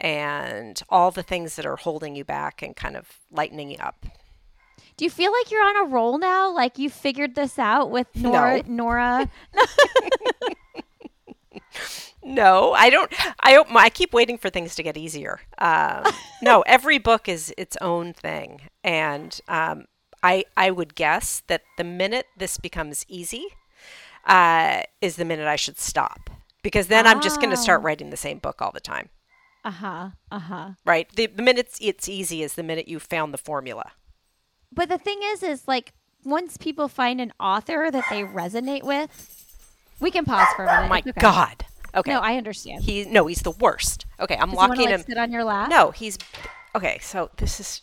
and 0.00 0.82
all 0.88 1.10
the 1.10 1.22
things 1.22 1.56
that 1.56 1.64
are 1.64 1.76
holding 1.76 2.14
you 2.14 2.24
back 2.24 2.60
and 2.62 2.76
kind 2.76 2.96
of 2.96 3.18
lightening 3.30 3.70
you 3.70 3.78
up. 3.78 4.04
Do 4.96 5.04
you 5.04 5.10
feel 5.10 5.32
like 5.32 5.50
you're 5.50 5.64
on 5.64 5.76
a 5.86 5.88
roll 5.88 6.18
now? 6.18 6.52
Like 6.52 6.78
you 6.78 6.90
figured 6.90 7.34
this 7.34 7.58
out 7.58 7.90
with 7.90 8.06
Nora? 8.14 8.62
Nora? 8.66 9.30
No, 12.24 12.72
I 12.72 12.88
don't. 12.88 13.12
I 13.40 13.62
I 13.70 13.90
keep 13.90 14.12
waiting 14.12 14.38
for 14.38 14.48
things 14.48 14.76
to 14.76 14.82
get 14.84 14.96
easier. 14.96 15.40
Um, 15.58 16.04
no, 16.42 16.60
every 16.62 16.98
book 16.98 17.28
is 17.28 17.52
its 17.58 17.76
own 17.80 18.12
thing, 18.12 18.60
and 18.84 19.40
um, 19.48 19.86
I 20.22 20.44
I 20.56 20.70
would 20.70 20.94
guess 20.94 21.42
that 21.48 21.62
the 21.78 21.84
minute 21.84 22.26
this 22.36 22.58
becomes 22.58 23.04
easy, 23.08 23.46
uh, 24.24 24.82
is 25.00 25.16
the 25.16 25.24
minute 25.24 25.48
I 25.48 25.56
should 25.56 25.80
stop 25.80 26.30
because 26.62 26.86
then 26.86 27.08
I'm 27.08 27.20
just 27.20 27.40
going 27.40 27.50
to 27.50 27.56
start 27.56 27.80
Ah. 27.80 27.86
writing 27.86 28.10
the 28.10 28.16
same 28.16 28.38
book 28.38 28.62
all 28.62 28.70
the 28.70 28.80
time. 28.80 29.08
Uh 29.64 29.70
huh. 29.72 30.10
Uh 30.30 30.38
huh. 30.38 30.70
Right? 30.86 31.08
The, 31.16 31.26
the 31.26 31.42
minute 31.42 31.66
it's, 31.66 31.78
it's 31.80 32.08
easy 32.08 32.42
is 32.44 32.54
the 32.54 32.62
minute 32.62 32.86
you 32.86 33.00
found 33.00 33.34
the 33.34 33.38
formula. 33.38 33.92
But 34.74 34.88
the 34.88 34.98
thing 34.98 35.20
is, 35.22 35.42
is 35.42 35.68
like 35.68 35.92
once 36.24 36.56
people 36.56 36.88
find 36.88 37.20
an 37.20 37.32
author 37.38 37.90
that 37.90 38.04
they 38.10 38.22
resonate 38.22 38.82
with, 38.84 39.10
we 40.00 40.10
can 40.10 40.24
pause 40.24 40.48
for 40.56 40.64
a 40.64 40.66
minute. 40.66 40.86
Oh 40.86 40.88
my 40.88 40.98
okay. 41.00 41.12
God. 41.20 41.64
Okay. 41.94 42.10
No, 42.10 42.20
I 42.20 42.36
understand. 42.36 42.84
he 42.84 43.04
no, 43.04 43.26
he's 43.26 43.42
the 43.42 43.50
worst. 43.50 44.06
Okay, 44.18 44.36
I'm 44.36 44.48
Does 44.50 44.56
locking 44.56 44.86
like, 44.86 44.88
him. 44.94 45.02
sit 45.02 45.18
on 45.18 45.30
your 45.30 45.44
lap? 45.44 45.68
No, 45.68 45.90
he's 45.90 46.18
okay. 46.74 46.98
So 47.02 47.30
this 47.36 47.60
is 47.60 47.82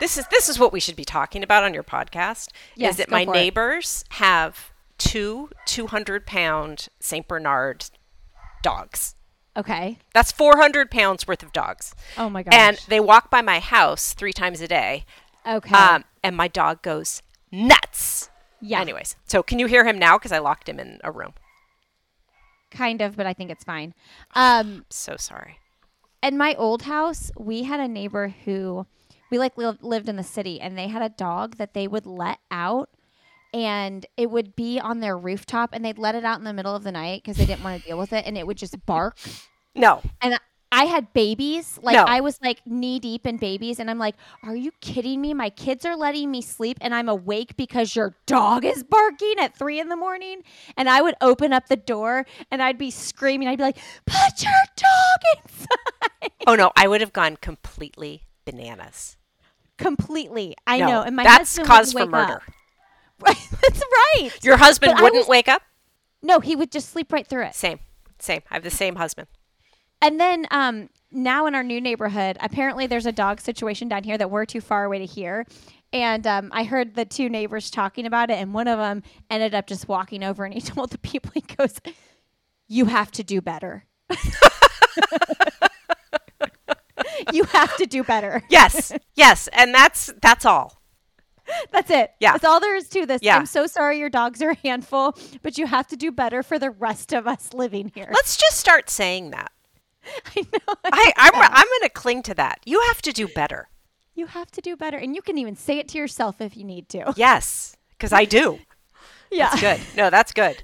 This 0.00 0.16
is 0.16 0.26
this 0.30 0.48
is 0.48 0.58
what 0.58 0.72
we 0.72 0.80
should 0.80 0.96
be 0.96 1.04
talking 1.04 1.42
about 1.42 1.64
on 1.64 1.74
your 1.74 1.82
podcast. 1.82 2.48
Yes, 2.76 2.92
is 2.92 2.96
that 2.98 3.10
my 3.10 3.24
for 3.24 3.32
it. 3.34 3.38
neighbors 3.38 4.04
have 4.10 4.72
two 4.98 5.50
200 5.66 6.26
pound 6.26 6.88
St. 7.00 7.26
Bernard 7.26 7.86
dogs. 8.62 9.14
Okay. 9.56 9.98
That's 10.14 10.32
400 10.32 10.90
pounds 10.90 11.26
worth 11.26 11.42
of 11.42 11.52
dogs. 11.52 11.94
Oh 12.16 12.30
my 12.30 12.42
gosh. 12.42 12.54
And 12.54 12.78
they 12.88 13.00
walk 13.00 13.30
by 13.30 13.42
my 13.42 13.58
house 13.58 14.14
three 14.14 14.32
times 14.32 14.60
a 14.60 14.68
day. 14.68 15.04
Okay. 15.46 15.74
Um, 15.74 16.04
and 16.22 16.36
my 16.36 16.48
dog 16.48 16.82
goes 16.82 17.22
nuts. 17.50 18.30
yeah. 18.60 18.80
Anyways, 18.80 19.16
so 19.24 19.42
can 19.42 19.58
you 19.58 19.66
hear 19.66 19.84
him 19.84 19.98
now? 19.98 20.18
Because 20.18 20.32
I 20.32 20.38
locked 20.38 20.68
him 20.68 20.78
in 20.80 21.00
a 21.04 21.10
room. 21.10 21.32
Kind 22.70 23.02
of, 23.02 23.16
but 23.16 23.26
I 23.26 23.34
think 23.34 23.50
it's 23.50 23.64
fine. 23.64 23.92
Um, 24.34 24.84
So 24.88 25.16
sorry. 25.16 25.58
in 26.22 26.38
my 26.38 26.54
old 26.54 26.82
house, 26.82 27.30
we 27.38 27.64
had 27.64 27.80
a 27.80 27.88
neighbor 27.88 28.28
who 28.44 28.86
we 29.30 29.38
like 29.38 29.56
li- 29.58 29.76
lived 29.82 30.08
in 30.08 30.16
the 30.16 30.22
city, 30.22 30.60
and 30.60 30.78
they 30.78 30.88
had 30.88 31.02
a 31.02 31.08
dog 31.10 31.56
that 31.56 31.74
they 31.74 31.86
would 31.86 32.06
let 32.06 32.38
out, 32.50 32.88
and 33.52 34.06
it 34.16 34.30
would 34.30 34.56
be 34.56 34.78
on 34.80 35.00
their 35.00 35.18
rooftop, 35.18 35.70
and 35.74 35.84
they'd 35.84 35.98
let 35.98 36.14
it 36.14 36.24
out 36.24 36.38
in 36.38 36.44
the 36.44 36.52
middle 36.54 36.74
of 36.74 36.82
the 36.84 36.92
night 36.92 37.22
because 37.22 37.36
they 37.36 37.44
didn't 37.46 37.62
want 37.64 37.82
to 37.82 37.86
deal 37.88 37.98
with 37.98 38.12
it, 38.14 38.24
and 38.26 38.38
it 38.38 38.46
would 38.46 38.56
just 38.58 38.84
bark. 38.86 39.16
No. 39.74 40.02
And 40.20 40.38
I 40.72 40.84
had 40.86 41.12
babies, 41.12 41.78
like 41.82 41.94
No. 41.94 42.04
I 42.04 42.20
was 42.20 42.38
like 42.42 42.60
knee 42.66 42.98
deep 42.98 43.26
in 43.26 43.36
babies, 43.36 43.78
and 43.78 43.90
I'm 43.90 43.98
like, 43.98 44.14
"Are 44.42 44.56
you 44.56 44.72
kidding 44.80 45.20
me? 45.20 45.34
My 45.34 45.50
kids 45.50 45.84
are 45.84 45.94
letting 45.94 46.30
me 46.30 46.40
sleep, 46.40 46.78
and 46.80 46.94
I'm 46.94 47.08
awake 47.10 47.56
because 47.56 47.94
your 47.94 48.16
dog 48.26 48.64
is 48.64 48.82
barking 48.82 49.34
at 49.38 49.54
three 49.56 49.78
in 49.78 49.88
the 49.88 49.96
morning." 49.96 50.42
And 50.76 50.88
I 50.88 51.02
would 51.02 51.14
open 51.20 51.52
up 51.52 51.68
the 51.68 51.76
door, 51.76 52.24
and 52.50 52.62
I'd 52.62 52.78
be 52.78 52.90
screaming. 52.90 53.48
I'd 53.48 53.58
be 53.58 53.64
like, 53.64 53.76
"Put 54.06 54.42
your 54.42 54.52
dog 54.76 55.44
inside!" 55.44 56.32
Oh 56.46 56.54
no, 56.54 56.72
I 56.74 56.88
would 56.88 57.02
have 57.02 57.12
gone 57.12 57.36
completely 57.36 58.22
bananas. 58.46 59.16
Completely, 59.76 60.56
I 60.66 60.78
No, 60.78 60.86
know. 60.86 61.02
And 61.02 61.16
my 61.16 61.24
that's 61.24 61.58
cause 61.58 61.92
for 61.92 62.00
wake 62.00 62.08
murder. 62.10 62.42
that's 63.26 63.82
right. 64.14 64.30
Your 64.42 64.56
husband 64.56 64.92
But 64.94 65.02
wouldn't 65.02 65.20
was- 65.22 65.28
wake 65.28 65.48
up? 65.48 65.62
No, 66.22 66.40
he 66.40 66.56
would 66.56 66.70
just 66.72 66.88
sleep 66.90 67.12
right 67.12 67.26
through 67.26 67.44
it. 67.46 67.54
Same. 67.54 67.80
Same. 68.18 68.42
I 68.50 68.54
have 68.54 68.62
the 68.62 68.70
same 68.70 68.96
husband. 68.96 69.28
And 70.02 70.18
then 70.20 70.46
um, 70.50 70.90
now 71.12 71.46
in 71.46 71.54
our 71.54 71.62
new 71.62 71.80
neighborhood, 71.80 72.36
apparently 72.40 72.86
there's 72.88 73.06
a 73.06 73.12
dog 73.12 73.40
situation 73.40 73.88
down 73.88 74.02
here 74.02 74.18
that 74.18 74.30
we're 74.30 74.44
too 74.44 74.60
far 74.60 74.84
away 74.84 74.98
to 74.98 75.06
hear. 75.06 75.46
And 75.92 76.26
um, 76.26 76.50
I 76.52 76.64
heard 76.64 76.94
the 76.94 77.04
two 77.04 77.28
neighbors 77.28 77.70
talking 77.70 78.06
about 78.06 78.30
it, 78.30 78.34
and 78.34 78.52
one 78.54 78.66
of 78.66 78.78
them 78.78 79.02
ended 79.30 79.54
up 79.54 79.66
just 79.66 79.88
walking 79.88 80.24
over 80.24 80.44
and 80.44 80.52
he 80.54 80.60
told 80.62 80.90
the 80.90 80.98
people, 80.98 81.30
he 81.34 81.42
goes, 81.42 81.80
You 82.66 82.86
have 82.86 83.12
to 83.12 83.22
do 83.22 83.40
better. 83.40 83.84
you 87.32 87.44
have 87.44 87.76
to 87.76 87.86
do 87.86 88.02
better. 88.02 88.42
Yes. 88.48 88.92
yes. 89.14 89.48
And 89.52 89.74
that's 89.74 90.12
that's 90.20 90.44
all. 90.44 90.82
That's 91.70 91.90
it. 91.90 92.12
Yeah. 92.20 92.32
That's 92.32 92.44
all 92.44 92.60
there 92.60 92.76
is 92.76 92.88
to 92.90 93.04
this. 93.04 93.20
Yeah. 93.22 93.36
I'm 93.36 93.46
so 93.46 93.66
sorry 93.66 93.98
your 93.98 94.08
dogs 94.10 94.40
are 94.42 94.50
a 94.50 94.56
handful, 94.56 95.16
but 95.42 95.58
you 95.58 95.66
have 95.66 95.86
to 95.88 95.96
do 95.96 96.10
better 96.10 96.42
for 96.42 96.58
the 96.58 96.70
rest 96.70 97.12
of 97.12 97.26
us 97.26 97.52
living 97.52 97.92
here. 97.94 98.08
Let's 98.12 98.36
just 98.36 98.58
start 98.58 98.88
saying 98.88 99.30
that. 99.30 99.52
I 100.36 100.40
know. 100.52 100.74
I, 100.84 101.12
I'm 101.16 101.34
I'm 101.34 101.66
gonna 101.80 101.90
cling 101.90 102.22
to 102.24 102.34
that. 102.34 102.60
You 102.64 102.80
have 102.88 103.02
to 103.02 103.12
do 103.12 103.28
better. 103.28 103.68
You 104.14 104.26
have 104.26 104.50
to 104.52 104.60
do 104.60 104.76
better. 104.76 104.98
And 104.98 105.14
you 105.16 105.22
can 105.22 105.38
even 105.38 105.56
say 105.56 105.78
it 105.78 105.88
to 105.88 105.98
yourself 105.98 106.40
if 106.40 106.56
you 106.56 106.64
need 106.64 106.88
to. 106.90 107.12
Yes. 107.16 107.76
Because 107.90 108.12
I 108.12 108.24
do. 108.24 108.58
Yeah. 109.30 109.48
That's 109.48 109.60
good. 109.62 109.96
No, 109.96 110.10
that's 110.10 110.32
good. 110.34 110.62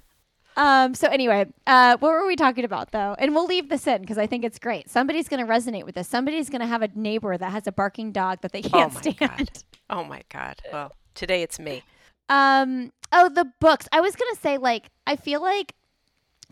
Um, 0.58 0.94
so 0.94 1.08
anyway, 1.08 1.46
uh, 1.66 1.96
what 2.00 2.10
were 2.10 2.26
we 2.26 2.36
talking 2.36 2.66
about 2.66 2.90
though? 2.92 3.16
And 3.18 3.34
we'll 3.34 3.46
leave 3.46 3.70
this 3.70 3.86
in 3.86 4.02
because 4.02 4.18
I 4.18 4.26
think 4.26 4.44
it's 4.44 4.58
great. 4.58 4.90
Somebody's 4.90 5.26
going 5.26 5.46
to 5.46 5.50
resonate 5.50 5.86
with 5.86 5.94
this. 5.94 6.06
Somebody's 6.06 6.50
going 6.50 6.60
to 6.60 6.66
have 6.66 6.82
a 6.82 6.88
neighbor 6.94 7.38
that 7.38 7.50
has 7.50 7.66
a 7.66 7.72
barking 7.72 8.12
dog 8.12 8.42
that 8.42 8.52
they 8.52 8.60
can't 8.60 8.92
oh 8.92 8.94
my 8.94 9.00
stand. 9.00 9.18
God. 9.18 9.50
Oh 9.88 10.04
my 10.04 10.20
God. 10.30 10.60
Well, 10.70 10.92
today 11.14 11.42
it's 11.42 11.58
me. 11.58 11.82
Um, 12.28 12.92
oh, 13.10 13.30
the 13.30 13.46
books. 13.58 13.88
I 13.90 14.02
was 14.02 14.14
going 14.16 14.34
to 14.34 14.40
say, 14.40 14.58
like, 14.58 14.90
I 15.06 15.16
feel 15.16 15.40
like 15.40 15.74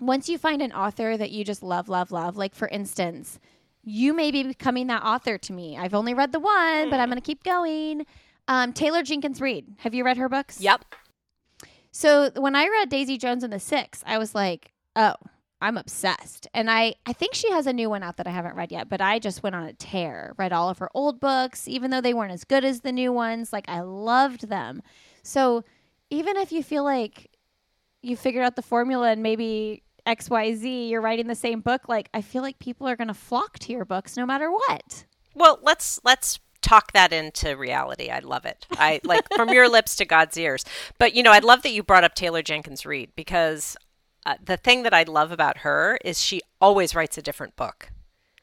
once 0.00 0.28
you 0.28 0.38
find 0.38 0.60
an 0.60 0.72
author 0.72 1.16
that 1.16 1.30
you 1.30 1.44
just 1.44 1.62
love, 1.62 1.88
love, 1.88 2.10
love, 2.10 2.36
like 2.36 2.54
for 2.54 2.68
instance, 2.68 3.38
you 3.82 4.12
may 4.12 4.30
be 4.30 4.42
becoming 4.42 4.88
that 4.88 5.02
author 5.02 5.38
to 5.38 5.52
me. 5.52 5.78
I've 5.78 5.94
only 5.94 6.12
read 6.12 6.32
the 6.32 6.40
one, 6.40 6.90
but 6.90 7.00
I'm 7.00 7.08
going 7.08 7.20
to 7.20 7.24
keep 7.24 7.44
going. 7.44 8.04
Um, 8.48 8.72
Taylor 8.72 9.02
Jenkins 9.02 9.40
Reid. 9.40 9.76
Have 9.78 9.94
you 9.94 10.04
read 10.04 10.16
her 10.16 10.28
books? 10.28 10.60
Yep. 10.60 10.84
So 11.92 12.30
when 12.36 12.54
I 12.54 12.68
read 12.68 12.88
Daisy 12.88 13.16
Jones 13.16 13.42
and 13.42 13.52
the 13.52 13.60
Six, 13.60 14.02
I 14.06 14.18
was 14.18 14.34
like, 14.34 14.72
oh, 14.96 15.14
I'm 15.60 15.78
obsessed. 15.78 16.46
And 16.52 16.70
I, 16.70 16.94
I 17.06 17.12
think 17.12 17.34
she 17.34 17.50
has 17.50 17.66
a 17.66 17.72
new 17.72 17.88
one 17.88 18.02
out 18.02 18.18
that 18.18 18.26
I 18.26 18.30
haven't 18.30 18.56
read 18.56 18.70
yet, 18.70 18.88
but 18.88 19.00
I 19.00 19.18
just 19.18 19.42
went 19.42 19.56
on 19.56 19.64
a 19.64 19.72
tear, 19.72 20.34
read 20.36 20.52
all 20.52 20.68
of 20.68 20.78
her 20.78 20.90
old 20.92 21.20
books, 21.20 21.66
even 21.66 21.90
though 21.90 22.02
they 22.02 22.12
weren't 22.12 22.32
as 22.32 22.44
good 22.44 22.64
as 22.64 22.80
the 22.80 22.92
new 22.92 23.12
ones. 23.12 23.52
Like, 23.52 23.68
I 23.68 23.80
loved 23.80 24.48
them. 24.48 24.82
So 25.22 25.64
even 26.10 26.36
if 26.36 26.52
you 26.52 26.62
feel 26.62 26.84
like 26.84 27.30
you 28.02 28.16
figured 28.16 28.44
out 28.44 28.56
the 28.56 28.62
formula 28.62 29.10
and 29.10 29.22
maybe 29.22 29.82
XYZ, 30.06 30.88
you're 30.90 31.00
writing 31.00 31.26
the 31.26 31.34
same 31.34 31.60
book, 31.60 31.88
like, 31.88 32.08
I 32.14 32.22
feel 32.22 32.42
like 32.42 32.58
people 32.58 32.86
are 32.86 32.96
going 32.96 33.08
to 33.08 33.14
flock 33.14 33.58
to 33.60 33.72
your 33.72 33.84
books 33.84 34.16
no 34.16 34.24
matter 34.26 34.50
what. 34.50 35.04
Well, 35.34 35.58
let's 35.62 36.00
let's 36.04 36.38
talk 36.62 36.92
that 36.92 37.12
into 37.12 37.56
reality. 37.56 38.08
I 38.10 38.20
love 38.20 38.44
it. 38.46 38.66
I 38.72 39.00
like 39.04 39.24
from 39.34 39.50
your 39.50 39.68
lips 39.76 39.94
to 39.96 40.04
God's 40.04 40.36
ears. 40.36 40.64
But 40.98 41.14
you 41.14 41.22
know, 41.22 41.32
I 41.32 41.40
love 41.40 41.62
that 41.62 41.72
you 41.72 41.82
brought 41.82 42.04
up 42.04 42.14
Taylor 42.14 42.42
Jenkins 42.42 42.86
Reid 42.86 43.10
because 43.14 43.76
uh, 44.24 44.34
the 44.42 44.56
thing 44.56 44.82
that 44.82 44.94
I 44.94 45.02
love 45.02 45.30
about 45.30 45.58
her 45.58 45.98
is 46.04 46.20
she 46.20 46.40
always 46.60 46.94
writes 46.94 47.18
a 47.18 47.22
different 47.22 47.54
book. 47.56 47.90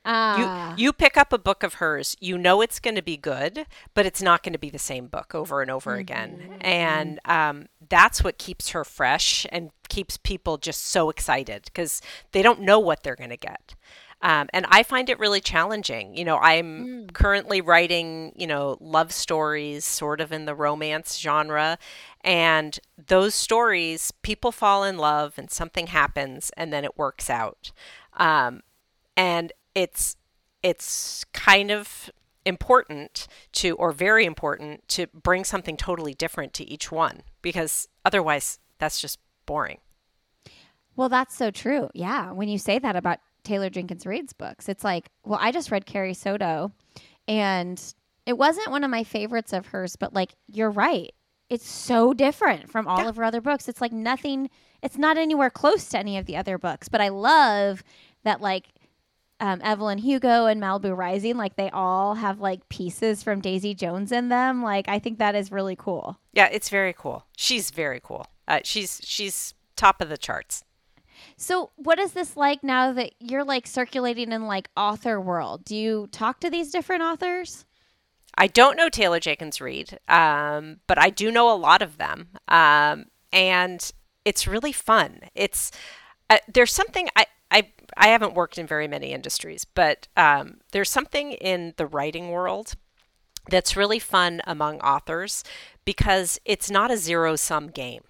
Ah, 0.05 0.75
You 0.75 0.85
you 0.85 0.93
pick 0.93 1.15
up 1.17 1.31
a 1.31 1.37
book 1.37 1.63
of 1.63 1.75
hers, 1.75 2.17
you 2.19 2.37
know 2.37 2.61
it's 2.61 2.79
going 2.79 2.95
to 2.95 3.01
be 3.01 3.15
good, 3.15 3.65
but 3.93 4.05
it's 4.05 4.21
not 4.21 4.43
going 4.43 4.51
to 4.53 4.59
be 4.59 4.69
the 4.69 4.77
same 4.77 5.07
book 5.07 5.33
over 5.33 5.61
and 5.61 5.71
over 5.71 5.95
again, 5.95 6.57
and 6.59 7.19
um, 7.23 7.67
that's 7.89 8.21
what 8.21 8.37
keeps 8.37 8.71
her 8.71 8.83
fresh 8.83 9.45
and 9.49 9.71
keeps 9.93 10.17
people 10.17 10.57
just 10.57 10.87
so 10.87 11.11
excited 11.11 11.65
because 11.65 12.01
they 12.31 12.41
don't 12.41 12.59
know 12.61 12.79
what 12.79 13.03
they're 13.03 13.15
going 13.15 13.29
to 13.29 13.37
get. 13.37 13.75
Um, 14.23 14.47
and 14.51 14.65
I 14.69 14.81
find 14.81 15.07
it 15.07 15.19
really 15.19 15.39
challenging. 15.39 16.17
You 16.17 16.25
know, 16.25 16.37
I'm 16.37 17.07
currently 17.09 17.61
writing, 17.61 18.31
you 18.35 18.47
know, 18.47 18.77
love 18.79 19.11
stories, 19.11 19.85
sort 19.85 20.19
of 20.19 20.31
in 20.31 20.45
the 20.45 20.55
romance 20.55 21.19
genre. 21.19 21.77
And 22.21 22.79
those 22.97 23.35
stories, 23.35 24.11
people 24.23 24.51
fall 24.51 24.83
in 24.83 24.97
love 24.97 25.33
and 25.37 25.51
something 25.51 25.87
happens 25.87 26.49
and 26.57 26.73
then 26.73 26.83
it 26.83 26.97
works 26.97 27.29
out. 27.29 27.71
Um, 28.13 28.63
and 29.15 29.51
it's 29.75 30.15
it's 30.63 31.23
kind 31.33 31.69
of 31.69 32.09
important 32.45 33.27
to 33.51 33.75
or 33.75 33.91
very 33.91 34.25
important 34.25 34.87
to 34.87 35.05
bring 35.07 35.43
something 35.43 35.77
totally 35.77 36.15
different 36.15 36.53
to 36.53 36.63
each 36.63 36.91
one 36.91 37.21
because 37.43 37.89
otherwise 38.03 38.57
that's 38.79 38.99
just 38.99 39.19
boring. 39.45 39.79
Well, 40.95 41.09
that's 41.09 41.35
so 41.35 41.51
true. 41.51 41.89
Yeah. 41.93 42.31
When 42.31 42.47
you 42.49 42.57
say 42.57 42.79
that 42.79 42.95
about 42.95 43.19
Taylor 43.43 43.69
Jenkins 43.69 44.05
Reid's 44.05 44.33
books, 44.33 44.69
it's 44.69 44.83
like, 44.83 45.09
well, 45.25 45.39
I 45.41 45.51
just 45.51 45.71
read 45.71 45.85
Carrie 45.85 46.13
Soto 46.13 46.71
and 47.27 47.81
it 48.25 48.37
wasn't 48.37 48.71
one 48.71 48.83
of 48.83 48.91
my 48.91 49.03
favorites 49.03 49.53
of 49.53 49.67
hers, 49.67 49.95
but 49.95 50.13
like, 50.13 50.35
you're 50.47 50.71
right. 50.71 51.11
It's 51.49 51.67
so 51.67 52.13
different 52.13 52.69
from 52.71 52.87
all 52.87 52.99
Yeah. 53.03 53.09
of 53.09 53.15
her 53.17 53.23
other 53.23 53.41
books. 53.41 53.67
It's 53.67 53.81
like 53.81 53.91
nothing, 53.91 54.49
it's 54.81 54.97
not 54.97 55.17
anywhere 55.17 55.49
close 55.49 55.89
to 55.89 55.99
any 55.99 56.17
of 56.17 56.25
the 56.25 56.37
other 56.37 56.57
books, 56.57 56.87
but 56.89 57.01
I 57.01 57.09
love 57.09 57.83
that, 58.23 58.39
like, 58.41 58.67
um, 59.39 59.59
Evelyn 59.61 59.97
Hugo 59.97 60.45
and 60.45 60.61
Malibu 60.61 60.95
Rising, 60.95 61.35
like 61.35 61.57
they 61.57 61.69
all 61.71 62.15
have 62.15 62.39
like 62.39 62.69
pieces 62.69 63.23
from 63.23 63.41
Daisy 63.41 63.73
Jones 63.73 64.11
in 64.13 64.29
them. 64.29 64.63
Like 64.63 64.87
I 64.87 64.99
think 64.99 65.19
that 65.19 65.35
is 65.35 65.51
really 65.51 65.75
cool. 65.75 66.17
Yeah, 66.31 66.47
it's 66.49 66.69
very 66.69 66.93
cool. 66.93 67.25
She's 67.35 67.69
very 67.69 67.99
cool. 68.01 68.25
Uh, 68.47 68.59
she's 68.63 69.01
she's 69.03 69.53
top 69.75 69.99
of 70.01 70.07
the 70.07 70.17
charts. 70.17 70.63
So, 71.43 71.71
what 71.75 71.99
is 71.99 72.13
this 72.13 72.37
like 72.37 72.63
now 72.63 72.93
that 72.93 73.15
you're 73.19 73.43
like 73.43 73.67
circulating 73.67 74.31
in 74.31 74.47
like 74.47 74.69
author 74.77 75.19
world? 75.19 75.65
Do 75.65 75.75
you 75.75 76.07
talk 76.09 76.39
to 76.39 76.49
these 76.49 76.71
different 76.71 77.03
authors? 77.03 77.65
I 78.37 78.47
don't 78.47 78.77
know 78.77 78.87
Taylor 78.87 79.19
Jenkins 79.19 79.59
Reid, 79.59 79.99
um, 80.07 80.77
but 80.87 80.97
I 80.97 81.09
do 81.09 81.31
know 81.31 81.53
a 81.53 81.59
lot 81.59 81.81
of 81.81 81.97
them, 81.97 82.29
um, 82.47 83.07
and 83.33 83.91
it's 84.23 84.47
really 84.47 84.71
fun. 84.71 85.19
It's 85.35 85.69
uh, 86.29 86.37
there's 86.47 86.71
something 86.71 87.09
I, 87.17 87.25
I 87.51 87.67
I 87.97 88.07
haven't 88.07 88.35
worked 88.35 88.57
in 88.57 88.65
very 88.65 88.87
many 88.87 89.11
industries, 89.11 89.65
but 89.65 90.07
um, 90.15 90.61
there's 90.71 90.89
something 90.89 91.33
in 91.33 91.73
the 91.75 91.87
writing 91.87 92.29
world 92.29 92.75
that's 93.49 93.75
really 93.75 93.99
fun 93.99 94.39
among 94.47 94.79
authors 94.79 95.43
because 95.83 96.39
it's 96.45 96.71
not 96.71 96.89
a 96.89 96.95
zero 96.95 97.35
sum 97.35 97.67
game. 97.67 98.03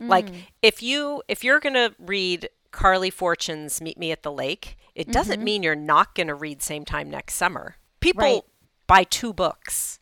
Like 0.00 0.26
if 0.62 0.82
you 0.82 1.22
if 1.28 1.44
you're 1.44 1.60
going 1.60 1.74
to 1.74 1.94
read 2.00 2.48
Carly 2.72 3.10
Fortune's 3.10 3.80
Meet 3.80 3.98
Me 3.98 4.10
at 4.10 4.22
the 4.22 4.32
Lake, 4.32 4.76
it 4.94 5.10
doesn't 5.12 5.42
mean 5.44 5.62
you're 5.62 5.74
not 5.76 6.14
going 6.14 6.26
to 6.26 6.34
read 6.34 6.62
same 6.62 6.84
time 6.84 7.08
next 7.10 7.34
summer. 7.34 7.76
People 8.00 8.22
Right. 8.24 8.42
buy 8.86 9.04
two 9.04 9.32
books. 9.32 9.98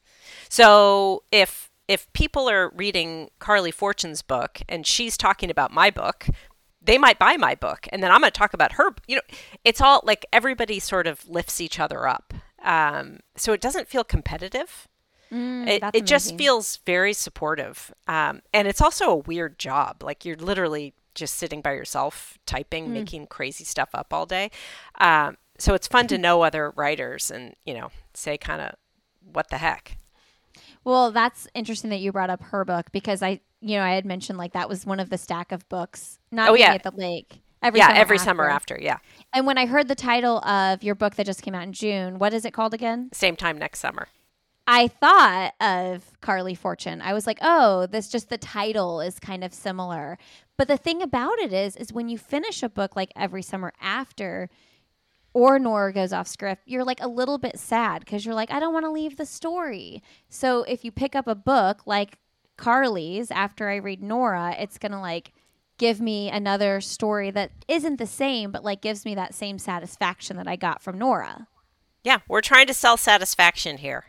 So 0.49 1.22
if 1.30 1.70
if 1.88 2.11
people 2.12 2.49
are 2.49 2.70
reading 2.76 3.30
Carly 3.40 3.72
Fortune's 3.72 4.22
book 4.22 4.61
and 4.68 4.86
she's 4.86 5.16
talking 5.16 5.51
about 5.51 5.72
my 5.72 5.90
book, 5.90 6.28
they 6.80 6.99
might 6.99 7.18
buy 7.18 7.36
my 7.36 7.57
book 7.57 7.88
and 7.90 8.01
then 8.03 8.12
I'm 8.12 8.20
going 8.20 8.30
to 8.32 8.38
talk 8.38 8.55
about 8.55 8.72
her. 8.72 8.94
You 9.09 9.16
know, 9.16 9.22
it's 9.64 9.80
all 9.80 10.01
like 10.05 10.24
everybody 10.32 10.78
sort 10.78 11.09
of 11.09 11.28
lifts 11.28 11.61
each 11.61 11.80
other 11.80 12.07
up. 12.07 12.32
Um, 12.62 13.18
so 13.36 13.53
it 13.53 13.61
doesn't 13.61 13.88
feel 13.88 14.05
competitive. 14.05 14.86
Mm, 15.32 15.66
it, 15.68 15.82
it 15.94 16.07
just 16.07 16.36
feels 16.36 16.76
very 16.86 17.12
supportive. 17.12 17.92
Um, 18.07 18.42
and 18.55 18.68
it's 18.68 18.80
also 18.80 19.11
a 19.11 19.16
weird 19.16 19.59
job. 19.59 20.03
Like 20.05 20.24
you're 20.24 20.36
literally 20.36 20.94
just 21.14 21.34
sitting 21.34 21.61
by 21.61 21.72
yourself, 21.72 22.38
typing, 22.46 22.86
Mm. 22.88 22.90
making 22.92 23.26
crazy 23.26 23.64
stuff 23.64 23.90
up 23.94 24.12
all 24.12 24.26
day. 24.26 24.50
Um, 25.00 25.36
so 25.58 25.74
it's 25.74 25.86
fun 25.88 26.06
to 26.08 26.18
know 26.26 26.42
other 26.42 26.70
writers 26.76 27.30
and, 27.30 27.54
you 27.64 27.74
know, 27.74 27.90
say 28.14 28.38
kind 28.38 28.61
of, 28.62 28.74
what 29.32 29.48
the 29.50 29.58
heck? 29.58 29.96
Well, 30.84 31.11
that's 31.12 31.46
interesting 31.54 31.90
that 31.90 32.00
you 32.00 32.11
brought 32.12 32.30
up 32.30 32.42
her 32.44 32.64
book 32.64 32.86
because 32.92 33.22
I, 33.22 33.40
you 33.61 33.76
know, 33.76 33.82
I 33.82 33.90
had 33.94 34.06
mentioned 34.06 34.38
like 34.38 34.52
that 34.54 34.68
was 34.68 34.86
one 34.86 34.98
of 35.00 35.11
the 35.11 35.18
stack 35.18 35.52
of 35.52 35.68
books. 35.68 36.18
Not 36.30 36.48
Oh, 36.50 36.54
yeah. 36.54 36.72
at 36.72 36.82
the 36.82 36.90
lake. 36.92 37.40
Every 37.62 37.78
yeah, 37.78 37.88
summer 37.88 37.98
every 38.00 38.16
after. 38.16 38.24
summer 38.24 38.48
after. 38.48 38.78
Yeah. 38.80 38.98
And 39.34 39.46
when 39.46 39.58
I 39.58 39.66
heard 39.66 39.86
the 39.88 39.94
title 39.94 40.38
of 40.46 40.82
your 40.82 40.94
book 40.94 41.16
that 41.16 41.26
just 41.26 41.42
came 41.42 41.54
out 41.54 41.64
in 41.64 41.74
June, 41.74 42.18
what 42.18 42.32
is 42.32 42.46
it 42.46 42.52
called 42.54 42.72
again? 42.72 43.11
Same 43.12 43.36
time 43.36 43.58
next 43.58 43.80
summer. 43.80 44.08
I 44.72 44.86
thought 44.86 45.54
of 45.60 46.12
Carly 46.20 46.54
Fortune. 46.54 47.02
I 47.02 47.12
was 47.12 47.26
like, 47.26 47.40
oh, 47.42 47.86
this 47.86 48.08
just 48.08 48.28
the 48.28 48.38
title 48.38 49.00
is 49.00 49.18
kind 49.18 49.42
of 49.42 49.52
similar. 49.52 50.16
But 50.56 50.68
the 50.68 50.76
thing 50.76 51.02
about 51.02 51.40
it 51.40 51.52
is, 51.52 51.74
is 51.74 51.92
when 51.92 52.08
you 52.08 52.16
finish 52.16 52.62
a 52.62 52.68
book 52.68 52.94
like 52.94 53.10
every 53.16 53.42
summer 53.42 53.72
after, 53.80 54.48
or 55.34 55.58
Nora 55.58 55.92
goes 55.92 56.12
off 56.12 56.28
script, 56.28 56.62
you're 56.66 56.84
like 56.84 57.02
a 57.02 57.08
little 57.08 57.36
bit 57.36 57.58
sad 57.58 58.04
because 58.04 58.24
you're 58.24 58.36
like, 58.36 58.52
I 58.52 58.60
don't 58.60 58.72
want 58.72 58.84
to 58.84 58.92
leave 58.92 59.16
the 59.16 59.26
story. 59.26 60.04
So 60.28 60.62
if 60.62 60.84
you 60.84 60.92
pick 60.92 61.16
up 61.16 61.26
a 61.26 61.34
book 61.34 61.84
like 61.84 62.18
Carly's 62.56 63.32
after 63.32 63.68
I 63.68 63.76
read 63.76 64.00
Nora, 64.00 64.54
it's 64.56 64.78
gonna 64.78 65.00
like 65.00 65.32
give 65.78 66.00
me 66.00 66.30
another 66.30 66.80
story 66.80 67.32
that 67.32 67.50
isn't 67.66 67.96
the 67.96 68.06
same, 68.06 68.52
but 68.52 68.62
like 68.62 68.82
gives 68.82 69.04
me 69.04 69.16
that 69.16 69.34
same 69.34 69.58
satisfaction 69.58 70.36
that 70.36 70.46
I 70.46 70.54
got 70.54 70.80
from 70.80 70.96
Nora. 70.96 71.48
Yeah, 72.04 72.20
we're 72.28 72.40
trying 72.40 72.68
to 72.68 72.74
sell 72.74 72.96
satisfaction 72.96 73.78
here. 73.78 74.04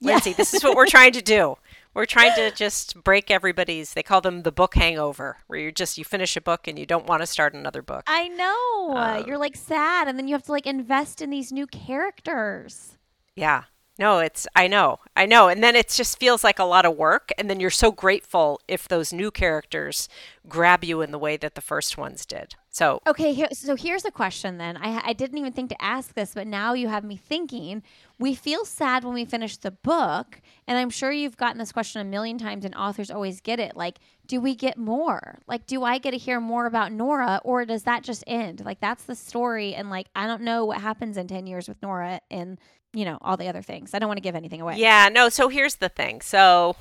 Lindsey, 0.00 0.32
this 0.32 0.54
is 0.54 0.62
what 0.62 0.76
we're 0.76 0.86
trying 0.86 1.12
to 1.12 1.22
do. 1.22 1.56
We're 1.94 2.06
trying 2.06 2.34
to 2.36 2.50
just 2.52 3.02
break 3.02 3.30
everybody's 3.30 3.94
they 3.94 4.02
call 4.02 4.20
them 4.20 4.42
the 4.42 4.52
book 4.52 4.74
hangover, 4.76 5.38
where 5.46 5.58
you're 5.58 5.72
just 5.72 5.98
you 5.98 6.04
finish 6.04 6.36
a 6.36 6.40
book 6.40 6.68
and 6.68 6.78
you 6.78 6.86
don't 6.86 7.06
want 7.06 7.22
to 7.22 7.26
start 7.26 7.54
another 7.54 7.82
book. 7.82 8.04
I 8.06 8.28
know. 8.28 8.96
Um, 8.96 9.26
You're 9.26 9.38
like 9.38 9.56
sad, 9.56 10.06
and 10.06 10.18
then 10.18 10.28
you 10.28 10.34
have 10.34 10.44
to 10.44 10.52
like 10.52 10.66
invest 10.66 11.20
in 11.20 11.30
these 11.30 11.50
new 11.50 11.66
characters. 11.66 12.96
Yeah. 13.34 13.64
No, 13.98 14.20
it's 14.20 14.46
I 14.54 14.68
know. 14.68 15.00
I 15.16 15.26
know. 15.26 15.48
And 15.48 15.62
then 15.62 15.74
it 15.74 15.88
just 15.88 16.20
feels 16.20 16.44
like 16.44 16.60
a 16.60 16.64
lot 16.64 16.86
of 16.86 16.96
work 16.96 17.30
and 17.36 17.50
then 17.50 17.58
you're 17.58 17.68
so 17.68 17.90
grateful 17.90 18.60
if 18.68 18.86
those 18.86 19.12
new 19.12 19.32
characters 19.32 20.08
grab 20.48 20.84
you 20.84 21.00
in 21.02 21.10
the 21.10 21.18
way 21.18 21.36
that 21.36 21.56
the 21.56 21.60
first 21.60 21.98
ones 21.98 22.24
did. 22.24 22.54
So, 22.78 23.02
Okay, 23.08 23.32
here, 23.32 23.48
so 23.52 23.74
here's 23.74 24.04
a 24.04 24.12
question 24.12 24.56
then. 24.58 24.76
I, 24.76 25.08
I 25.08 25.12
didn't 25.12 25.36
even 25.38 25.52
think 25.52 25.70
to 25.70 25.82
ask 25.82 26.14
this, 26.14 26.32
but 26.32 26.46
now 26.46 26.74
you 26.74 26.86
have 26.86 27.02
me 27.02 27.16
thinking. 27.16 27.82
We 28.20 28.36
feel 28.36 28.64
sad 28.64 29.02
when 29.02 29.14
we 29.14 29.24
finish 29.24 29.56
the 29.56 29.72
book, 29.72 30.40
and 30.68 30.78
I'm 30.78 30.88
sure 30.88 31.10
you've 31.10 31.36
gotten 31.36 31.58
this 31.58 31.72
question 31.72 32.00
a 32.00 32.04
million 32.04 32.38
times, 32.38 32.64
and 32.64 32.76
authors 32.76 33.10
always 33.10 33.40
get 33.40 33.58
it. 33.58 33.74
Like, 33.74 33.98
do 34.28 34.40
we 34.40 34.54
get 34.54 34.78
more? 34.78 35.40
Like, 35.48 35.66
do 35.66 35.82
I 35.82 35.98
get 35.98 36.12
to 36.12 36.18
hear 36.18 36.38
more 36.38 36.66
about 36.66 36.92
Nora, 36.92 37.40
or 37.42 37.64
does 37.64 37.82
that 37.82 38.04
just 38.04 38.22
end? 38.28 38.64
Like, 38.64 38.78
that's 38.78 39.02
the 39.02 39.16
story, 39.16 39.74
and 39.74 39.90
like, 39.90 40.06
I 40.14 40.28
don't 40.28 40.42
know 40.42 40.64
what 40.64 40.80
happens 40.80 41.16
in 41.16 41.26
10 41.26 41.48
years 41.48 41.68
with 41.68 41.82
Nora 41.82 42.20
and, 42.30 42.60
you 42.92 43.04
know, 43.04 43.18
all 43.22 43.36
the 43.36 43.48
other 43.48 43.62
things. 43.62 43.92
I 43.92 43.98
don't 43.98 44.08
want 44.08 44.18
to 44.18 44.22
give 44.22 44.36
anything 44.36 44.60
away. 44.60 44.76
yeah, 44.76 45.08
no, 45.10 45.30
so 45.30 45.48
here's 45.48 45.74
the 45.76 45.88
thing. 45.88 46.20
So, 46.20 46.76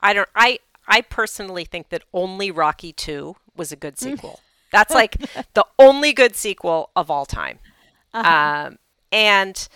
I 0.00 0.14
don't 0.14 0.28
I 0.34 0.58
I 0.88 1.00
personally 1.00 1.64
think 1.64 1.90
that 1.90 2.02
only 2.12 2.50
Rocky 2.50 2.92
2 2.92 3.36
was 3.56 3.70
a 3.70 3.76
good 3.76 3.94
mm. 3.94 4.00
sequel. 4.00 4.40
That's 4.72 4.94
like 4.94 5.16
the 5.54 5.66
only 5.78 6.12
good 6.12 6.34
sequel 6.34 6.90
of 6.96 7.10
all 7.10 7.26
time. 7.26 7.58
Um, 8.14 8.78
and 9.10 9.68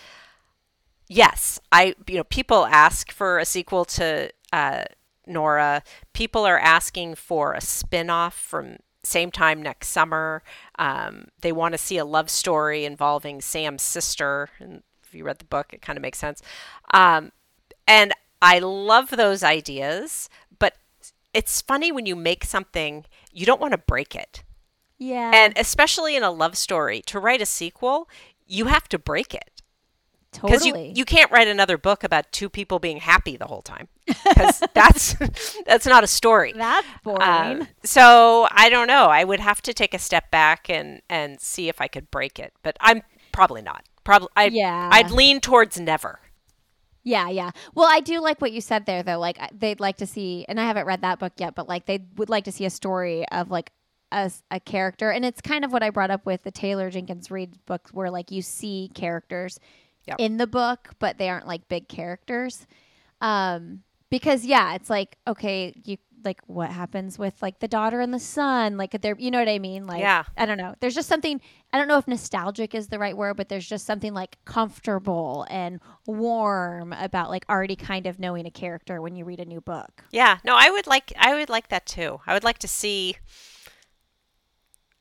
yes, 1.09 1.61
I 1.73 1.95
you 2.09 2.17
know 2.17 2.25
people 2.25 2.67
ask 2.67 3.13
for 3.13 3.39
a 3.39 3.45
sequel 3.45 3.85
to 3.85 4.31
uh, 4.53 4.85
Nora. 5.27 5.83
People 6.13 6.45
are 6.45 6.59
asking 6.59 7.15
for 7.15 7.53
a 7.53 7.61
spin-off 7.61 8.35
from 8.35 8.79
same 9.07 9.31
time 9.31 9.63
next 9.63 9.89
summer. 9.89 10.43
Um, 10.79 11.29
they 11.41 11.53
want 11.53 11.73
to 11.73 11.79
see 11.79 11.97
a 11.97 12.05
love 12.05 12.29
story 12.29 12.85
involving 12.85 13.41
Sam's 13.41 13.83
sister. 13.83 14.49
And 14.59 14.83
if 15.05 15.15
you 15.15 15.25
read 15.25 15.39
the 15.39 15.45
book, 15.45 15.73
it 15.73 15.81
kind 15.81 15.97
of 15.97 16.03
makes 16.03 16.19
sense. 16.19 16.43
Um, 16.93 17.33
and 17.87 18.13
I 18.43 18.59
love 18.59 19.11
those 19.11 19.43
ideas, 19.43 20.29
but 20.59 20.75
it's 21.33 21.61
funny 21.61 21.93
when 21.93 22.07
you 22.07 22.17
make 22.17 22.45
something, 22.45 23.05
you 23.33 23.47
don't 23.47 23.61
want 23.61 23.73
to 23.73 23.79
break 23.79 24.15
it. 24.15 24.43
Yeah. 24.99 25.31
And 25.35 25.53
especially 25.57 26.17
in 26.17 26.23
a 26.23 26.31
love 26.31 26.57
story, 26.57 27.03
to 27.07 27.19
write 27.19 27.43
a 27.43 27.47
sequel, 27.47 28.09
you 28.47 28.67
have 28.67 28.89
to 28.89 28.99
break 28.99 29.35
it. 29.35 29.51
Because 30.33 30.65
totally. 30.65 30.89
you, 30.89 30.95
you 30.97 31.05
can't 31.05 31.31
write 31.31 31.49
another 31.49 31.79
book 31.79 32.05
about 32.05 32.31
two 32.31 32.51
people 32.51 32.79
being 32.79 32.99
happy 32.99 33.37
the 33.37 33.47
whole 33.47 33.63
time. 33.63 33.89
Because 34.07 34.63
that's 34.75 35.17
that's 35.67 35.87
not 35.87 36.05
a 36.05 36.07
story. 36.07 36.53
that's 36.55 36.87
boring. 37.03 37.23
Um, 37.23 37.69
so 37.85 38.47
I 38.51 38.69
don't 38.69 38.87
know. 38.87 39.07
I 39.07 39.25
would 39.25 39.41
have 39.41 39.63
to 39.63 39.73
take 39.73 39.95
a 39.95 39.99
step 39.99 40.31
back 40.31 40.69
and 40.69 41.01
and 41.09 41.41
see 41.41 41.69
if 41.69 41.81
I 41.81 41.89
could 41.89 42.11
break 42.11 42.39
it. 42.39 42.53
But 42.63 42.77
I'm 42.81 43.03
probably 43.33 43.63
not. 43.63 43.85
Probably 44.05 44.29
I 44.37 44.47
Yeah. 44.47 44.91
I'd 44.93 45.11
lean 45.11 45.41
towards 45.41 45.81
never. 45.81 46.21
Yeah, 47.03 47.29
yeah. 47.29 47.53
Well, 47.75 47.87
I 47.89 48.01
do 48.01 48.21
like 48.21 48.41
what 48.41 48.51
you 48.51 48.61
said 48.61 48.85
there, 48.85 49.05
though. 49.05 49.21
Like, 49.21 49.39
they'd 49.57 49.79
like 49.79 49.97
to 49.99 50.09
see, 50.09 50.45
and 50.49 50.59
I 50.59 50.65
haven't 50.65 50.87
read 50.87 51.03
that 51.03 51.21
book 51.21 51.35
yet, 51.37 51.55
but 51.55 51.69
like, 51.69 51.87
they 51.87 52.01
would 52.17 52.29
like 52.29 52.43
to 52.47 52.53
see 52.53 52.65
a 52.65 52.71
story 52.71 53.25
of 53.29 53.49
like 53.49 53.71
a, 54.13 54.31
a 54.51 54.61
character. 54.61 55.11
And 55.11 55.25
it's 55.25 55.41
kind 55.41 55.65
of 55.65 55.73
what 55.73 55.83
I 55.83 55.91
brought 55.91 56.11
up 56.11 56.25
with 56.27 56.43
the 56.43 56.51
Taylor 56.51 56.91
Jenkins 56.91 57.31
Reid 57.31 57.65
book, 57.67 57.89
where 57.93 58.11
like 58.11 58.31
you 58.31 58.43
see 58.43 58.91
characters 58.95 59.59
Yep. 60.07 60.17
in 60.21 60.37
the 60.37 60.47
book, 60.47 60.95
but 61.01 61.19
they 61.19 61.29
aren't 61.29 61.49
like 61.49 61.67
big 61.67 61.89
characters. 61.89 62.65
Um, 63.21 63.83
because 64.09 64.45
yeah, 64.45 64.75
it's 64.75 64.89
like, 64.89 65.17
okay, 65.27 65.75
you 65.85 65.97
like 66.25 66.41
what 66.47 66.71
happens 66.71 67.19
with 67.19 67.41
like 67.43 67.59
the 67.61 67.69
daughter 67.69 68.01
and 68.01 68.13
the 68.15 68.19
son, 68.21 68.77
like 68.77 69.01
they're, 69.01 69.17
you 69.19 69.31
know 69.31 69.39
what 69.39 69.49
I 69.49 69.59
mean? 69.59 69.87
Like, 69.87 70.01
Yeah. 70.01 70.25
I 70.37 70.47
don't 70.47 70.59
know. 70.59 70.75
There's 70.81 70.95
just 70.95 71.09
something, 71.09 71.41
I 71.73 71.79
don't 71.79 71.87
know 71.89 71.99
if 71.99 72.07
nostalgic 72.09 72.75
is 72.75 72.89
the 72.89 72.99
right 72.99 73.17
word, 73.17 73.37
but 73.37 73.49
there's 73.49 73.69
just 73.69 73.85
something 73.87 74.13
like 74.15 74.37
comfortable 74.45 75.47
and 75.51 75.81
warm 76.07 76.93
about 76.93 77.31
like 77.31 77.45
already 77.49 77.77
kind 77.77 78.07
of 78.07 78.19
knowing 78.19 78.47
a 78.47 78.51
character 78.51 79.01
when 79.01 79.15
you 79.17 79.25
read 79.25 79.41
a 79.41 79.45
new 79.45 79.61
book. 79.61 80.05
Yeah, 80.13 80.39
no, 80.45 80.55
I 80.57 80.71
would 80.71 80.87
like 80.87 81.13
I 81.19 81.35
would 81.35 81.49
like 81.49 81.69
that 81.69 81.87
too. 81.87 82.21
I 82.27 82.35
would 82.35 82.45
like 82.45 82.59
to 82.59 82.69
see 82.69 83.17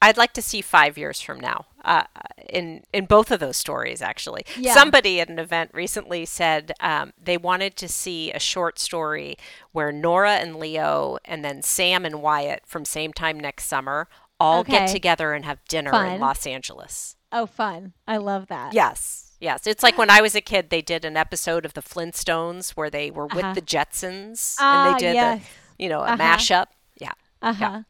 I'd 0.01 0.17
like 0.17 0.33
to 0.33 0.41
see 0.41 0.61
five 0.61 0.97
years 0.97 1.19
from 1.21 1.39
now 1.39 1.65
uh, 1.83 2.03
in 2.49 2.83
in 2.93 3.05
both 3.05 3.31
of 3.31 3.39
those 3.39 3.57
stories. 3.57 4.01
Actually, 4.01 4.45
Yeah. 4.57 4.73
somebody 4.73 5.19
at 5.19 5.29
an 5.29 5.39
event 5.39 5.71
recently 5.73 6.25
said 6.25 6.73
um, 6.79 7.13
they 7.21 7.37
wanted 7.37 7.75
to 7.77 7.87
see 7.87 8.31
a 8.31 8.39
short 8.39 8.77
story 8.77 9.35
where 9.71 9.91
Nora 9.91 10.33
and 10.35 10.57
Leo, 10.57 11.17
and 11.25 11.43
then 11.43 11.61
Sam 11.61 12.05
and 12.05 12.21
Wyatt 12.21 12.63
from 12.67 12.85
same 12.85 13.13
time 13.13 13.39
next 13.39 13.65
summer, 13.65 14.07
all 14.39 14.63
get 14.63 14.89
together 14.89 15.33
and 15.33 15.45
have 15.45 15.63
dinner 15.67 15.91
Fun. 15.91 16.11
in 16.13 16.19
Los 16.21 16.45
Angeles. 16.45 17.15
Oh, 17.31 17.45
fun. 17.45 17.93
I 18.07 18.17
love 18.17 18.47
that. 18.47 18.73
Yes. 18.73 19.21
Yes, 19.39 19.67
it's 19.67 19.83
like 19.83 19.97
when 19.97 20.09
I 20.09 20.21
was 20.21 20.33
a 20.35 20.41
kid, 20.41 20.69
they 20.69 20.81
did 20.81 21.03
an 21.03 21.17
episode 21.17 21.65
of 21.65 21.73
the 21.73 21.81
Flintstones 21.81 22.71
where 22.71 22.89
they 22.89 23.11
were 23.11 23.27
with 23.27 23.43
Uh-huh. 23.43 23.53
the 23.53 23.61
Jetsons 23.61 24.55
Ah, 24.59 24.87
and 24.91 24.95
they 24.95 24.99
did, 25.07 25.13
yes. 25.15 25.41
the, 25.77 25.83
you 25.83 25.89
know, 25.89 25.99
a 26.01 26.03
Uh-huh. 26.13 26.17
mashup. 26.17 26.67
Yeah. 26.99 27.11
Uh 27.41 27.53
huh. 27.53 27.81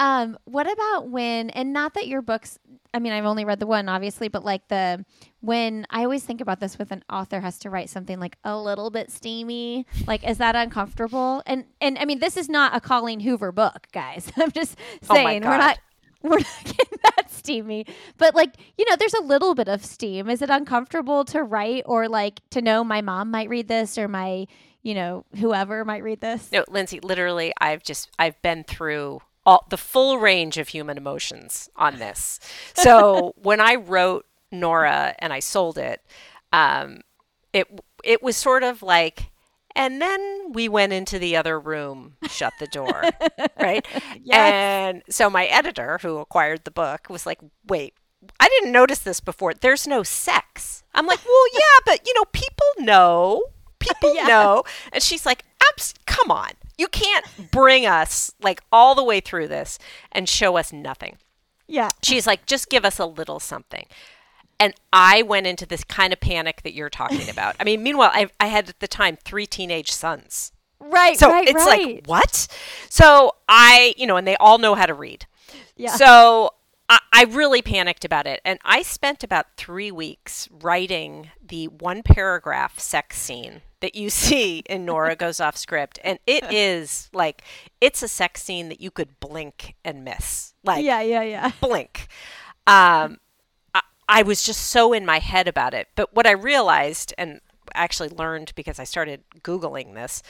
Um, 0.00 0.38
what 0.44 0.66
about 0.70 1.10
when, 1.10 1.50
and 1.50 1.74
not 1.74 1.92
that 1.92 2.06
your 2.06 2.22
books, 2.22 2.58
I 2.94 2.98
mean, 2.98 3.12
I've 3.12 3.26
only 3.26 3.44
read 3.44 3.60
the 3.60 3.66
one, 3.66 3.86
obviously, 3.86 4.28
but 4.28 4.42
like 4.42 4.66
the, 4.68 5.04
when 5.40 5.86
I 5.90 6.04
always 6.04 6.24
think 6.24 6.40
about 6.40 6.58
this 6.58 6.78
with 6.78 6.90
an 6.90 7.04
author 7.12 7.38
has 7.40 7.58
to 7.58 7.70
write 7.70 7.90
something 7.90 8.18
like 8.18 8.38
a 8.42 8.58
little 8.58 8.90
bit 8.90 9.10
steamy, 9.10 9.84
like, 10.06 10.26
is 10.26 10.38
that 10.38 10.56
uncomfortable? 10.56 11.42
And, 11.44 11.66
and 11.82 11.98
I 11.98 12.06
mean, 12.06 12.18
this 12.18 12.38
is 12.38 12.48
not 12.48 12.74
a 12.74 12.80
Colleen 12.80 13.20
Hoover 13.20 13.52
book, 13.52 13.88
guys. 13.92 14.32
I'm 14.38 14.50
just 14.52 14.78
Oh 15.10 15.14
saying, 15.14 15.42
we're 15.42 15.58
not, 15.58 15.78
we're 16.22 16.38
not 16.38 16.46
getting 16.64 16.98
that 17.04 17.30
steamy, 17.30 17.84
but 18.16 18.34
like, 18.34 18.54
you 18.78 18.86
know, 18.88 18.96
there's 18.96 19.12
a 19.12 19.22
little 19.22 19.54
bit 19.54 19.68
of 19.68 19.84
steam. 19.84 20.30
Is 20.30 20.40
it 20.40 20.48
uncomfortable 20.48 21.26
to 21.26 21.42
write 21.42 21.82
or 21.84 22.08
like 22.08 22.40
to 22.52 22.62
know 22.62 22.82
my 22.82 23.02
mom 23.02 23.30
might 23.30 23.50
read 23.50 23.68
this 23.68 23.98
or 23.98 24.08
my, 24.08 24.46
you 24.82 24.94
know, 24.94 25.26
whoever 25.38 25.84
might 25.84 26.02
read 26.02 26.22
this? 26.22 26.50
No, 26.50 26.64
Lindsey, 26.68 27.00
literally, 27.00 27.52
I've 27.60 27.82
just 27.82 28.08
I've 28.18 28.40
been 28.40 28.64
through 28.64 29.20
all 29.50 29.66
the 29.70 29.76
full 29.76 30.18
range 30.18 30.58
of 30.58 30.68
human 30.68 30.96
emotions 30.96 31.68
on 31.76 31.98
this. 31.98 32.38
So 32.74 33.34
when 33.42 33.60
I 33.60 33.74
wrote 33.74 34.26
Nora 34.52 35.14
and 35.18 35.32
I 35.32 35.40
sold 35.40 35.78
it, 35.78 36.00
um, 36.52 37.00
it 37.52 37.66
it 38.04 38.22
was 38.22 38.36
sort 38.36 38.62
of 38.62 38.82
like, 38.82 39.30
and 39.76 40.00
then 40.00 40.52
we 40.52 40.68
went 40.68 40.92
into 40.92 41.18
the 41.18 41.36
other 41.36 41.58
room, 41.58 42.14
shut 42.28 42.52
the 42.58 42.66
door, 42.66 43.04
right? 43.60 43.86
And 44.32 45.02
so 45.08 45.28
my 45.30 45.46
editor, 45.46 45.98
who 46.02 46.18
acquired 46.18 46.64
the 46.64 46.70
book, 46.70 47.08
was 47.10 47.26
like, 47.26 47.38
"Wait, 47.66 47.94
I 48.38 48.48
didn't 48.48 48.72
notice 48.72 49.00
this 49.00 49.20
before. 49.20 49.54
There's 49.54 49.86
no 49.86 50.02
sex." 50.02 50.82
I'm 50.94 51.06
like, 51.06 51.20
"Well, 51.24 51.46
yeah, 51.52 51.78
but 51.86 52.06
you 52.06 52.14
know, 52.14 52.24
people 52.32 52.66
know." 52.78 53.42
People 53.78 54.14
Yeah. 54.20 54.26
know. 54.28 54.64
And 54.92 55.02
she's 55.02 55.24
like, 55.24 55.44
Come 56.06 56.30
on. 56.30 56.50
You 56.78 56.88
can't 56.88 57.24
bring 57.50 57.86
us 57.86 58.32
like 58.42 58.62
all 58.72 58.94
the 58.94 59.04
way 59.04 59.20
through 59.20 59.48
this 59.48 59.78
and 60.12 60.28
show 60.28 60.56
us 60.56 60.72
nothing. 60.72 61.16
Yeah. 61.66 61.88
She's 62.02 62.26
like, 62.26 62.46
just 62.46 62.68
give 62.68 62.84
us 62.84 62.98
a 62.98 63.06
little 63.06 63.38
something. 63.38 63.86
And 64.58 64.74
I 64.92 65.22
went 65.22 65.46
into 65.46 65.64
this 65.66 65.84
kind 65.84 66.12
of 66.12 66.20
panic 66.20 66.62
that 66.62 66.74
you're 66.74 66.90
talking 66.90 67.28
about. 67.36 67.56
I 67.60 67.64
mean, 67.64 67.82
meanwhile, 67.82 68.10
I, 68.12 68.28
I 68.38 68.46
had 68.46 68.68
at 68.68 68.80
the 68.80 68.88
time 68.88 69.16
three 69.24 69.46
teenage 69.46 69.92
sons. 69.92 70.52
Right, 70.80 71.18
So 71.18 71.28
right, 71.28 71.46
it's 71.46 71.66
right. 71.66 71.94
like, 71.96 72.06
what? 72.06 72.48
So 72.88 73.32
I, 73.48 73.94
you 73.96 74.06
know, 74.06 74.16
and 74.16 74.26
they 74.26 74.36
all 74.36 74.58
know 74.58 74.74
how 74.74 74.86
to 74.86 74.94
read. 74.94 75.26
Yeah. 75.76 75.94
So 75.94 76.50
I, 76.90 76.98
I 77.12 77.24
really 77.24 77.62
panicked 77.62 78.04
about 78.04 78.26
it. 78.26 78.40
And 78.44 78.58
I 78.64 78.82
spent 78.82 79.22
about 79.22 79.46
three 79.56 79.92
weeks 79.92 80.48
writing 80.50 81.30
the 81.40 81.68
one 81.68 82.02
paragraph 82.02 82.78
sex 82.78 83.16
scene 83.16 83.62
that 83.80 83.94
you 83.94 84.10
see 84.10 84.58
in 84.68 84.84
Nora 84.84 85.16
Goes 85.16 85.40
Off 85.40 85.56
Script. 85.56 85.98
And 86.04 86.18
it 86.26 86.44
is 86.52 87.08
like, 87.14 87.42
it's 87.80 88.02
a 88.02 88.08
sex 88.08 88.42
scene 88.42 88.68
that 88.68 88.80
you 88.80 88.90
could 88.90 89.20
blink 89.20 89.76
and 89.84 90.04
miss. 90.04 90.52
Like, 90.64 90.84
yeah, 90.84 91.00
yeah, 91.00 91.22
yeah. 91.22 91.52
blink. 91.60 92.08
Um, 92.66 93.18
I, 93.72 93.82
I 94.08 94.22
was 94.22 94.42
just 94.42 94.66
so 94.66 94.92
in 94.92 95.06
my 95.06 95.20
head 95.20 95.46
about 95.46 95.72
it. 95.72 95.88
But 95.94 96.14
what 96.14 96.26
I 96.26 96.32
realized, 96.32 97.14
and 97.16 97.40
actually 97.72 98.08
learned 98.08 98.52
because 98.56 98.80
I 98.80 98.84
started 98.84 99.22
Googling 99.42 99.94
this, 99.94 100.24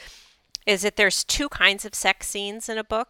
is 0.67 0.83
that 0.83 0.95
there's 0.95 1.23
two 1.23 1.49
kinds 1.49 1.85
of 1.85 1.95
sex 1.95 2.27
scenes 2.27 2.69
in 2.69 2.77
a 2.77 2.83
book. 2.83 3.09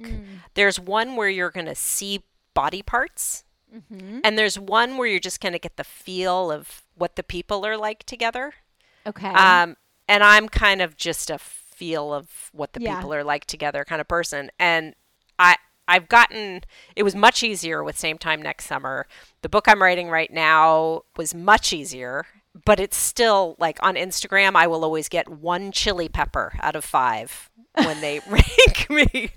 There's 0.54 0.80
one 0.80 1.18
where 1.18 1.28
you're 1.28 1.52
going 1.52 1.66
to 1.66 1.76
see 1.76 2.24
body 2.54 2.82
parts, 2.82 3.44
and 3.90 4.38
there's 4.38 4.60
one 4.60 4.98
where 4.98 5.08
you're 5.08 5.20
just 5.20 5.40
going 5.40 5.54
to 5.54 5.60
get 5.60 5.78
the 5.78 5.84
feel 5.86 6.52
of 6.52 6.84
what 6.96 7.16
the 7.16 7.24
people 7.24 7.66
are 7.66 7.78
like 7.78 8.04
together. 8.04 8.54
Okay. 9.08 9.30
Um, 9.30 9.78
and 10.10 10.24
I'm 10.24 10.50
kind 10.50 10.82
of 10.82 10.98
just 10.98 11.30
a 11.30 11.38
feel 11.40 12.14
of 12.14 12.50
what 12.52 12.74
the 12.74 12.82
Yeah. 12.82 12.96
people 12.98 13.14
are 13.14 13.24
like 13.24 13.46
together 13.46 13.86
kind 13.86 14.02
of 14.02 14.08
person. 14.10 14.52
And 14.60 14.94
I 15.40 15.56
I've 15.88 16.10
gotten 16.10 16.62
it 16.98 17.04
was 17.04 17.16
much 17.16 17.44
easier 17.44 17.82
with 17.84 17.98
same 17.98 18.18
time 18.18 18.42
next 18.42 18.66
summer. 18.66 19.08
The 19.42 19.50
book 19.50 19.66
I'm 19.70 19.82
writing 19.82 20.10
right 20.10 20.32
now 20.32 21.04
was 21.18 21.34
much 21.34 21.72
easier, 21.74 22.26
but 22.66 22.80
it's 22.80 22.98
still 22.98 23.56
like 23.58 23.80
on 23.82 23.96
Instagram 23.96 24.56
I 24.56 24.68
will 24.68 24.84
always 24.84 25.08
get 25.10 25.30
one 25.30 25.72
chili 25.72 26.10
pepper 26.10 26.54
out 26.62 26.76
of 26.76 26.84
5 26.84 27.50
when 27.86 28.02
they 28.02 28.20
rank 28.28 28.90
me. 28.90 29.32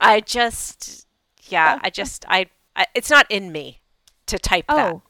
I 0.00 0.20
just 0.20 1.06
yeah, 1.48 1.78
I 1.82 1.90
just 2.00 2.24
I 2.28 2.46
it's 2.94 3.10
not 3.10 3.26
in 3.30 3.52
me 3.52 3.80
to 4.26 4.38
type 4.38 4.66
that. 4.68 4.92
oh, 4.94 5.02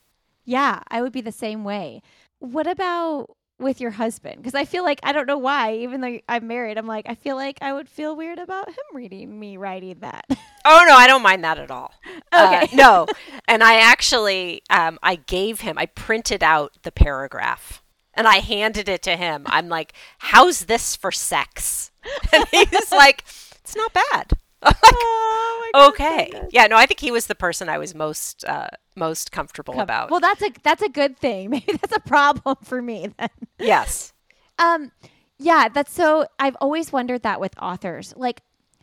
yeah, 0.45 0.83
I 0.89 1.03
would 1.03 1.13
be 1.13 1.21
the 1.21 1.33
same 1.33 1.65
way. 1.65 2.03
What 2.39 2.67
about 2.67 3.37
with 3.59 3.81
your 3.81 3.91
husband? 3.93 4.37
Because 4.39 4.55
I 4.55 4.65
feel 4.65 4.83
like 4.85 4.99
I 5.03 5.13
don't 5.13 5.27
know 5.27 5.37
why, 5.39 5.75
even 5.75 6.01
though 6.01 6.19
I'm 6.29 6.47
married, 6.47 6.79
I'm 6.79 6.87
like 6.87 7.07
I 7.09 7.15
feel 7.15 7.37
like 7.37 7.59
I 7.61 7.73
would 7.73 7.89
feel 7.89 8.17
weird 8.17 8.39
about 8.39 8.69
him 8.69 8.77
reading 8.95 9.39
me 9.39 9.57
writing 9.57 9.97
that. 10.01 10.25
Oh 10.63 10.85
no, 10.87 10.95
I 10.95 11.07
don't 11.07 11.23
mind 11.23 11.43
that 11.45 11.57
at 11.59 11.71
all. 11.71 11.95
Uh, 12.31 12.61
Okay. 12.65 12.77
no, 12.77 13.07
and 13.49 13.63
I 13.65 13.77
actually, 13.81 14.61
um, 14.69 14.99
I 15.03 15.15
gave 15.17 15.61
him, 15.63 15.79
I 15.79 15.87
printed 15.87 16.43
out 16.43 16.73
the 16.83 16.93
paragraph 16.93 17.83
and 18.13 18.29
I 18.29 18.41
handed 18.41 18.87
it 18.87 19.03
to 19.05 19.17
him. 19.17 19.45
I'm 19.47 19.71
like, 19.71 19.95
"How's 20.19 20.67
this 20.67 20.97
for 20.97 21.13
sex?" 21.13 21.91
And 22.33 22.45
he's 22.51 22.93
like, 22.93 23.25
"It's 23.63 23.75
not 23.75 23.95
bad." 23.95 24.33
Oh 24.63 25.71
my 25.75 25.87
okay, 25.89 26.31
yeah, 26.51 26.67
no, 26.67 26.77
I 26.77 26.87
think 26.87 27.01
he 27.01 27.11
was 27.11 27.27
the 27.27 27.35
person 27.35 27.69
I 27.69 27.79
was 27.79 27.95
most 27.95 28.45
uh, 28.45 28.69
most 28.97 29.33
comfortable 29.33 29.81
about. 29.81 30.11
Well, 30.11 30.21
that's 30.21 30.43
a 30.43 30.51
that's 30.63 30.83
a 30.83 30.89
good 30.89 31.17
thing. 31.19 31.51
Maybe 31.51 31.73
that's 31.73 31.97
a 31.97 32.01
problem 32.01 32.57
for 32.63 32.81
me 32.83 33.09
then. 33.19 33.29
yes, 33.59 34.13
Um, 34.59 34.93
yeah, 35.39 35.69
that's 35.73 35.93
so. 35.93 36.27
I've 36.39 36.57
always 36.61 36.93
wondered 36.93 37.23
that 37.23 37.41
with 37.41 37.55
authors. 37.59 38.13
Like, 38.15 38.43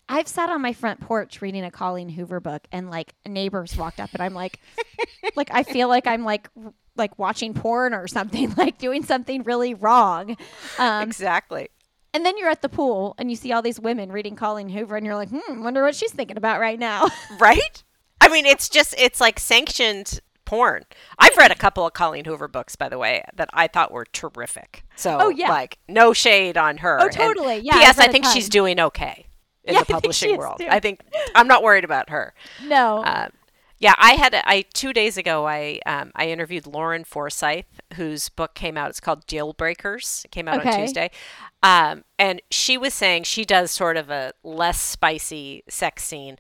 I've 0.09 0.27
sat 0.27 0.49
on 0.49 0.59
my 0.61 0.73
front 0.73 1.01
porch 1.01 1.39
reading 1.39 1.63
a 1.63 1.69
Colleen 1.69 2.09
Hoover 2.09 2.39
book, 2.39 2.67
and 2.71 2.89
like 2.89 3.13
neighbors 3.27 3.77
walked 3.77 3.99
up, 3.99 4.09
and 4.13 4.21
I'm 4.23 4.33
like, 4.33 4.59
like 5.35 5.49
I 5.51 5.61
feel 5.61 5.87
like 5.87 6.07
I'm 6.07 6.23
like 6.23 6.49
like 6.95 7.19
watching 7.19 7.53
porn 7.53 7.93
or 7.93 8.07
something, 8.07 8.55
like 8.57 8.79
doing 8.79 9.03
something 9.03 9.43
really 9.43 9.75
wrong. 9.75 10.35
Um, 10.79 11.03
exactly. 11.03 11.69
And 12.17 12.25
then 12.25 12.35
you're 12.37 12.49
at 12.49 12.63
the 12.63 12.69
pool, 12.69 13.13
and 13.19 13.29
you 13.29 13.35
see 13.37 13.51
all 13.51 13.61
these 13.61 13.79
women 13.79 14.11
reading 14.11 14.35
Colleen 14.35 14.69
Hoover, 14.69 14.95
and 14.97 15.05
you're 15.05 15.15
like, 15.15 15.29
hmm, 15.31 15.61
wonder 15.63 15.83
what 15.83 15.93
she's 15.93 16.11
thinking 16.11 16.35
about 16.35 16.59
right 16.59 16.79
now. 16.79 17.07
right? 17.39 17.83
I 18.19 18.27
mean, 18.29 18.47
it's 18.47 18.67
just 18.69 18.95
it's 18.97 19.21
like 19.21 19.39
sanctioned 19.39 20.19
porn. 20.45 20.83
I've 21.19 21.37
read 21.37 21.51
a 21.51 21.55
couple 21.55 21.85
of 21.85 21.93
Colleen 21.93 22.25
Hoover 22.25 22.47
books, 22.47 22.75
by 22.75 22.89
the 22.89 22.97
way, 22.97 23.23
that 23.35 23.49
I 23.53 23.67
thought 23.67 23.91
were 23.91 24.05
terrific. 24.13 24.83
So, 24.95 25.17
Oh, 25.21 25.29
yeah. 25.29 25.49
like, 25.49 25.77
no 25.87 26.13
shade 26.13 26.57
on 26.57 26.77
her. 26.77 26.97
Oh, 26.99 27.03
And 27.05 27.11
totally. 27.13 27.57
Yeah, 27.57 27.75
I've 27.75 27.81
P.S. 27.81 27.99
I 27.99 28.07
think 28.07 28.25
she's 28.25 28.49
doing 28.49 28.79
okay 28.79 29.27
in 29.63 29.73
Yeah, 29.75 29.81
the 29.81 29.93
publishing 29.93 30.31
is, 30.31 30.37
world. 30.37 30.57
too. 30.59 30.67
I 30.69 30.79
think 30.79 31.01
I'm 31.35 31.47
not 31.47 31.61
worried 31.63 31.83
about 31.83 32.09
her. 32.09 32.33
no. 32.63 33.03
Um, 33.05 33.29
yeah, 33.79 33.93
I 33.97 34.13
had 34.13 34.33
I 34.33 34.63
two 34.73 34.91
days 34.91 35.17
ago. 35.17 35.47
I 35.47 35.79
um, 35.85 36.11
I 36.15 36.29
interviewed 36.29 36.65
Lauren 36.65 37.03
Forsythe, 37.03 37.65
whose 37.93 38.29
book 38.29 38.55
came 38.55 38.75
out. 38.77 38.89
It's 38.89 38.99
called 38.99 39.27
Deal 39.27 39.53
Breakers. 39.53 40.23
It 40.25 40.31
came 40.31 40.47
out 40.47 40.65
on 40.65 40.73
Tuesday, 40.73 41.11
um, 41.61 42.03
and 42.17 42.41
she 42.49 42.77
was 42.77 42.93
saying 42.93 43.23
she 43.23 43.45
does 43.45 43.69
sort 43.71 43.97
of 43.97 44.09
a 44.09 44.33
less 44.43 44.81
spicy 44.81 45.63
sex 45.69 46.03
scene, 46.03 46.37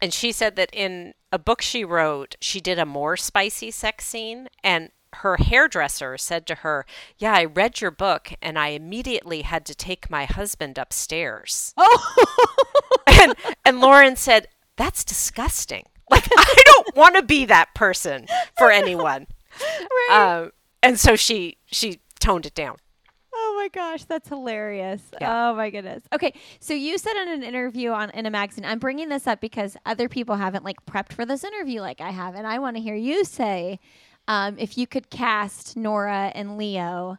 and 0.00 0.14
she 0.14 0.32
said 0.32 0.56
that 0.56 0.70
in 0.72 1.14
a 1.30 1.38
book 1.38 1.60
she 1.60 1.84
wrote, 1.84 2.36
she 2.40 2.60
did 2.60 2.78
a 2.78 2.86
more 2.86 3.16
spicy 3.16 3.70
sex 3.70 4.06
scene, 4.06 4.48
and 4.64 4.90
her 5.14 5.36
hairdresser 5.36 6.16
said 6.16 6.46
to 6.46 6.56
her, 6.56 6.86
"Yeah, 7.18 7.34
I 7.34 7.44
read 7.44 7.82
your 7.82 7.90
book, 7.90 8.32
and 8.40 8.58
I 8.58 8.68
immediately 8.68 9.42
had 9.42 9.66
to 9.66 9.74
take 9.74 10.08
my 10.08 10.24
husband 10.24 10.78
upstairs." 10.78 11.74
oh. 11.76 12.14
and 13.06 13.34
and 13.66 13.80
Lauren 13.80 14.16
said, 14.16 14.48
"That's 14.76 15.04
disgusting. 15.04 15.84
Like 16.10 16.28
I 16.36 16.62
don't 16.64 16.96
want 16.96 17.16
to 17.16 17.22
be 17.22 17.44
that 17.46 17.74
person 17.74 18.26
for 18.58 18.70
anyone." 18.72 19.26
right. 19.60 20.40
Um, 20.42 20.52
and 20.82 20.98
so 20.98 21.16
she 21.16 21.58
she 21.66 22.00
toned 22.18 22.46
it 22.46 22.54
down. 22.54 22.76
Oh 23.32 23.54
my 23.56 23.68
gosh, 23.68 24.04
that's 24.04 24.28
hilarious. 24.28 25.00
Yeah. 25.20 25.50
Oh 25.50 25.54
my 25.54 25.70
goodness. 25.70 26.02
Okay, 26.12 26.34
so 26.58 26.74
you 26.74 26.98
said 26.98 27.16
in 27.16 27.28
an 27.28 27.42
interview 27.42 27.90
on 27.90 28.10
in 28.10 28.26
a 28.26 28.30
magazine, 28.30 28.64
I'm 28.64 28.78
bringing 28.78 29.08
this 29.08 29.26
up 29.26 29.40
because 29.40 29.76
other 29.86 30.08
people 30.08 30.36
haven't 30.36 30.64
like 30.64 30.84
prepped 30.86 31.12
for 31.12 31.24
this 31.24 31.44
interview 31.44 31.80
like 31.80 32.00
I 32.00 32.10
have, 32.10 32.34
and 32.34 32.46
I 32.46 32.58
want 32.58 32.76
to 32.76 32.82
hear 32.82 32.94
you 32.94 33.24
say, 33.24 33.78
um, 34.28 34.56
if 34.58 34.76
you 34.76 34.86
could 34.86 35.10
cast 35.10 35.76
Nora 35.76 36.32
and 36.34 36.58
Leo, 36.58 37.18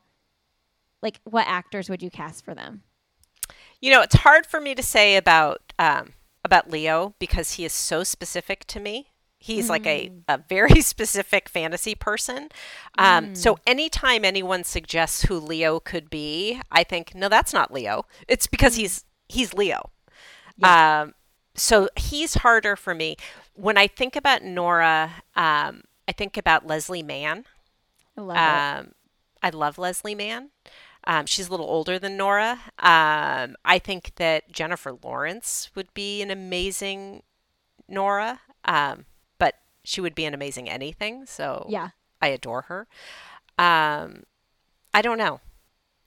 like 1.01 1.19
what 1.23 1.47
actors 1.47 1.89
would 1.89 2.01
you 2.01 2.09
cast 2.09 2.45
for 2.45 2.53
them? 2.53 2.83
You 3.79 3.91
know, 3.91 4.01
it's 4.01 4.15
hard 4.15 4.45
for 4.45 4.61
me 4.61 4.75
to 4.75 4.83
say 4.83 5.15
about 5.15 5.73
um, 5.79 6.13
about 6.43 6.69
Leo 6.69 7.13
because 7.19 7.53
he 7.53 7.65
is 7.65 7.73
so 7.73 8.03
specific 8.03 8.65
to 8.67 8.79
me. 8.79 9.07
He's 9.37 9.69
like 9.69 9.87
a, 9.87 10.11
a 10.27 10.37
very 10.37 10.81
specific 10.93 11.49
fantasy 11.49 11.95
person. 11.95 12.49
Um, 12.97 13.33
So 13.35 13.57
anytime 13.65 14.23
anyone 14.23 14.63
suggests 14.63 15.23
who 15.23 15.39
Leo 15.39 15.79
could 15.79 16.09
be, 16.09 16.61
I 16.71 16.83
think 16.83 17.15
no, 17.15 17.27
that's 17.27 17.53
not 17.53 17.73
Leo. 17.73 18.05
It's 18.27 18.45
because 18.47 18.75
he's 18.75 19.03
he's 19.27 19.53
Leo. 19.53 19.89
Um, 20.63 21.13
so 21.55 21.89
he's 21.97 22.35
harder 22.35 22.75
for 22.75 22.93
me. 22.93 23.17
When 23.55 23.77
I 23.77 23.87
think 23.87 24.15
about 24.15 24.43
Nora, 24.43 25.23
um, 25.35 25.83
I 26.07 26.11
think 26.15 26.37
about 26.37 26.67
Leslie 26.67 27.03
Mann. 27.03 27.45
I 28.17 28.21
love. 28.21 28.37
Um, 28.85 28.91
I 29.43 29.49
love 29.49 29.77
Leslie 29.77 30.15
Mann. 30.15 30.49
Um, 31.05 31.25
she's 31.25 31.47
a 31.47 31.51
little 31.51 31.65
older 31.67 31.97
than 31.97 32.15
Nora. 32.17 32.59
Um, 32.79 33.55
I 33.65 33.79
think 33.83 34.13
that 34.15 34.51
Jennifer 34.51 34.93
Lawrence 35.03 35.71
would 35.75 35.93
be 35.93 36.21
an 36.21 36.29
amazing 36.31 37.23
Nora, 37.87 38.41
um, 38.65 39.05
but 39.39 39.55
she 39.83 39.99
would 40.01 40.13
be 40.15 40.25
an 40.25 40.33
amazing 40.33 40.69
anything. 40.69 41.25
So 41.25 41.65
Yeah. 41.69 41.89
I 42.21 42.27
adore 42.27 42.63
her. 42.63 42.87
Um, 43.57 44.23
I 44.93 45.01
don't 45.01 45.17
know. 45.17 45.39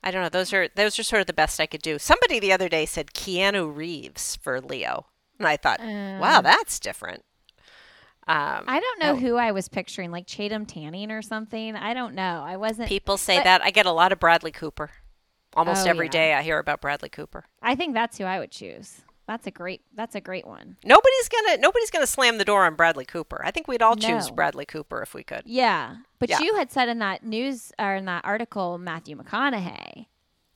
I 0.02 0.10
don't 0.10 0.22
know. 0.22 0.28
Those 0.28 0.52
are 0.52 0.68
those 0.76 0.98
are 0.98 1.02
sort 1.02 1.20
of 1.20 1.26
the 1.26 1.32
best 1.32 1.58
I 1.58 1.66
could 1.66 1.82
do. 1.82 1.98
Somebody 1.98 2.38
the 2.38 2.52
other 2.52 2.68
day 2.68 2.84
said 2.86 3.14
Keanu 3.14 3.74
Reeves 3.74 4.36
for 4.36 4.60
Leo, 4.60 5.06
and 5.38 5.48
I 5.48 5.56
thought, 5.56 5.80
wow, 5.80 6.38
Uh. 6.38 6.40
that's 6.42 6.78
different. 6.78 7.24
Um, 8.26 8.64
I 8.66 8.80
don't 8.80 9.00
know 9.00 9.12
oh. 9.12 9.16
who 9.16 9.36
I 9.36 9.52
was 9.52 9.68
picturing, 9.68 10.10
like 10.10 10.26
Chatham 10.26 10.64
Tanning 10.66 11.10
or 11.10 11.20
something. 11.22 11.76
I 11.76 11.92
don't 11.92 12.14
know. 12.14 12.42
I 12.46 12.56
wasn't. 12.56 12.88
People 12.88 13.18
say 13.18 13.36
But- 13.38 13.44
that. 13.44 13.62
I 13.62 13.70
get 13.70 13.86
a 13.86 13.92
lot 13.92 14.12
of 14.12 14.18
Bradley 14.20 14.50
Cooper. 14.52 14.90
Almost 15.56 15.86
Oh, 15.86 15.90
every 15.90 16.06
yeah. 16.06 16.12
day 16.12 16.34
I 16.34 16.42
hear 16.42 16.58
about 16.58 16.80
Bradley 16.80 17.08
Cooper. 17.08 17.44
I 17.62 17.74
think 17.76 17.94
that's 17.94 18.18
who 18.18 18.24
I 18.24 18.38
would 18.40 18.50
choose. 18.50 19.02
That's 19.26 19.46
a 19.46 19.50
great. 19.50 19.82
That's 19.94 20.14
a 20.14 20.20
great 20.20 20.46
one. 20.46 20.76
Nobody's 20.84 21.28
gonna 21.28 21.56
nobody's 21.58 21.90
gonna 21.90 22.06
slam 22.06 22.36
the 22.38 22.44
door 22.44 22.66
on 22.66 22.74
Bradley 22.74 23.04
Cooper. 23.06 23.40
I 23.44 23.50
think 23.52 23.68
we'd 23.68 23.80
all 23.80 23.96
choose 23.96 24.30
Bradley 24.30 24.66
Cooper 24.66 25.00
if 25.00 25.14
we 25.14 25.22
could. 25.22 25.42
Yeah, 25.46 25.96
but 26.18 26.28
Yeah. 26.28 26.40
you 26.40 26.56
had 26.56 26.70
said 26.70 26.88
in 26.88 26.98
that 26.98 27.24
news 27.24 27.72
or 27.78 27.94
in 27.94 28.04
that 28.06 28.24
article 28.24 28.76
Matthew 28.78 29.16
McConaughey. 29.16 30.06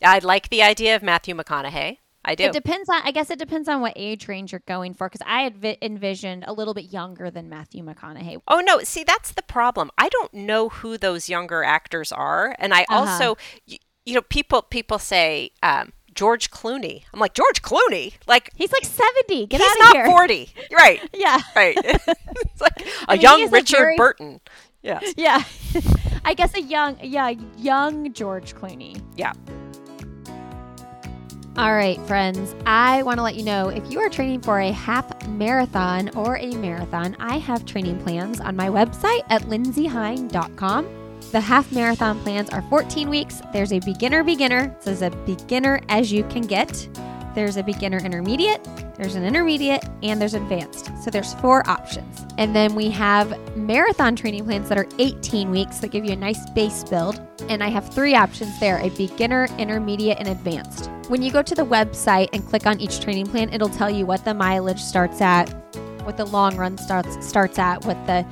I 0.02 0.18
like 0.18 0.48
the 0.50 0.62
idea 0.62 0.94
of 0.96 1.02
Matthew 1.02 1.34
McConaughey. 1.34 1.98
I 2.24 2.34
do. 2.34 2.44
It 2.44 2.52
depends 2.52 2.88
on. 2.88 3.00
I 3.04 3.10
guess 3.10 3.30
it 3.30 3.38
depends 3.38 3.68
on 3.68 3.80
what 3.80 3.92
age 3.96 4.28
range 4.28 4.52
you're 4.52 4.62
going 4.66 4.92
for. 4.94 5.08
Because 5.08 5.24
I 5.26 5.42
had 5.42 5.56
vi- 5.56 5.78
envisioned 5.80 6.44
a 6.46 6.52
little 6.52 6.74
bit 6.74 6.92
younger 6.92 7.30
than 7.30 7.48
Matthew 7.48 7.82
McConaughey. 7.84 8.40
Oh 8.48 8.60
no, 8.60 8.80
see 8.80 9.04
that's 9.04 9.32
the 9.32 9.42
problem. 9.42 9.90
I 9.96 10.08
don't 10.08 10.34
know 10.34 10.68
who 10.68 10.98
those 10.98 11.28
younger 11.28 11.62
actors 11.64 12.12
are, 12.12 12.54
and 12.58 12.74
I 12.74 12.82
Uh-huh. 12.82 12.94
also, 13.00 13.36
you, 13.66 13.78
you 14.04 14.14
know, 14.14 14.22
people 14.22 14.62
people 14.62 14.98
say 14.98 15.52
um, 15.62 15.92
George 16.14 16.50
Clooney. 16.50 17.04
I'm 17.14 17.20
like 17.20 17.34
George 17.34 17.62
Clooney, 17.62 18.14
like 18.26 18.50
He's 18.56 18.72
like 18.72 18.84
seventy. 18.84 19.46
Get 19.46 19.60
he's 19.60 19.70
out 19.70 19.76
of 19.76 19.82
not 19.84 19.96
here. 19.96 20.06
forty, 20.06 20.50
right? 20.76 21.00
Yeah, 21.14 21.40
Right. 21.56 21.78
it's 21.84 22.60
like 22.60 22.80
a 22.80 22.84
I 23.08 23.12
mean, 23.14 23.22
young 23.22 23.40
is 23.42 23.48
a 23.50 23.52
Richard 23.52 23.76
very- 23.78 23.96
Burton. 23.96 24.40
Yes. 24.82 25.12
yeah. 25.16 25.42
I 26.24 26.34
guess 26.34 26.54
a 26.54 26.60
young, 26.62 26.98
yeah, 27.02 27.30
young 27.56 28.12
George 28.12 28.54
Clooney. 28.54 29.00
Yeah. 29.16 29.32
All 31.58 31.74
right, 31.74 32.00
friends, 32.02 32.54
I 32.66 33.02
want 33.02 33.18
to 33.18 33.24
let 33.24 33.34
you 33.34 33.42
know 33.42 33.68
if 33.68 33.90
you 33.90 33.98
are 33.98 34.08
training 34.08 34.42
for 34.42 34.60
a 34.60 34.70
half 34.70 35.26
marathon 35.26 36.08
or 36.14 36.36
a 36.36 36.54
marathon, 36.54 37.16
I 37.18 37.38
have 37.38 37.66
training 37.66 38.00
plans 38.04 38.38
on 38.38 38.54
my 38.54 38.68
website 38.68 39.22
at 39.28 39.42
lindseyhein.com. 39.42 41.18
The 41.32 41.40
half 41.40 41.72
marathon 41.72 42.20
plans 42.20 42.48
are 42.50 42.62
14 42.70 43.10
weeks. 43.10 43.42
There's 43.52 43.72
a 43.72 43.80
beginner 43.80 44.22
beginner, 44.22 44.72
so 44.78 44.94
there's 44.94 45.02
a 45.02 45.10
beginner 45.26 45.80
as 45.88 46.12
you 46.12 46.22
can 46.28 46.42
get. 46.42 46.88
There's 47.38 47.56
a 47.56 47.62
beginner 47.62 47.98
intermediate, 47.98 48.66
there's 48.96 49.14
an 49.14 49.24
intermediate, 49.24 49.84
and 50.02 50.20
there's 50.20 50.34
advanced. 50.34 50.90
So 51.04 51.08
there's 51.08 51.34
four 51.34 51.62
options. 51.70 52.26
And 52.36 52.52
then 52.52 52.74
we 52.74 52.90
have 52.90 53.56
marathon 53.56 54.16
training 54.16 54.44
plans 54.44 54.68
that 54.68 54.76
are 54.76 54.88
18 54.98 55.48
weeks 55.48 55.78
that 55.78 55.92
give 55.92 56.04
you 56.04 56.10
a 56.10 56.16
nice 56.16 56.50
base 56.50 56.82
build. 56.82 57.20
And 57.48 57.62
I 57.62 57.68
have 57.68 57.94
three 57.94 58.16
options 58.16 58.58
there 58.58 58.78
a 58.78 58.88
beginner, 58.90 59.46
intermediate, 59.56 60.18
and 60.18 60.26
advanced. 60.26 60.90
When 61.06 61.22
you 61.22 61.30
go 61.30 61.40
to 61.40 61.54
the 61.54 61.64
website 61.64 62.28
and 62.32 62.44
click 62.44 62.66
on 62.66 62.80
each 62.80 62.98
training 62.98 63.28
plan, 63.28 63.52
it'll 63.52 63.68
tell 63.68 63.88
you 63.88 64.04
what 64.04 64.24
the 64.24 64.34
mileage 64.34 64.80
starts 64.80 65.20
at, 65.20 65.48
what 66.02 66.16
the 66.16 66.26
long 66.26 66.56
run 66.56 66.76
starts 66.76 67.24
starts 67.24 67.56
at, 67.60 67.84
what 67.84 68.04
the 68.08 68.26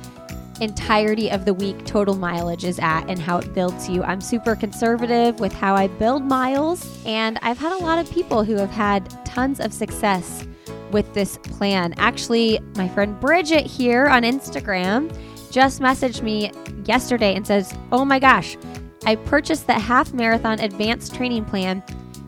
entirety 0.61 1.29
of 1.29 1.45
the 1.45 1.53
week 1.53 1.85
total 1.85 2.15
mileage 2.15 2.63
is 2.63 2.79
at 2.79 3.09
and 3.09 3.19
how 3.19 3.37
it 3.37 3.53
builds 3.53 3.89
you. 3.89 4.03
I'm 4.03 4.21
super 4.21 4.55
conservative 4.55 5.39
with 5.39 5.53
how 5.53 5.75
I 5.75 5.87
build 5.87 6.23
miles, 6.23 7.05
and 7.05 7.37
I've 7.41 7.57
had 7.57 7.73
a 7.73 7.83
lot 7.83 7.99
of 7.99 8.11
people 8.11 8.43
who 8.43 8.55
have 8.55 8.71
had 8.71 9.25
tons 9.25 9.59
of 9.59 9.73
success 9.73 10.47
with 10.91 11.13
this 11.13 11.37
plan. 11.37 11.93
Actually, 11.97 12.59
my 12.75 12.87
friend 12.87 13.19
Bridget 13.19 13.65
here 13.65 14.07
on 14.07 14.23
Instagram 14.23 15.15
just 15.51 15.81
messaged 15.81 16.21
me 16.21 16.51
yesterday 16.85 17.35
and 17.35 17.45
says, 17.45 17.73
Oh 17.91 18.05
my 18.05 18.19
gosh, 18.19 18.57
I 19.05 19.15
purchased 19.15 19.67
the 19.67 19.73
half 19.73 20.13
marathon 20.13 20.59
advanced 20.59 21.15
training 21.15 21.45
plan 21.45 21.83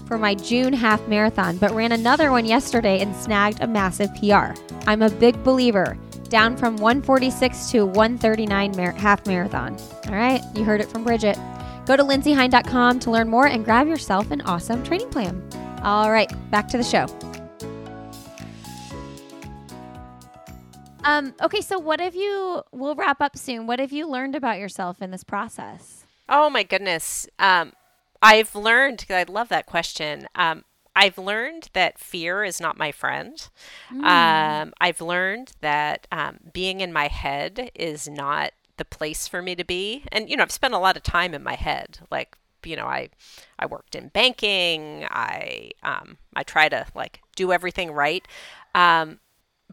for 0.05 0.17
my 0.17 0.33
June 0.33 0.73
half 0.73 1.05
marathon, 1.07 1.57
but 1.57 1.71
ran 1.71 1.91
another 1.91 2.31
one 2.31 2.45
yesterday 2.45 2.99
and 2.99 3.15
snagged 3.15 3.61
a 3.61 3.67
massive 3.67 4.09
PR. 4.15 4.59
I'm 4.87 5.01
a 5.01 5.09
big 5.09 5.41
believer 5.43 5.97
down 6.29 6.55
from 6.55 6.75
146 6.77 7.71
to 7.71 7.85
139 7.85 8.75
mar- 8.75 8.91
half 8.91 9.25
marathon. 9.25 9.77
All 10.07 10.13
right, 10.13 10.41
you 10.55 10.63
heard 10.63 10.81
it 10.81 10.89
from 10.89 11.03
Bridget. 11.03 11.37
Go 11.85 11.95
to 11.95 12.03
lindseyhein.com 12.03 12.99
to 12.99 13.11
learn 13.11 13.29
more 13.29 13.47
and 13.47 13.65
grab 13.65 13.87
yourself 13.87 14.31
an 14.31 14.41
awesome 14.41 14.83
training 14.83 15.09
plan. 15.09 15.41
All 15.83 16.11
right, 16.11 16.31
back 16.51 16.67
to 16.69 16.77
the 16.77 16.83
show. 16.83 17.07
Um, 21.03 21.33
okay, 21.41 21.61
so 21.61 21.79
what 21.79 21.99
have 21.99 22.13
you, 22.13 22.61
we'll 22.71 22.95
wrap 22.95 23.21
up 23.21 23.37
soon. 23.37 23.65
What 23.65 23.79
have 23.79 23.91
you 23.91 24.07
learned 24.07 24.35
about 24.35 24.59
yourself 24.59 25.01
in 25.01 25.11
this 25.11 25.23
process? 25.23 26.05
Oh 26.27 26.49
my 26.49 26.63
goodness. 26.63 27.27
Um, 27.39 27.73
I've 28.21 28.53
learned, 28.53 29.05
I 29.09 29.23
love 29.23 29.49
that 29.49 29.65
question. 29.65 30.27
Um, 30.35 30.63
I've 30.99 31.17
learned 31.17 31.69
that 31.73 31.97
fear 31.97 32.43
is 32.43 32.59
not 32.59 32.77
my 32.77 32.91
friend. 32.91 33.35
Hmm. 33.87 34.03
Um, 34.03 34.73
I've 34.81 34.99
learned 34.99 35.53
that 35.61 36.07
um, 36.11 36.39
being 36.51 36.81
in 36.81 36.91
my 36.91 37.07
head 37.07 37.71
is 37.73 38.07
not 38.07 38.51
the 38.75 38.83
place 38.83 39.27
for 39.27 39.41
me 39.41 39.55
to 39.55 39.63
be. 39.63 40.03
And, 40.11 40.29
you 40.29 40.35
know, 40.35 40.43
I've 40.43 40.51
spent 40.51 40.73
a 40.73 40.77
lot 40.79 40.97
of 40.97 41.03
time 41.03 41.33
in 41.33 41.41
my 41.41 41.55
head. 41.55 41.99
Like, 42.11 42.37
you 42.65 42.75
know, 42.75 42.85
I, 42.85 43.09
I 43.57 43.65
worked 43.65 43.95
in 43.95 44.09
banking. 44.09 45.05
I, 45.09 45.71
um, 45.83 46.17
I 46.35 46.43
try 46.43 46.67
to 46.67 46.85
like 46.93 47.21
do 47.35 47.53
everything 47.53 47.91
right. 47.91 48.27
Um, 48.75 49.19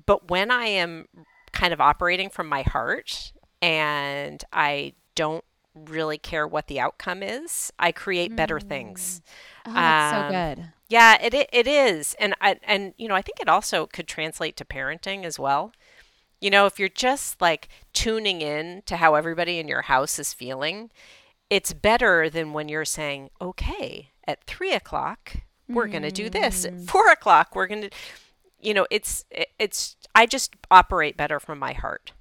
but 0.07 0.31
when 0.31 0.51
I 0.53 0.67
am 0.67 1.09
kind 1.53 1.73
of 1.73 1.81
operating 1.81 2.31
from 2.31 2.47
my 2.49 2.63
heart 2.63 3.33
and 3.61 4.45
I 4.53 4.93
don't 5.17 5.45
really 5.75 6.19
care 6.19 6.47
what 6.47 6.69
the 6.69 6.79
outcome 6.81 7.23
is, 7.23 7.73
I 7.79 7.93
create 7.93 8.37
better 8.37 8.61
things. 8.61 9.23
Oh, 9.67 9.73
that's 9.73 10.15
Um, 10.15 10.23
so 10.25 10.55
good. 10.57 10.73
Yeah, 10.89 11.19
it 11.21 11.35
it 11.35 11.67
is, 11.67 12.15
and 12.19 12.35
I, 12.41 12.59
and 12.63 12.95
you 12.97 13.09
know 13.09 13.15
I 13.15 13.23
think 13.23 13.41
it 13.41 13.49
also 13.49 13.87
could 13.87 14.07
translate 14.07 14.57
to 14.57 14.65
parenting 14.65 15.25
as 15.25 15.39
well. 15.39 15.73
You 16.41 16.51
know, 16.51 16.67
if 16.67 16.79
you're 16.79 16.89
just 16.89 17.41
like 17.41 17.69
tuning 17.93 18.41
in 18.41 18.83
to 18.87 18.97
how 18.97 19.15
everybody 19.15 19.59
in 19.59 19.69
your 19.69 19.83
house 19.83 20.19
is 20.19 20.33
feeling, 20.33 20.91
it's 21.51 21.73
better 21.73 22.31
than 22.31 22.53
when 22.53 22.69
you're 22.69 22.85
saying, 22.85 23.31
"Okay, 23.41 24.13
at 24.27 24.45
three 24.45 24.73
o'clock 24.73 25.37
we're 25.69 25.89
gonna 25.89 26.13
do 26.13 26.31
this. 26.31 26.65
At 26.65 26.75
mm. 26.75 26.89
four 26.89 27.11
o'clock 27.11 27.57
we're 27.57 27.67
gonna," 27.67 27.91
you 28.61 28.73
know, 28.75 28.87
it's 28.91 29.25
it- 29.31 29.51
it's 29.59 29.97
I 30.15 30.27
just 30.27 30.55
operate 30.71 31.17
better 31.17 31.41
from 31.41 31.59
my 31.59 31.73
heart. 31.73 32.13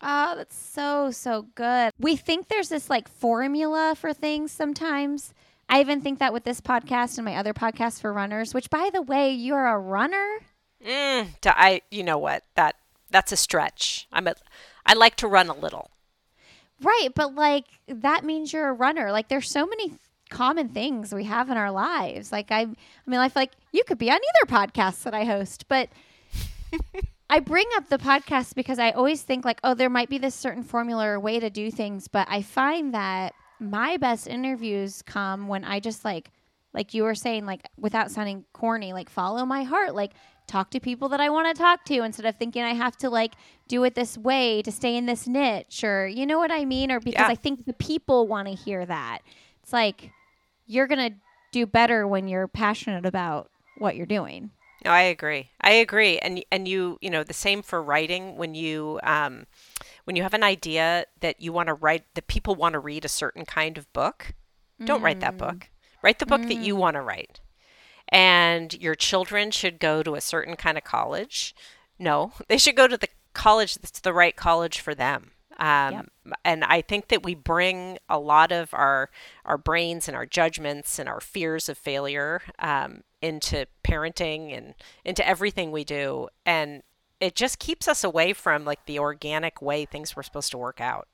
Oh, 0.00 0.34
that's 0.36 0.56
so, 0.56 1.10
so 1.10 1.46
good. 1.54 1.92
We 1.98 2.16
think 2.16 2.48
there's 2.48 2.68
this 2.68 2.90
like 2.90 3.08
formula 3.08 3.94
for 3.96 4.12
things 4.12 4.52
sometimes. 4.52 5.32
I 5.68 5.80
even 5.80 6.00
think 6.00 6.20
that 6.20 6.32
with 6.32 6.44
this 6.44 6.60
podcast 6.60 7.18
and 7.18 7.24
my 7.24 7.36
other 7.36 7.52
podcast 7.52 8.00
for 8.00 8.12
runners, 8.12 8.54
which 8.54 8.70
by 8.70 8.90
the 8.92 9.02
way, 9.02 9.32
you're 9.32 9.66
a 9.66 9.78
runner. 9.78 10.38
Mm, 10.84 11.40
to- 11.40 11.60
I, 11.60 11.82
you 11.90 12.04
know 12.04 12.18
what 12.18 12.44
that 12.54 12.76
that's 13.10 13.32
a 13.32 13.36
stretch. 13.36 14.06
I'm 14.12 14.26
a, 14.28 14.34
I 14.84 14.94
like 14.94 15.16
to 15.16 15.28
run 15.28 15.48
a 15.48 15.54
little. 15.54 15.90
Right, 16.82 17.08
but 17.14 17.34
like 17.34 17.64
that 17.88 18.24
means 18.24 18.52
you're 18.52 18.68
a 18.68 18.72
runner. 18.72 19.10
Like 19.10 19.28
there's 19.28 19.50
so 19.50 19.66
many 19.66 19.92
common 20.28 20.68
things 20.68 21.14
we 21.14 21.24
have 21.24 21.50
in 21.50 21.56
our 21.56 21.70
lives. 21.70 22.30
Like 22.30 22.50
I 22.50 22.60
I 22.60 22.66
mean 23.06 23.20
I 23.20 23.28
feel 23.28 23.42
like 23.42 23.52
you 23.72 23.82
could 23.84 23.98
be 23.98 24.10
on 24.10 24.18
either 24.18 24.52
podcast 24.52 25.02
that 25.04 25.14
I 25.14 25.24
host, 25.24 25.66
but 25.68 25.88
I 27.30 27.40
bring 27.40 27.66
up 27.76 27.88
the 27.88 27.98
podcast 27.98 28.54
because 28.54 28.78
I 28.78 28.90
always 28.90 29.22
think 29.22 29.44
like, 29.44 29.60
oh, 29.64 29.74
there 29.74 29.90
might 29.90 30.08
be 30.08 30.18
this 30.18 30.34
certain 30.34 30.62
formula 30.62 31.08
or 31.08 31.18
way 31.18 31.40
to 31.40 31.50
do 31.50 31.70
things, 31.70 32.06
but 32.06 32.26
I 32.30 32.42
find 32.42 32.94
that 32.94 33.34
my 33.60 33.96
best 33.96 34.26
interviews 34.26 35.02
come 35.02 35.48
when 35.48 35.64
I 35.64 35.80
just 35.80 36.04
like 36.04 36.30
like 36.74 36.92
you 36.92 37.04
were 37.04 37.14
saying 37.14 37.46
like 37.46 37.66
without 37.78 38.10
sounding 38.10 38.44
corny, 38.52 38.92
like 38.92 39.08
follow 39.08 39.46
my 39.46 39.62
heart, 39.62 39.94
like 39.94 40.12
talk 40.46 40.70
to 40.70 40.80
people 40.80 41.08
that 41.08 41.20
I 41.20 41.30
want 41.30 41.54
to 41.54 41.60
talk 41.60 41.84
to 41.86 42.02
instead 42.02 42.26
of 42.26 42.36
thinking 42.36 42.62
I 42.62 42.74
have 42.74 42.96
to 42.98 43.10
like 43.10 43.32
do 43.66 43.82
it 43.84 43.94
this 43.94 44.16
way 44.18 44.62
to 44.62 44.70
stay 44.70 44.96
in 44.96 45.06
this 45.06 45.26
niche 45.26 45.82
or 45.82 46.06
you 46.06 46.26
know 46.26 46.38
what 46.38 46.52
I 46.52 46.64
mean 46.64 46.92
or 46.92 47.00
because 47.00 47.20
Yeah. 47.20 47.28
I 47.28 47.34
think 47.34 47.64
the 47.64 47.72
people 47.72 48.28
want 48.28 48.46
to 48.48 48.54
hear 48.54 48.84
that. 48.84 49.20
It's 49.62 49.72
like 49.72 50.10
you're 50.66 50.86
going 50.86 51.10
to 51.10 51.16
do 51.52 51.66
better 51.66 52.06
when 52.06 52.28
you're 52.28 52.48
passionate 52.48 53.06
about 53.06 53.50
what 53.78 53.96
you're 53.96 54.06
doing. 54.06 54.50
No, 54.86 54.92
I 54.92 55.02
agree. 55.02 55.50
I 55.60 55.72
agree. 55.72 56.18
And 56.20 56.44
and 56.52 56.68
you, 56.68 56.96
you 57.00 57.10
know, 57.10 57.24
the 57.24 57.32
same 57.34 57.60
for 57.60 57.82
writing 57.82 58.36
when 58.36 58.54
you 58.54 59.00
um 59.02 59.46
when 60.04 60.14
you 60.14 60.22
have 60.22 60.32
an 60.32 60.44
idea 60.44 61.06
that 61.18 61.40
you 61.40 61.52
want 61.52 61.66
to 61.66 61.74
write 61.74 62.04
that 62.14 62.28
people 62.28 62.54
want 62.54 62.74
to 62.74 62.78
read 62.78 63.04
a 63.04 63.08
certain 63.08 63.44
kind 63.44 63.78
of 63.78 63.92
book, 63.92 64.34
don't 64.84 65.02
write 65.02 65.18
that 65.18 65.36
book. 65.38 65.70
Write 66.02 66.20
the 66.20 66.26
book 66.26 66.42
that 66.42 66.58
you 66.58 66.76
want 66.76 66.94
to 66.94 67.02
write. 67.02 67.40
And 68.10 68.72
your 68.74 68.94
children 68.94 69.50
should 69.50 69.80
go 69.80 70.04
to 70.04 70.14
a 70.14 70.20
certain 70.20 70.54
kind 70.54 70.78
of 70.78 70.84
college. 70.84 71.52
No, 71.98 72.32
they 72.48 72.58
should 72.58 72.76
go 72.76 72.86
to 72.86 72.96
the 72.96 73.08
college 73.32 73.74
that's 73.74 73.98
the 73.98 74.12
right 74.12 74.36
college 74.36 74.78
for 74.78 74.94
them. 74.94 75.32
Um, 75.58 76.08
And 76.44 76.64
I 76.64 76.82
think 76.82 77.08
that 77.08 77.22
we 77.22 77.34
bring 77.34 77.98
a 78.08 78.18
lot 78.18 78.52
of 78.52 78.74
our 78.74 79.10
our 79.44 79.56
brains 79.58 80.08
and 80.08 80.16
our 80.16 80.26
judgments 80.26 80.98
and 80.98 81.08
our 81.08 81.20
fears 81.20 81.68
of 81.68 81.78
failure 81.78 82.42
um, 82.58 83.04
into 83.22 83.66
parenting 83.84 84.56
and 84.56 84.74
into 85.04 85.26
everything 85.26 85.72
we 85.72 85.84
do, 85.84 86.28
and 86.44 86.82
it 87.20 87.34
just 87.34 87.58
keeps 87.58 87.88
us 87.88 88.04
away 88.04 88.32
from 88.32 88.64
like 88.64 88.84
the 88.86 88.98
organic 88.98 89.62
way 89.62 89.84
things 89.86 90.14
were 90.14 90.22
supposed 90.22 90.50
to 90.50 90.58
work 90.58 90.80
out. 90.80 91.08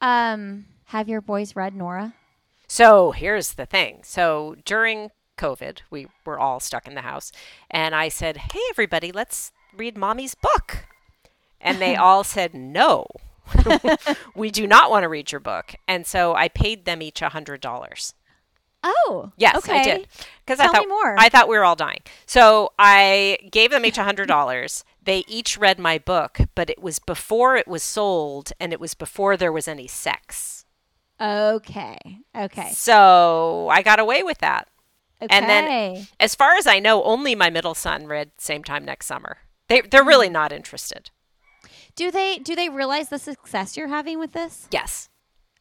Um 0.00 0.66
have 0.86 1.08
your 1.08 1.20
boys 1.20 1.56
read 1.56 1.74
Nora? 1.74 2.14
So 2.68 3.12
here's 3.12 3.54
the 3.54 3.66
thing. 3.66 4.00
So 4.04 4.56
during 4.64 5.10
COVID, 5.36 5.80
we 5.90 6.06
were 6.24 6.38
all 6.38 6.60
stuck 6.60 6.86
in 6.88 6.94
the 6.94 7.02
house, 7.02 7.30
and 7.70 7.94
I 7.94 8.08
said, 8.08 8.36
"Hey, 8.52 8.60
everybody, 8.70 9.12
let's 9.12 9.52
read 9.76 9.96
Mommy's 9.98 10.34
book," 10.34 10.86
and 11.60 11.78
they 11.78 11.96
all 11.96 12.24
said, 12.24 12.54
"No." 12.54 13.06
we 14.34 14.50
do 14.50 14.66
not 14.66 14.90
want 14.90 15.04
to 15.04 15.08
read 15.08 15.30
your 15.30 15.40
book. 15.40 15.76
And 15.86 16.04
so 16.04 16.34
I 16.34 16.48
paid 16.48 16.84
them 16.84 17.00
each 17.00 17.22
a 17.22 17.28
hundred 17.28 17.60
dollars. 17.60 18.14
Oh. 18.82 19.32
Yes, 19.36 19.56
okay. 19.56 19.80
I 19.80 19.84
did. 19.84 20.08
Because 20.44 20.60
I 20.60 20.64
Tell 20.64 20.72
me 20.72 20.78
thought 20.78 20.88
more. 20.88 21.18
I 21.18 21.28
thought 21.28 21.48
we 21.48 21.56
were 21.56 21.64
all 21.64 21.76
dying. 21.76 22.00
So 22.24 22.72
I 22.78 23.38
gave 23.50 23.70
them 23.70 23.84
each 23.84 23.98
a 23.98 24.04
hundred 24.04 24.26
dollars. 24.26 24.84
they 25.02 25.24
each 25.28 25.56
read 25.56 25.78
my 25.78 25.98
book, 25.98 26.38
but 26.54 26.68
it 26.68 26.82
was 26.82 26.98
before 26.98 27.56
it 27.56 27.68
was 27.68 27.82
sold, 27.82 28.52
and 28.58 28.72
it 28.72 28.80
was 28.80 28.94
before 28.94 29.36
there 29.36 29.52
was 29.52 29.68
any 29.68 29.86
sex. 29.86 30.64
Okay. 31.20 31.98
Okay. 32.34 32.70
So 32.72 33.68
I 33.70 33.82
got 33.82 34.00
away 34.00 34.22
with 34.22 34.38
that. 34.38 34.68
Okay. 35.22 35.34
And 35.34 35.48
then, 35.48 36.06
as 36.20 36.34
far 36.34 36.56
as 36.56 36.66
I 36.66 36.78
know, 36.78 37.02
only 37.02 37.34
my 37.34 37.50
middle 37.50 37.74
son 37.74 38.06
read 38.06 38.32
same 38.36 38.62
time 38.62 38.84
next 38.84 39.06
summer. 39.06 39.38
They 39.68 39.80
they're 39.80 40.04
really 40.04 40.26
hmm. 40.28 40.34
not 40.34 40.52
interested. 40.52 41.10
Do 41.96 42.10
they 42.10 42.38
do 42.38 42.54
they 42.54 42.68
realize 42.68 43.08
the 43.08 43.18
success 43.18 43.76
you're 43.76 43.88
having 43.88 44.18
with 44.18 44.32
this? 44.32 44.68
Yes, 44.70 45.08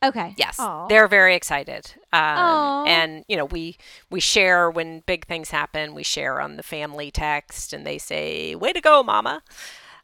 Okay. 0.04 0.34
yes, 0.38 0.60
Aw. 0.60 0.88
they're 0.88 1.08
very 1.08 1.36
excited. 1.36 1.94
Um, 2.14 2.74
and 2.86 3.24
you 3.28 3.38
know, 3.38 3.46
we 3.46 3.78
we 4.10 4.20
share 4.20 4.70
when 4.70 5.02
big 5.02 5.26
things 5.26 5.50
happen. 5.52 5.94
We 5.96 6.04
share 6.04 6.42
on 6.42 6.58
the 6.58 6.64
family 6.64 7.12
text, 7.12 7.74
and 7.74 7.86
they 7.86 7.98
say, 7.98 8.56
"Way 8.56 8.74
to 8.74 8.82
go, 8.82 9.04
mama!" 9.04 9.42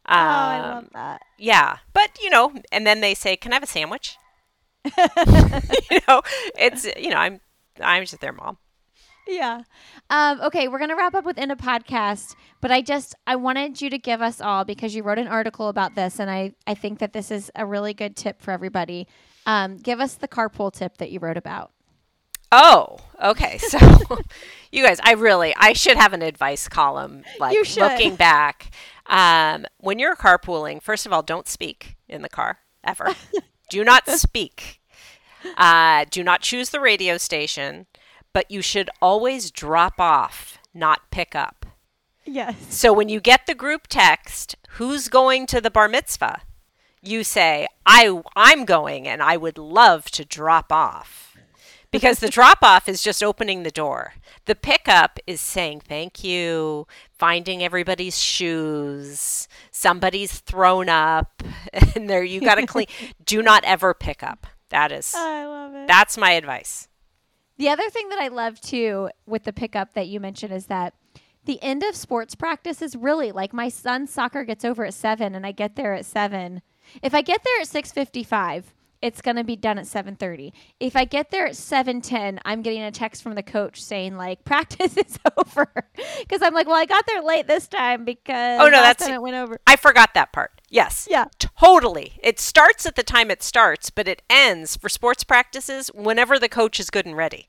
oh, 0.08 0.18
I 0.18 0.62
love 0.62 0.80
Um, 0.80 0.90
that. 0.94 1.22
Yeah, 1.38 1.78
but 1.94 2.18
you 2.22 2.30
know, 2.30 2.54
and 2.72 2.86
then 2.88 3.02
they 3.02 3.14
say, 3.14 3.36
"Can 3.36 3.52
I 3.54 3.56
have 3.56 3.64
a 3.64 3.68
sandwich?" 3.68 4.18
you 4.86 6.00
know, 6.08 6.22
it's 6.58 6.86
you 6.98 7.10
know, 7.10 7.18
I'm 7.18 7.42
I'm 7.82 8.04
just 8.06 8.20
their 8.22 8.34
mom. 8.34 8.58
Yeah. 9.32 9.62
Um, 10.10 10.42
okay, 10.42 10.68
we're 10.68 10.80
gonna 10.80 10.96
wrap 10.96 11.16
up 11.16 11.26
within 11.26 11.52
a 11.52 11.56
podcast, 11.56 12.36
but 12.60 12.70
I 12.72 12.82
just 12.82 13.16
I 13.26 13.38
wanted 13.38 13.82
you 13.82 13.90
to 13.90 13.98
give 13.98 14.22
us 14.22 14.42
all 14.42 14.66
because 14.66 14.94
you 14.94 15.04
wrote 15.04 15.20
an 15.20 15.28
article 15.28 15.70
about 15.70 15.96
this, 15.96 16.20
and 16.20 16.30
I 16.30 16.54
I 16.68 16.74
think 16.74 17.00
that 17.00 17.14
this 17.14 17.32
is 17.32 17.50
a 17.56 17.66
really 17.66 17.94
good 17.94 18.16
tip 18.16 18.42
for 18.42 18.52
everybody. 18.52 19.08
Um, 19.46 19.78
give 19.78 20.00
us 20.00 20.16
the 20.16 20.28
carpool 20.28 20.72
tip 20.72 20.98
that 20.98 21.12
you 21.12 21.20
wrote 21.20 21.38
about. 21.38 21.72
Oh, 22.52 22.98
okay. 23.24 23.58
So, 23.58 23.80
you 24.72 24.84
guys, 24.84 25.00
I 25.04 25.14
really, 25.14 25.56
I 25.58 25.72
should 25.74 25.96
have 25.96 26.12
an 26.12 26.22
advice 26.22 26.68
column. 26.68 27.24
Like 27.40 27.54
You 27.54 27.64
should. 27.64 27.82
looking 27.82 28.16
back, 28.16 28.72
um, 29.06 29.66
when 29.78 30.00
you're 30.00 30.16
carpooling, 30.18 30.82
first 30.82 31.06
of 31.06 31.14
all, 31.14 31.22
don't 31.24 31.48
speak 31.48 31.96
in 32.10 32.22
the 32.22 32.30
car 32.30 32.60
ever. 32.84 33.16
do 33.70 33.84
not 33.86 34.06
speak. 34.10 34.82
Uh, 35.58 36.06
do 36.12 36.24
not 36.24 36.42
choose 36.42 36.70
the 36.70 36.82
radio 36.82 37.18
station, 37.18 37.88
but 38.34 38.50
you 38.50 38.62
should 38.62 38.90
always 39.02 39.52
drop 39.52 40.00
off, 40.00 40.58
not 40.74 41.12
pick 41.12 41.36
up. 41.36 41.66
Yes. 42.26 42.56
So 42.70 42.94
when 42.94 43.10
you 43.10 43.20
get 43.20 43.46
the 43.48 43.56
group 43.56 43.88
text, 43.88 44.56
who's 44.72 45.08
going 45.10 45.48
to 45.48 45.60
the 45.62 45.72
bar 45.72 45.88
mitzvah? 45.88 46.42
You 47.02 47.24
say, 47.24 47.68
I, 47.86 48.22
I'm 48.36 48.64
going 48.66 49.08
and 49.08 49.24
I 49.24 49.38
would 49.38 49.58
love 49.58 50.06
to 50.12 50.24
drop 50.24 50.72
off. 50.72 51.36
Because 51.90 52.20
the 52.20 52.30
drop 52.38 52.60
off 52.62 52.88
is 52.88 53.02
just 53.02 53.24
opening 53.24 53.64
the 53.64 53.72
door. 53.72 54.14
The 54.46 54.56
pickup 54.56 55.20
is 55.28 55.42
saying 55.42 55.82
thank 55.82 56.24
you, 56.24 56.88
finding 57.18 57.64
everybody's 57.64 58.18
shoes, 58.22 59.48
somebody's 59.72 60.40
thrown 60.40 60.90
up, 60.90 61.44
and 61.74 62.10
there 62.10 62.24
you 62.24 62.40
got 62.40 62.56
to 62.56 62.66
clean. 62.66 62.88
Do 63.26 63.42
not 63.42 63.64
ever 63.66 63.94
pick 63.94 64.24
up. 64.24 64.48
That 64.70 64.92
is, 64.92 65.14
I 65.16 65.46
love 65.46 65.76
it. 65.76 65.88
that's 65.88 66.18
my 66.18 66.32
advice. 66.32 66.88
The 67.62 67.70
other 67.70 67.92
thing 67.92 68.10
that 68.10 68.18
I 68.18 68.30
love 68.30 68.60
too 68.60 69.12
with 69.28 69.44
the 69.44 69.54
pickup 69.54 69.94
that 69.94 70.08
you 70.08 70.20
mentioned 70.20 70.52
is 70.52 70.66
that 70.66 70.96
the 71.46 71.62
end 71.62 71.84
of 71.84 71.96
sports 71.96 72.34
practice 72.34 72.82
is 72.82 72.96
really 72.96 73.32
like 73.32 73.54
my 73.54 73.70
son's 73.70 74.10
soccer 74.12 74.44
gets 74.44 74.66
over 74.66 74.84
at 74.84 74.96
seven 74.96 75.36
and 75.36 75.46
I 75.46 75.52
get 75.52 75.76
there 75.76 75.94
at 75.94 76.08
seven. 76.08 76.64
If 77.04 77.14
I 77.14 77.22
get 77.22 77.44
there 77.44 77.62
at 77.62 77.68
six 77.68 77.92
fifty 77.92 78.24
five, 78.24 78.74
it's 79.00 79.22
gonna 79.22 79.44
be 79.44 79.56
done 79.56 79.78
at 79.78 79.86
seven 79.86 80.16
thirty. 80.16 80.56
If 80.80 80.96
I 80.96 81.06
get 81.06 81.30
there 81.30 81.46
at 81.46 81.56
seven 81.56 82.02
ten, 82.02 82.40
I'm 82.46 82.64
getting 82.64 82.82
a 82.82 82.90
text 82.90 83.22
from 83.22 83.36
the 83.36 83.44
coach 83.44 83.80
saying 83.80 84.18
like 84.18 84.44
practice 84.44 84.98
is 84.98 85.20
over 85.38 85.68
because 86.20 86.42
I'm 86.42 86.56
like, 86.56 86.66
well, 86.66 86.78
I 86.78 86.88
got 86.88 87.06
there 87.06 87.22
late 87.22 87.46
this 87.46 87.68
time 87.68 88.06
because 88.06 88.60
Oh, 88.60 88.66
no, 88.70 88.82
that's- 88.82 89.06
time 89.06 89.14
it 89.14 89.22
went 89.22 89.36
over. 89.36 89.60
I 89.68 89.76
forgot 89.76 90.16
that 90.16 90.34
part. 90.34 90.62
Yes. 90.72 91.08
Yeah. 91.12 91.26
Totally. 91.38 92.14
It 92.24 92.40
starts 92.40 92.88
at 92.88 92.96
the 92.96 93.04
time 93.04 93.30
it 93.30 93.44
starts, 93.44 93.92
but 93.92 94.08
it 94.08 94.24
ends 94.32 94.76
for 94.78 94.90
sports 94.90 95.24
practices 95.24 95.90
whenever 95.94 96.40
the 96.40 96.50
coach 96.50 96.80
is 96.80 96.90
good 96.90 97.06
and 97.06 97.16
ready. 97.16 97.48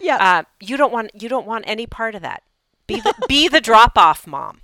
Yeah. 0.00 0.16
Uh, 0.16 0.42
you 0.60 0.76
don't 0.76 0.92
want 0.92 1.10
you 1.20 1.28
don't 1.28 1.46
want 1.46 1.64
any 1.66 1.86
part 1.86 2.14
of 2.14 2.22
that. 2.22 2.42
Be 2.86 3.00
the, 3.00 3.14
be 3.28 3.48
the 3.48 3.60
drop 3.60 3.96
off 3.96 4.26
mom. 4.26 4.60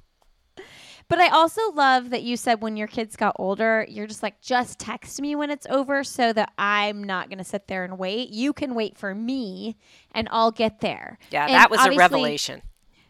But 1.08 1.20
I 1.20 1.28
also 1.28 1.70
love 1.72 2.10
that 2.10 2.24
you 2.24 2.36
said 2.36 2.60
when 2.60 2.76
your 2.76 2.88
kids 2.88 3.14
got 3.14 3.36
older, 3.38 3.86
you're 3.88 4.08
just 4.08 4.24
like, 4.24 4.40
just 4.40 4.80
text 4.80 5.20
me 5.20 5.36
when 5.36 5.50
it's 5.50 5.66
over 5.66 6.02
so 6.02 6.32
that 6.32 6.52
I'm 6.58 7.04
not 7.04 7.28
going 7.28 7.38
to 7.38 7.44
sit 7.44 7.68
there 7.68 7.84
and 7.84 7.96
wait. 7.96 8.30
You 8.30 8.52
can 8.52 8.74
wait 8.74 8.98
for 8.98 9.14
me 9.14 9.76
and 10.12 10.26
I'll 10.32 10.50
get 10.50 10.80
there. 10.80 11.18
Yeah, 11.30 11.44
And 11.44 11.54
that 11.54 11.70
was 11.70 11.84
a 11.86 11.96
revelation. 11.96 12.62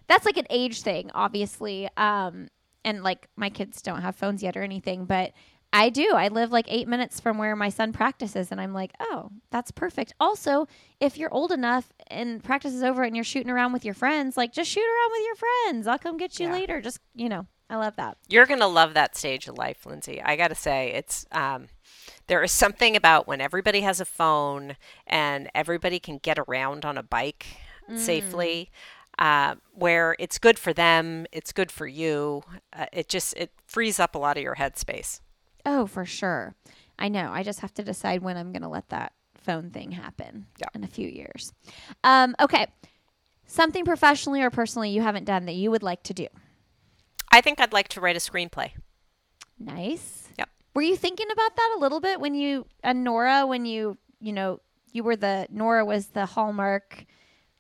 That's 0.08 0.26
like 0.26 0.36
an 0.36 0.46
age 0.50 0.82
thing, 0.82 1.10
obviously. 1.14 1.88
Um, 1.96 2.48
and 2.84 3.02
like 3.02 3.28
my 3.34 3.48
kids 3.48 3.80
don't 3.80 4.02
have 4.02 4.14
phones 4.14 4.42
yet 4.42 4.58
or 4.58 4.62
anything, 4.62 5.06
but 5.06 5.32
I 5.76 5.90
do. 5.90 6.10
I 6.14 6.28
live 6.28 6.50
like 6.52 6.66
eight 6.68 6.88
minutes 6.88 7.20
from 7.20 7.38
where 7.38 7.54
my 7.56 7.68
son 7.68 7.92
practices, 7.92 8.50
and 8.50 8.60
I'm 8.60 8.72
like, 8.72 8.92
oh, 9.00 9.30
that's 9.50 9.70
perfect. 9.70 10.14
Also, 10.18 10.66
if 11.00 11.16
you're 11.18 11.32
old 11.32 11.52
enough 11.52 11.92
and 12.08 12.42
practice 12.42 12.72
is 12.72 12.82
over 12.82 13.02
and 13.02 13.14
you're 13.14 13.24
shooting 13.24 13.50
around 13.50 13.72
with 13.72 13.84
your 13.84 13.94
friends, 13.94 14.36
like 14.36 14.52
just 14.52 14.70
shoot 14.70 14.80
around 14.80 15.10
with 15.12 15.24
your 15.26 15.36
friends. 15.36 15.86
I'll 15.86 15.98
come 15.98 16.16
get 16.16 16.40
you 16.40 16.46
Yeah. 16.46 16.52
later. 16.54 16.80
Just, 16.80 17.00
you 17.14 17.28
know, 17.28 17.46
I 17.68 17.76
love 17.76 17.96
that. 17.96 18.16
You're 18.28 18.46
gonna 18.46 18.68
love 18.68 18.94
that 18.94 19.16
stage 19.16 19.48
of 19.48 19.58
life, 19.58 19.84
Lindsey. 19.84 20.22
I 20.22 20.36
gotta 20.36 20.54
say, 20.54 20.92
it's 20.92 21.26
um, 21.32 21.66
there 22.28 22.42
is 22.42 22.52
something 22.52 22.96
about 22.96 23.26
when 23.26 23.40
everybody 23.40 23.80
has 23.82 24.00
a 24.00 24.04
phone 24.04 24.76
and 25.06 25.50
everybody 25.54 25.98
can 25.98 26.18
get 26.18 26.38
around 26.38 26.84
on 26.84 26.96
a 26.96 27.02
bike 27.02 27.46
safely, 27.94 28.70
uh, 29.18 29.54
where 29.72 30.16
it's 30.18 30.38
good 30.38 30.58
for 30.58 30.72
them, 30.72 31.26
it's 31.32 31.52
good 31.52 31.70
for 31.70 31.86
you. 31.86 32.42
Uh, 32.72 32.86
it 32.92 33.08
just 33.08 33.34
it 33.36 33.52
frees 33.66 34.00
up 34.00 34.14
a 34.14 34.18
lot 34.18 34.36
of 34.36 34.42
your 34.42 34.56
headspace. 34.56 35.20
Oh, 35.66 35.86
for 35.86 36.06
sure. 36.06 36.54
I 36.98 37.08
know. 37.08 37.30
I 37.32 37.42
just 37.42 37.60
have 37.60 37.74
to 37.74 37.82
decide 37.82 38.22
when 38.22 38.36
I'm 38.38 38.52
going 38.52 38.62
to 38.62 38.68
let 38.68 38.88
that 38.90 39.12
phone 39.34 39.70
thing 39.70 39.90
happen 39.90 40.46
Yeah. 40.58 40.68
in 40.74 40.84
a 40.84 40.86
few 40.88 41.08
years. 41.08 41.52
Um, 42.04 42.34
okay. 42.40 42.68
Something 43.46 43.84
professionally 43.84 44.40
or 44.42 44.50
personally 44.50 44.90
you 44.90 45.02
haven't 45.02 45.24
done 45.24 45.44
that 45.46 45.54
you 45.54 45.70
would 45.70 45.82
like 45.82 46.02
to 46.04 46.14
do. 46.14 46.26
I 47.30 47.40
think 47.40 47.60
I'd 47.60 47.72
like 47.72 47.88
to 47.88 48.00
write 48.00 48.16
a 48.16 48.20
screenplay. 48.20 48.70
Nice. 49.58 50.28
Yep. 50.38 50.48
Were 50.74 50.82
you 50.82 50.96
thinking 50.96 51.30
about 51.30 51.56
that 51.56 51.74
a 51.76 51.80
little 51.80 52.00
bit 52.00 52.20
when 52.20 52.34
you 52.34 52.66
and 52.82 53.04
Nora 53.04 53.46
when 53.46 53.64
you 53.64 53.96
you 54.20 54.32
know 54.32 54.60
you 54.92 55.02
were 55.02 55.16
the 55.16 55.46
Nora 55.50 55.84
was 55.84 56.08
the 56.08 56.26
Hallmark 56.26 57.04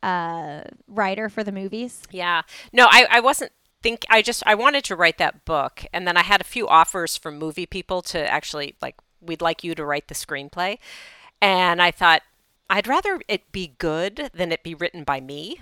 uh, 0.02 0.62
writer 0.86 1.28
for 1.28 1.42
the 1.44 1.52
movies? 1.52 2.02
Yeah. 2.10 2.42
No, 2.72 2.86
I, 2.90 3.06
I 3.10 3.20
wasn't 3.20 3.52
think 3.86 4.04
I 4.10 4.20
just 4.20 4.42
I 4.44 4.56
wanted 4.56 4.82
to 4.84 4.96
write 4.96 5.18
that 5.18 5.44
book 5.44 5.84
and 5.92 6.08
then 6.08 6.16
I 6.16 6.24
had 6.24 6.40
a 6.40 6.44
few 6.44 6.66
offers 6.66 7.16
from 7.16 7.38
movie 7.38 7.66
people 7.66 8.02
to 8.02 8.18
actually 8.28 8.74
like 8.82 8.96
we'd 9.20 9.40
like 9.40 9.62
you 9.62 9.76
to 9.76 9.84
write 9.84 10.08
the 10.08 10.14
screenplay. 10.14 10.78
And 11.40 11.80
I 11.80 11.92
thought 11.92 12.22
I'd 12.68 12.88
rather 12.88 13.20
it 13.28 13.52
be 13.52 13.74
good 13.78 14.30
than 14.34 14.50
it 14.50 14.64
be 14.64 14.74
written 14.74 15.04
by 15.04 15.20
me. 15.20 15.60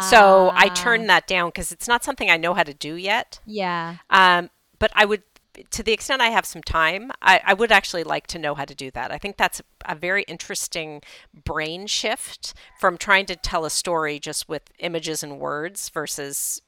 So 0.00 0.52
I 0.54 0.70
Ah, 0.70 0.74
turned 0.74 1.10
that 1.10 1.26
down 1.26 1.48
because 1.48 1.70
it's 1.70 1.88
not 1.88 2.02
something 2.02 2.30
I 2.30 2.38
know 2.38 2.54
how 2.54 2.62
to 2.62 2.72
do 2.72 2.94
yet. 2.94 3.40
Yeah. 3.44 3.96
Um, 4.08 4.48
but 4.78 4.90
I 4.94 5.04
would, 5.04 5.22
to 5.70 5.82
the 5.82 5.92
extent 5.92 6.22
I 6.22 6.28
have 6.28 6.46
some 6.46 6.62
time, 6.62 7.10
I, 7.20 7.40
I 7.44 7.54
would 7.54 7.72
actually 7.72 8.04
like 8.04 8.26
to 8.28 8.38
know 8.38 8.54
how 8.54 8.64
to 8.64 8.74
do 8.74 8.90
that. 8.92 9.10
I 9.10 9.18
think 9.18 9.36
that's 9.36 9.60
a 9.84 9.94
very 9.94 10.22
interesting 10.22 11.02
brain 11.44 11.86
shift 11.88 12.54
from 12.78 12.96
trying 12.96 13.26
to 13.26 13.36
tell 13.36 13.64
a 13.64 13.70
story 13.70 14.18
just 14.20 14.48
with 14.48 14.62
images 14.78 15.22
and 15.22 15.40
words 15.40 15.88
versus 15.88 16.62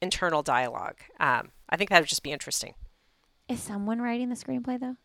internal 0.00 0.42
dialogue. 0.42 0.96
Um, 1.20 1.50
I 1.68 1.76
think 1.76 1.90
that 1.90 2.00
would 2.00 2.08
just 2.08 2.22
be 2.22 2.32
interesting. 2.32 2.74
Is 3.48 3.60
someone 3.60 4.00
writing 4.00 4.28
the 4.28 4.34
screenplay 4.36 4.78
though? 4.78 4.96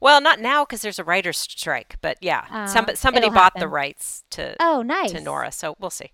Well, 0.00 0.20
not 0.20 0.40
now 0.40 0.64
because 0.64 0.82
there's 0.82 0.98
a 0.98 1.04
writer's 1.04 1.38
strike, 1.38 1.96
but 2.02 2.18
yeah, 2.20 2.44
Ah, 2.50 2.66
somebody, 2.66 2.96
somebody 2.96 3.28
bought 3.30 3.54
the 3.58 3.68
rights 3.68 4.24
to 4.30 4.56
Oh, 4.60 4.82
nice. 4.82 5.12
to 5.12 5.20
Nora, 5.20 5.52
so 5.52 5.76
we'll 5.78 5.90
see. 5.90 6.10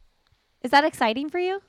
Is 0.63 0.71
that 0.73 0.85
exciting 0.85 1.31
for 1.31 1.39
you? 1.39 1.63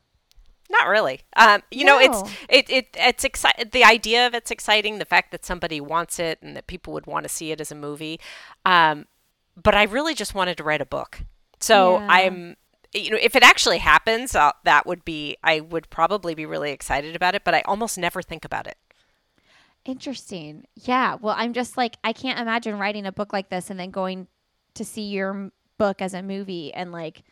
Not 0.70 0.88
really. 0.90 1.22
Um, 1.38 1.62
you 1.72 1.86
know, 1.86 1.98
it's 1.98 2.22
it, 2.50 2.70
it 2.70 2.88
it's 2.96 3.24
exciting. 3.24 3.70
The 3.72 3.86
idea 3.86 4.28
of 4.28 4.34
it's 4.34 4.52
exciting. 4.52 5.00
The 5.00 5.06
fact 5.06 5.32
that 5.32 5.46
somebody 5.46 5.80
wants 5.80 6.20
it 6.20 6.40
and 6.42 6.58
that 6.58 6.68
people 6.68 6.92
would 6.94 7.06
want 7.08 7.24
to 7.24 7.30
see 7.30 7.52
it 7.52 7.62
as 7.62 7.72
a 7.72 7.76
movie. 7.76 8.20
Um, 8.66 9.06
but 9.56 9.76
I 9.76 9.84
really 9.84 10.14
just 10.14 10.36
wanted 10.36 10.58
to 10.58 10.64
write 10.66 10.82
a 10.82 10.86
book. 10.86 11.22
So 11.62 11.98
Yeah. 12.00 12.08
I'm, 12.10 12.58
you 12.94 13.12
know, 13.12 13.18
if 13.22 13.36
it 13.36 13.44
actually 13.44 13.78
happens, 13.80 14.36
uh, 14.36 14.52
that 14.64 14.86
would 14.86 15.04
be. 15.06 15.38
I 15.44 15.60
would 15.60 15.90
probably 15.90 16.34
be 16.36 16.46
really 16.46 16.72
excited 16.72 17.16
about 17.16 17.36
it. 17.36 17.44
But 17.44 17.54
I 17.54 17.62
almost 17.62 17.98
never 17.98 18.22
think 18.22 18.46
about 18.46 18.68
it. 18.68 18.78
Interesting. 19.86 20.66
Yeah. 20.76 21.16
Well, 21.16 21.36
I'm 21.38 21.54
just 21.54 21.78
like 21.78 21.96
I 22.04 22.12
can't 22.14 22.40
imagine 22.40 22.78
writing 22.78 23.06
a 23.06 23.12
book 23.12 23.32
like 23.32 23.50
this 23.50 23.70
and 23.70 23.80
then 23.80 23.90
going 23.92 24.28
to 24.74 24.84
see 24.84 25.04
your 25.04 25.52
book 25.78 26.02
as 26.02 26.14
a 26.14 26.22
movie 26.22 26.74
and 26.74 26.92
like 26.92 27.24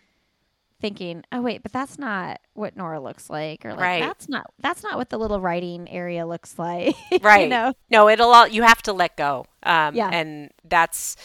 thinking, 0.79 1.23
"Oh 1.33 1.41
wait, 1.41 1.63
but 1.63 1.73
that's 1.73 1.99
not 1.99 2.39
what 2.53 2.77
Nora 2.77 3.01
looks 3.01 3.29
like," 3.29 3.65
or 3.65 3.71
like 3.71 3.79
Right. 3.81 4.01
that's 4.01 4.29
not 4.29 4.53
that's 4.59 4.83
not 4.83 4.97
what 4.97 5.09
the 5.09 5.17
little 5.17 5.41
writing 5.41 5.89
area 5.89 6.25
looks 6.25 6.57
like. 6.59 6.95
Right. 7.21 7.43
you 7.43 7.49
know. 7.49 7.73
No, 7.89 8.07
it'll 8.07 8.31
all. 8.31 8.47
You 8.47 8.63
have 8.63 8.81
to 8.83 8.93
let 8.93 9.17
go. 9.17 9.45
Um, 9.63 9.95
Yeah. 9.95 10.09
And 10.11 10.51
that's. 10.63 11.17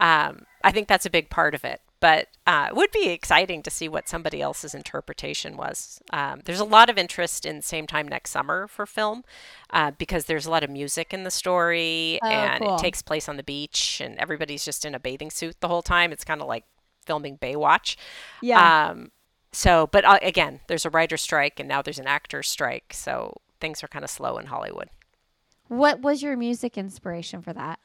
Um, 0.00 0.42
I 0.62 0.72
think 0.72 0.88
that's 0.88 1.06
a 1.06 1.10
big 1.10 1.30
part 1.30 1.54
of 1.54 1.64
it. 1.64 1.80
But 2.04 2.28
uh, 2.46 2.66
it 2.68 2.76
would 2.76 2.90
be 2.90 3.08
exciting 3.08 3.62
to 3.62 3.70
see 3.70 3.88
what 3.88 4.10
somebody 4.10 4.42
else's 4.42 4.74
interpretation 4.74 5.56
was. 5.56 6.02
Um, 6.12 6.42
there's 6.44 6.60
a 6.60 6.64
lot 6.66 6.90
of 6.90 6.98
interest 6.98 7.46
in 7.46 7.62
Same 7.62 7.86
Time 7.86 8.06
Next 8.06 8.30
Summer 8.30 8.68
for 8.68 8.84
film 8.84 9.24
uh, 9.70 9.92
because 9.96 10.26
there's 10.26 10.44
a 10.44 10.50
lot 10.50 10.62
of 10.62 10.68
music 10.68 11.14
in 11.14 11.24
the 11.24 11.30
story 11.30 12.18
Oh, 12.22 12.28
and 12.28 12.62
cool. 12.62 12.74
it 12.74 12.78
takes 12.78 13.00
place 13.00 13.26
on 13.26 13.38
the 13.38 13.42
beach 13.42 14.02
and 14.04 14.18
everybody's 14.18 14.66
just 14.66 14.84
in 14.84 14.94
a 14.94 15.00
bathing 15.00 15.30
suit 15.30 15.56
the 15.60 15.68
whole 15.68 15.80
time. 15.80 16.12
It's 16.12 16.24
kind 16.24 16.42
of 16.42 16.46
like 16.46 16.64
filming 17.06 17.38
Baywatch. 17.38 17.96
Yeah. 18.42 18.90
Um, 18.90 19.10
so, 19.52 19.86
but 19.86 20.04
uh, 20.04 20.18
again, 20.20 20.60
there's 20.68 20.84
a 20.84 20.90
writer 20.90 21.16
strike 21.16 21.58
and 21.58 21.66
now 21.66 21.80
there's 21.80 21.98
an 21.98 22.06
actor 22.06 22.42
strike. 22.42 22.92
So 22.92 23.32
things 23.60 23.82
are 23.82 23.88
kind 23.88 24.04
of 24.04 24.10
slow 24.10 24.36
in 24.36 24.46
Hollywood. 24.46 24.90
what 25.68 26.02
was 26.02 26.22
your 26.22 26.36
music 26.36 26.76
inspiration 26.76 27.40
for 27.40 27.54
that? 27.54 27.78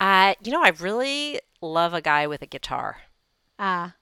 Uh, 0.00 0.34
you 0.42 0.50
know, 0.50 0.62
I 0.64 0.70
really 0.80 1.38
love 1.60 1.94
a 1.94 2.00
guy 2.00 2.26
with 2.26 2.42
a 2.42 2.46
guitar. 2.46 3.02
Ah, 3.58 3.94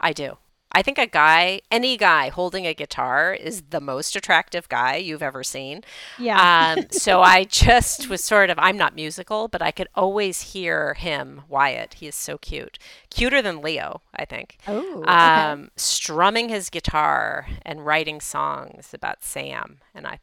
I 0.00 0.12
do. 0.12 0.38
I 0.76 0.82
think 0.82 0.98
a 0.98 1.06
guy, 1.06 1.60
any 1.70 1.96
guy 1.96 2.30
holding 2.30 2.66
a 2.66 2.74
guitar 2.74 3.32
is 3.32 3.62
the 3.70 3.80
most 3.80 4.16
attractive 4.16 4.68
guy 4.68 4.96
you've 4.96 5.22
ever 5.22 5.44
seen. 5.44 5.84
Yeah. 6.18 6.74
Um, 6.76 6.86
so 6.90 7.22
I 7.22 7.44
just 7.44 8.08
was 8.08 8.24
sort 8.24 8.50
of, 8.50 8.58
I'm 8.58 8.76
not 8.76 8.96
musical, 8.96 9.46
but 9.46 9.62
I 9.62 9.70
could 9.70 9.86
always 9.94 10.52
hear 10.52 10.94
him, 10.94 11.42
Wyatt. 11.48 11.94
He 11.94 12.08
is 12.08 12.16
so 12.16 12.38
cute. 12.38 12.80
Cuter 13.08 13.40
than 13.40 13.62
Leo, 13.62 14.02
I 14.16 14.24
think. 14.24 14.58
oh. 14.66 15.02
okay. 15.02 15.12
Um, 15.12 15.70
strumming 15.76 16.48
his 16.48 16.70
guitar 16.70 17.46
and 17.62 17.86
writing 17.86 18.20
songs 18.20 18.92
about 18.92 19.22
Sam. 19.22 19.78
And 19.94 20.08
I, 20.08 20.18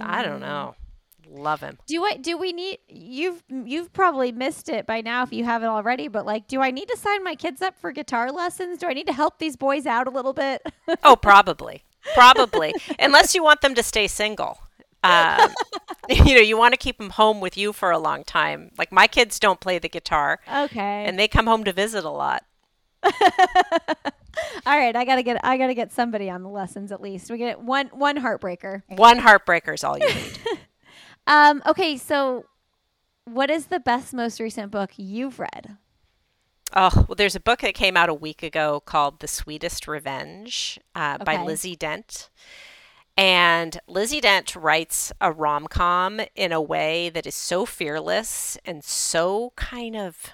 I 0.00 0.22
don't 0.22 0.40
know. 0.40 0.76
Love 1.28 1.60
him. 1.60 1.78
Do 1.86 2.04
I 2.04 2.16
do 2.16 2.36
we 2.36 2.52
need 2.52 2.78
you've 2.88 3.42
you've 3.48 3.92
probably 3.92 4.32
missed 4.32 4.68
it 4.68 4.86
by 4.86 5.00
now 5.00 5.22
if 5.22 5.32
you 5.32 5.44
haven't 5.44 5.68
already, 5.68 6.08
but 6.08 6.24
like 6.24 6.46
do 6.46 6.60
I 6.60 6.70
need 6.70 6.88
to 6.88 6.96
sign 6.96 7.24
my 7.24 7.34
kids 7.34 7.62
up 7.62 7.78
for 7.78 7.92
guitar 7.92 8.30
lessons? 8.30 8.78
Do 8.78 8.86
I 8.86 8.92
need 8.92 9.06
to 9.06 9.12
help 9.12 9.38
these 9.38 9.56
boys 9.56 9.86
out 9.86 10.06
a 10.06 10.10
little 10.10 10.32
bit? 10.32 10.62
Oh, 11.02 11.16
probably. 11.16 11.84
Probably. 12.14 12.72
Unless 12.98 13.34
you 13.34 13.42
want 13.42 13.60
them 13.60 13.74
to 13.74 13.82
stay 13.82 14.06
single. 14.06 14.58
Um, 15.02 15.50
you 16.08 16.34
know, 16.34 16.40
you 16.40 16.56
want 16.56 16.72
to 16.72 16.78
keep 16.78 16.98
them 16.98 17.10
home 17.10 17.40
with 17.40 17.56
you 17.56 17.72
for 17.72 17.90
a 17.90 17.98
long 17.98 18.24
time. 18.24 18.70
Like 18.78 18.92
my 18.92 19.06
kids 19.06 19.38
don't 19.38 19.60
play 19.60 19.78
the 19.78 19.88
guitar 19.88 20.40
okay. 20.52 21.04
and 21.06 21.18
they 21.18 21.28
come 21.28 21.46
home 21.46 21.64
to 21.64 21.72
visit 21.72 22.04
a 22.04 22.10
lot. 22.10 22.44
All 24.66 24.76
right, 24.76 24.94
I 24.94 25.04
got 25.04 25.16
to 25.16 25.22
get 25.22 25.40
I 25.44 25.56
got 25.56 25.68
to 25.68 25.74
get 25.74 25.92
somebody 25.92 26.28
on 26.28 26.42
the 26.42 26.48
lessons 26.48 26.92
at 26.92 27.00
least. 27.00 27.30
We 27.30 27.38
get 27.38 27.60
one 27.60 27.88
one 27.88 28.16
heartbreaker. 28.16 28.82
One 28.88 29.18
heartbreaker 29.18 29.74
is 29.74 29.84
all 29.84 29.98
you 29.98 30.06
need. 30.06 30.38
Um 31.26 31.62
okay, 31.66 31.96
so 31.96 32.46
what 33.24 33.50
is 33.50 33.66
the 33.66 33.80
best 33.80 34.14
most 34.14 34.38
recent 34.40 34.70
book 34.70 34.92
you've 34.96 35.38
read? 35.38 35.76
Oh, 36.74 37.06
well, 37.08 37.14
there's 37.16 37.36
a 37.36 37.40
book 37.40 37.60
that 37.60 37.74
came 37.74 37.96
out 37.96 38.08
a 38.08 38.14
week 38.14 38.42
ago 38.42 38.80
called 38.84 39.20
The 39.20 39.28
Sweetest 39.28 39.86
Revenge 39.86 40.80
uh, 40.94 41.18
by 41.18 41.42
Lizzie 41.42 41.76
Dent. 41.76 42.28
And 43.16 43.78
Lizzie 43.86 44.20
Dent 44.20 44.54
writes 44.54 45.12
a 45.20 45.32
rom 45.32 45.68
com 45.68 46.20
in 46.34 46.52
a 46.52 46.60
way 46.60 47.08
that 47.08 47.26
is 47.26 47.34
so 47.34 47.66
fearless 47.66 48.58
and 48.64 48.84
so 48.84 49.52
kind 49.56 49.96
of, 49.96 50.32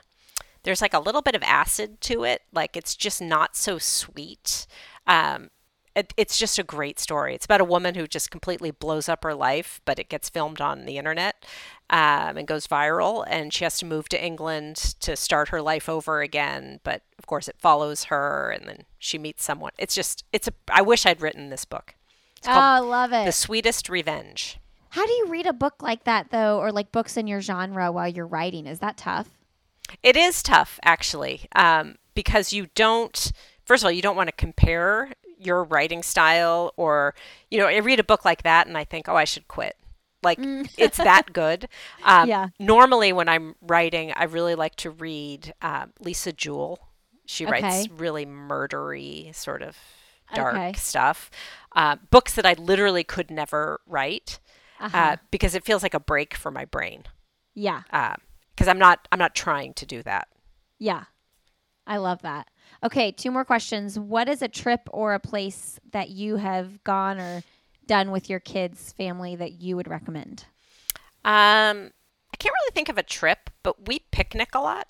there's 0.64 0.82
like 0.82 0.94
a 0.94 0.98
little 0.98 1.22
bit 1.22 1.34
of 1.34 1.42
acid 1.44 2.00
to 2.02 2.24
it. 2.24 2.42
Like 2.52 2.76
it's 2.76 2.96
just 2.96 3.20
not 3.20 3.54
so 3.54 3.78
sweet. 3.78 4.66
Um, 5.06 5.50
it, 5.94 6.14
it's 6.16 6.38
just 6.38 6.58
a 6.58 6.62
great 6.62 6.98
story. 6.98 7.34
It's 7.34 7.44
about 7.44 7.60
a 7.60 7.64
woman 7.64 7.94
who 7.94 8.06
just 8.06 8.30
completely 8.30 8.70
blows 8.70 9.08
up 9.08 9.24
her 9.24 9.34
life, 9.34 9.80
but 9.84 9.98
it 9.98 10.08
gets 10.08 10.28
filmed 10.28 10.60
on 10.60 10.84
the 10.84 10.96
internet 10.96 11.44
um, 11.90 12.36
and 12.36 12.46
goes 12.46 12.66
viral. 12.66 13.24
And 13.28 13.52
she 13.52 13.64
has 13.64 13.78
to 13.78 13.86
move 13.86 14.08
to 14.10 14.24
England 14.24 14.76
to 15.00 15.16
start 15.16 15.48
her 15.48 15.60
life 15.60 15.88
over 15.88 16.22
again. 16.22 16.80
But 16.82 17.02
of 17.18 17.26
course, 17.26 17.48
it 17.48 17.56
follows 17.58 18.04
her, 18.04 18.50
and 18.50 18.68
then 18.68 18.84
she 18.98 19.18
meets 19.18 19.44
someone. 19.44 19.72
It's 19.78 19.94
just, 19.94 20.24
it's 20.32 20.48
a. 20.48 20.52
I 20.70 20.82
wish 20.82 21.04
I'd 21.04 21.20
written 21.20 21.50
this 21.50 21.64
book. 21.64 21.94
It's 22.38 22.48
Oh, 22.48 22.52
I 22.52 22.78
love 22.78 23.12
it. 23.12 23.24
The 23.26 23.32
Sweetest 23.32 23.88
Revenge. 23.88 24.58
How 24.90 25.06
do 25.06 25.12
you 25.12 25.26
read 25.28 25.46
a 25.46 25.54
book 25.54 25.82
like 25.82 26.04
that 26.04 26.30
though 26.30 26.58
or 26.58 26.70
like 26.70 26.92
books 26.92 27.16
in 27.16 27.26
your 27.26 27.40
genre 27.40 27.90
while 27.90 28.08
you're 28.08 28.26
writing? 28.26 28.66
Is 28.66 28.80
that 28.80 28.98
tough? 28.98 29.30
It 30.02 30.16
is 30.16 30.42
tough, 30.42 30.78
actually, 30.84 31.48
um, 31.54 31.96
because 32.14 32.52
you 32.52 32.66
don't. 32.74 33.32
First 33.64 33.82
of 33.82 33.86
all, 33.86 33.92
you 33.92 34.02
don't 34.02 34.16
want 34.16 34.28
to 34.28 34.34
compare 34.34 35.12
your 35.44 35.64
writing 35.64 36.02
style, 36.02 36.72
or 36.76 37.14
you 37.50 37.58
know, 37.58 37.66
I 37.66 37.76
read 37.78 38.00
a 38.00 38.04
book 38.04 38.24
like 38.24 38.42
that 38.42 38.66
and 38.66 38.76
I 38.78 38.84
think, 38.84 39.08
oh, 39.08 39.16
I 39.16 39.24
should 39.24 39.48
quit. 39.48 39.76
Like 40.22 40.38
it's 40.78 40.98
that 40.98 41.32
good. 41.32 41.68
Um, 42.04 42.28
Yeah. 42.28 42.48
Normally, 42.58 43.12
when 43.12 43.28
I'm 43.28 43.54
writing, 43.60 44.12
I 44.14 44.24
really 44.24 44.54
like 44.54 44.76
to 44.76 44.90
read 44.90 45.52
um, 45.62 45.92
Lisa 46.00 46.32
Jewell. 46.32 46.78
She 47.26 47.44
writes 47.46 47.86
Okay. 47.86 47.88
really 47.96 48.26
murdery, 48.26 49.34
sort 49.34 49.62
of 49.62 49.76
dark 50.34 50.54
Okay. 50.56 50.72
stuff. 50.74 51.30
Uh, 51.74 51.96
books 52.10 52.34
that 52.34 52.46
I 52.46 52.54
literally 52.54 53.04
could 53.04 53.30
never 53.30 53.80
write 53.86 54.38
Uh-huh. 54.80 54.96
uh, 54.96 55.16
because 55.30 55.54
it 55.54 55.64
feels 55.64 55.82
like 55.82 55.94
a 55.94 56.00
break 56.00 56.34
for 56.34 56.50
my 56.50 56.64
brain. 56.64 57.04
yeah. 57.54 57.82
Because 57.90 58.68
I'm 58.68 58.78
not, 58.78 59.08
I'm 59.10 59.18
not 59.18 59.34
trying 59.34 59.74
to 59.74 59.86
do 59.86 60.02
that. 60.02 60.28
Yeah. 60.78 61.04
I 61.86 61.96
love 61.96 62.22
that. 62.22 62.48
Okay, 62.84 63.12
two 63.12 63.30
more 63.30 63.44
questions. 63.44 63.98
What 63.98 64.28
is 64.28 64.42
a 64.42 64.48
trip 64.48 64.88
or 64.90 65.14
a 65.14 65.20
place 65.20 65.78
that 65.92 66.10
you 66.10 66.36
have 66.36 66.82
gone 66.82 67.20
or 67.20 67.42
done 67.86 68.10
with 68.10 68.28
your 68.28 68.40
kids' 68.40 68.92
family 68.92 69.36
that 69.36 69.60
you 69.60 69.76
would 69.76 69.88
recommend? 69.88 70.46
Um, 71.24 71.92
I 72.32 72.36
can't 72.38 72.54
really 72.60 72.74
think 72.74 72.88
of 72.88 72.98
a 72.98 73.02
trip, 73.02 73.50
but 73.62 73.86
we 73.86 74.00
picnic 74.10 74.54
a 74.54 74.60
lot. 74.60 74.88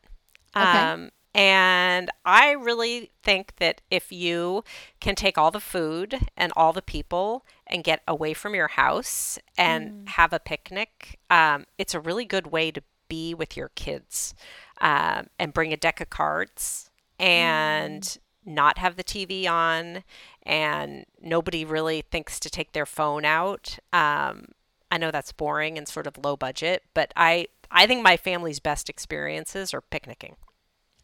Okay. 0.57 0.65
Um, 0.65 1.11
and 1.35 2.11
I 2.25 2.53
really 2.53 3.11
think 3.23 3.57
that 3.57 3.81
if 3.91 4.13
you 4.13 4.65
can 5.01 5.15
take 5.15 5.39
all 5.39 5.51
the 5.51 5.61
food 5.61 6.19
and 6.37 6.53
all 6.57 6.73
the 6.73 6.83
people 6.83 7.47
and 7.67 7.83
get 7.85 8.03
away 8.07 8.35
from 8.35 8.55
your 8.55 8.69
house 8.69 9.39
and 9.57 10.09
have 10.11 10.33
a 10.33 10.39
picnic, 10.39 11.19
um, 11.31 11.65
it's 11.79 11.95
a 11.95 12.01
really 12.01 12.27
good 12.27 12.49
way 12.49 12.71
to 12.71 12.83
be 13.09 13.33
with 13.35 13.57
your 13.57 13.71
kids 13.71 14.35
um, 14.81 15.29
and 15.39 15.55
bring 15.55 15.73
a 15.73 15.77
deck 15.77 16.01
of 16.01 16.11
cards 16.11 16.91
and 17.23 18.19
not 18.45 18.79
have 18.79 18.97
the 18.97 19.05
TV 19.05 19.49
on 19.49 20.03
and 20.43 21.07
nobody 21.21 21.65
really 21.65 22.03
thinks 22.03 22.41
to 22.41 22.51
take 22.51 22.73
their 22.73 22.87
phone 22.87 23.25
out. 23.25 23.79
Um, 23.93 24.47
I 24.91 24.99
know 24.99 25.11
that's 25.11 25.33
boring 25.33 25.79
and 25.79 25.87
sort 25.87 26.07
of 26.07 26.19
low 26.19 26.37
budget, 26.37 26.83
but 26.93 27.13
I 27.17 27.47
I 27.71 27.87
think 27.87 28.03
my 28.03 28.17
family's 28.17 28.61
best 28.61 28.91
experiences 28.91 29.73
are 29.73 29.81
picnicking. 29.81 30.37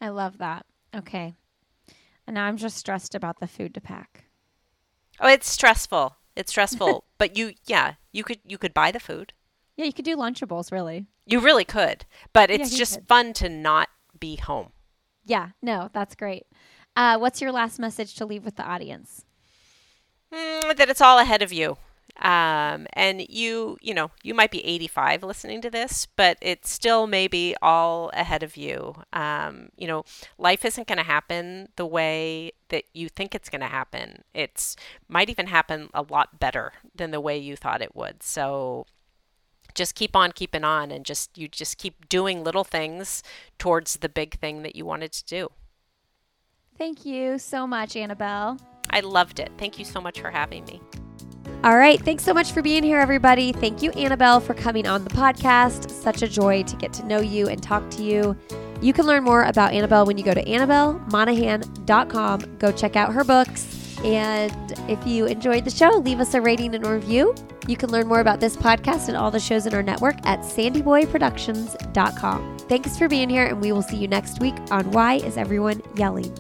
I 0.01 0.11
love 0.11 0.39
that. 0.39 0.67
Okay. 0.95 1.35
And 2.27 2.35
now 2.35 2.45
I'm 2.45 2.59
just 2.59 2.77
stressed 2.77 3.15
about 3.15 3.41
the 3.41 3.47
food 3.47 3.73
to 3.75 3.81
pack. 3.81 4.25
Oh, 5.21 5.29
it's 5.29 5.49
stressful. 5.49 6.17
It's 6.37 6.51
stressful, 6.51 7.05
but 7.19 7.37
you 7.37 7.55
yeah, 7.67 7.95
you 8.13 8.25
could 8.25 8.41
you 8.47 8.59
could 8.59 8.75
buy 8.75 8.91
the 8.91 9.01
food. 9.01 9.33
Yeah, 9.77 9.85
you 9.85 9.93
could 9.93 10.05
do 10.05 10.17
Lunchables, 10.17 10.73
really. 10.73 11.07
You 11.25 11.39
really 11.39 11.65
could, 11.65 12.05
but 12.33 12.51
it's 12.51 12.73
you 12.73 12.79
just 12.79 12.97
could. 12.97 13.09
fun 13.09 13.33
to 13.35 13.49
not 13.49 13.89
be 14.19 14.37
home. 14.37 14.73
Yeah, 15.29 15.51
no, 15.61 15.91
that's 15.93 16.15
great. 16.15 16.47
Uh, 16.97 17.19
what's 17.19 17.43
your 17.43 17.53
last 17.53 17.79
message 17.79 18.15
to 18.15 18.25
leave 18.25 18.47
with 18.47 18.57
the 18.57 18.65
audience? 18.65 19.27
Mm, 20.33 20.75
that 20.77 20.89
it's 20.89 21.03
all 21.03 21.19
ahead 21.19 21.43
of 21.43 21.53
you. 21.53 21.77
Um, 22.17 22.87
and 22.95 23.21
you, 23.29 23.77
you 23.83 23.93
know, 23.93 24.11
you 24.23 24.35
might 24.35 24.51
be 24.51 24.65
85 24.65 25.23
listening 25.23 25.61
to 25.61 25.71
this, 25.71 26.07
but 26.17 26.39
it's 26.41 26.71
still 26.71 27.07
maybe 27.07 27.55
all 27.61 28.11
ahead 28.15 28.43
of 28.43 28.57
you. 28.57 28.95
Um, 29.13 29.69
you 29.77 29.87
know, 29.87 30.05
life 30.39 30.65
isn't 30.65 30.89
going 30.89 30.99
to 30.99 31.05
happen 31.05 31.69
the 31.77 31.87
way 31.87 32.53
that 32.71 32.85
you 32.95 33.11
think 33.11 33.35
it's 33.35 33.51
going 33.51 33.61
to 33.61 33.67
happen. 33.67 34.25
It's 34.33 34.77
might 35.09 35.29
even 35.29 35.49
happen 35.49 35.91
a 35.93 36.03
lot 36.09 36.41
better 36.41 36.73
than 36.95 37.11
the 37.11 37.21
way 37.21 37.37
you 37.37 37.55
thought 37.55 37.83
it 37.83 37.95
would. 37.95 38.23
So 38.23 38.87
just 39.79 39.95
keep 39.95 40.17
on 40.17 40.33
keeping 40.33 40.65
on 40.65 40.91
and 40.91 41.07
just 41.07 41.39
you 41.39 41.49
just 41.49 41.79
keep 41.79 42.09
doing 42.09 42.45
little 42.45 42.65
things 42.65 43.23
towards 43.59 43.99
the 43.99 44.09
big 44.09 44.39
thing 44.41 44.63
that 44.63 44.75
you 44.77 44.85
wanted 44.85 45.13
to 45.13 45.25
do. 45.25 45.49
Thank 46.77 47.07
you 47.07 47.39
so 47.39 47.67
much, 47.67 47.97
Annabel. 47.97 48.59
I 48.91 49.01
loved 49.01 49.41
it. 49.41 49.51
Thank 49.57 49.79
you 49.79 49.85
so 49.85 50.01
much 50.01 50.21
for 50.21 50.31
having 50.31 50.65
me. 50.65 50.81
All 51.65 51.77
right. 51.77 52.01
Thanks 52.01 52.25
so 52.25 52.35
much 52.35 52.53
for 52.53 52.63
being 52.63 52.83
here, 52.83 53.01
everybody. 53.01 53.53
Thank 53.53 53.83
you, 53.83 53.91
Annabel, 53.93 54.41
for 54.41 54.55
coming 54.55 54.87
on 54.87 55.03
the 55.03 55.11
podcast. 55.11 55.91
Such 55.91 56.23
a 56.23 56.29
joy 56.29 56.63
to 56.65 56.77
get 56.77 56.93
to 56.95 57.07
know 57.07 57.21
you 57.21 57.49
and 57.49 57.63
talk 57.63 57.89
to 57.93 58.03
you. 58.03 58.37
You 58.81 58.93
can 58.93 59.07
learn 59.07 59.25
more 59.25 59.43
about 59.43 59.73
Annabel 59.73 60.07
when 60.07 60.19
you 60.19 60.25
go 60.25 60.35
to 60.35 60.45
annabelmonaghan.com. 60.45 62.59
Go 62.59 62.71
check 62.71 62.97
out 62.97 63.13
her 63.13 63.25
books. 63.25 63.78
And 64.05 64.75
if 64.89 65.05
you 65.07 65.27
enjoyed 65.27 65.65
the 65.65 65.71
show, 65.71 65.91
leave 65.99 66.21
us 66.21 66.35
a 66.35 66.41
rating 66.41 66.75
and 66.75 66.87
review. 66.87 67.35
You 67.67 67.77
can 67.77 67.91
learn 67.91 68.07
more 68.07 68.21
about 68.21 68.41
this 68.41 68.57
podcast 68.57 69.09
and 69.09 69.17
all 69.17 69.31
the 69.31 69.41
shows 69.41 69.67
in 69.67 69.75
our 69.75 69.83
network 69.83 70.17
at 70.25 70.41
sandyboyproductions.com. 70.41 72.59
Thanks 72.61 72.97
for 72.97 73.09
being 73.09 73.29
here, 73.29 73.45
and 73.47 73.61
we 73.61 73.73
will 73.73 73.83
see 73.83 73.97
you 73.97 74.09
next 74.09 74.41
week 74.41 74.55
on 74.71 74.91
Why 74.93 75.17
Is 75.17 75.37
Everyone 75.37 75.83
Yelling? 75.97 76.33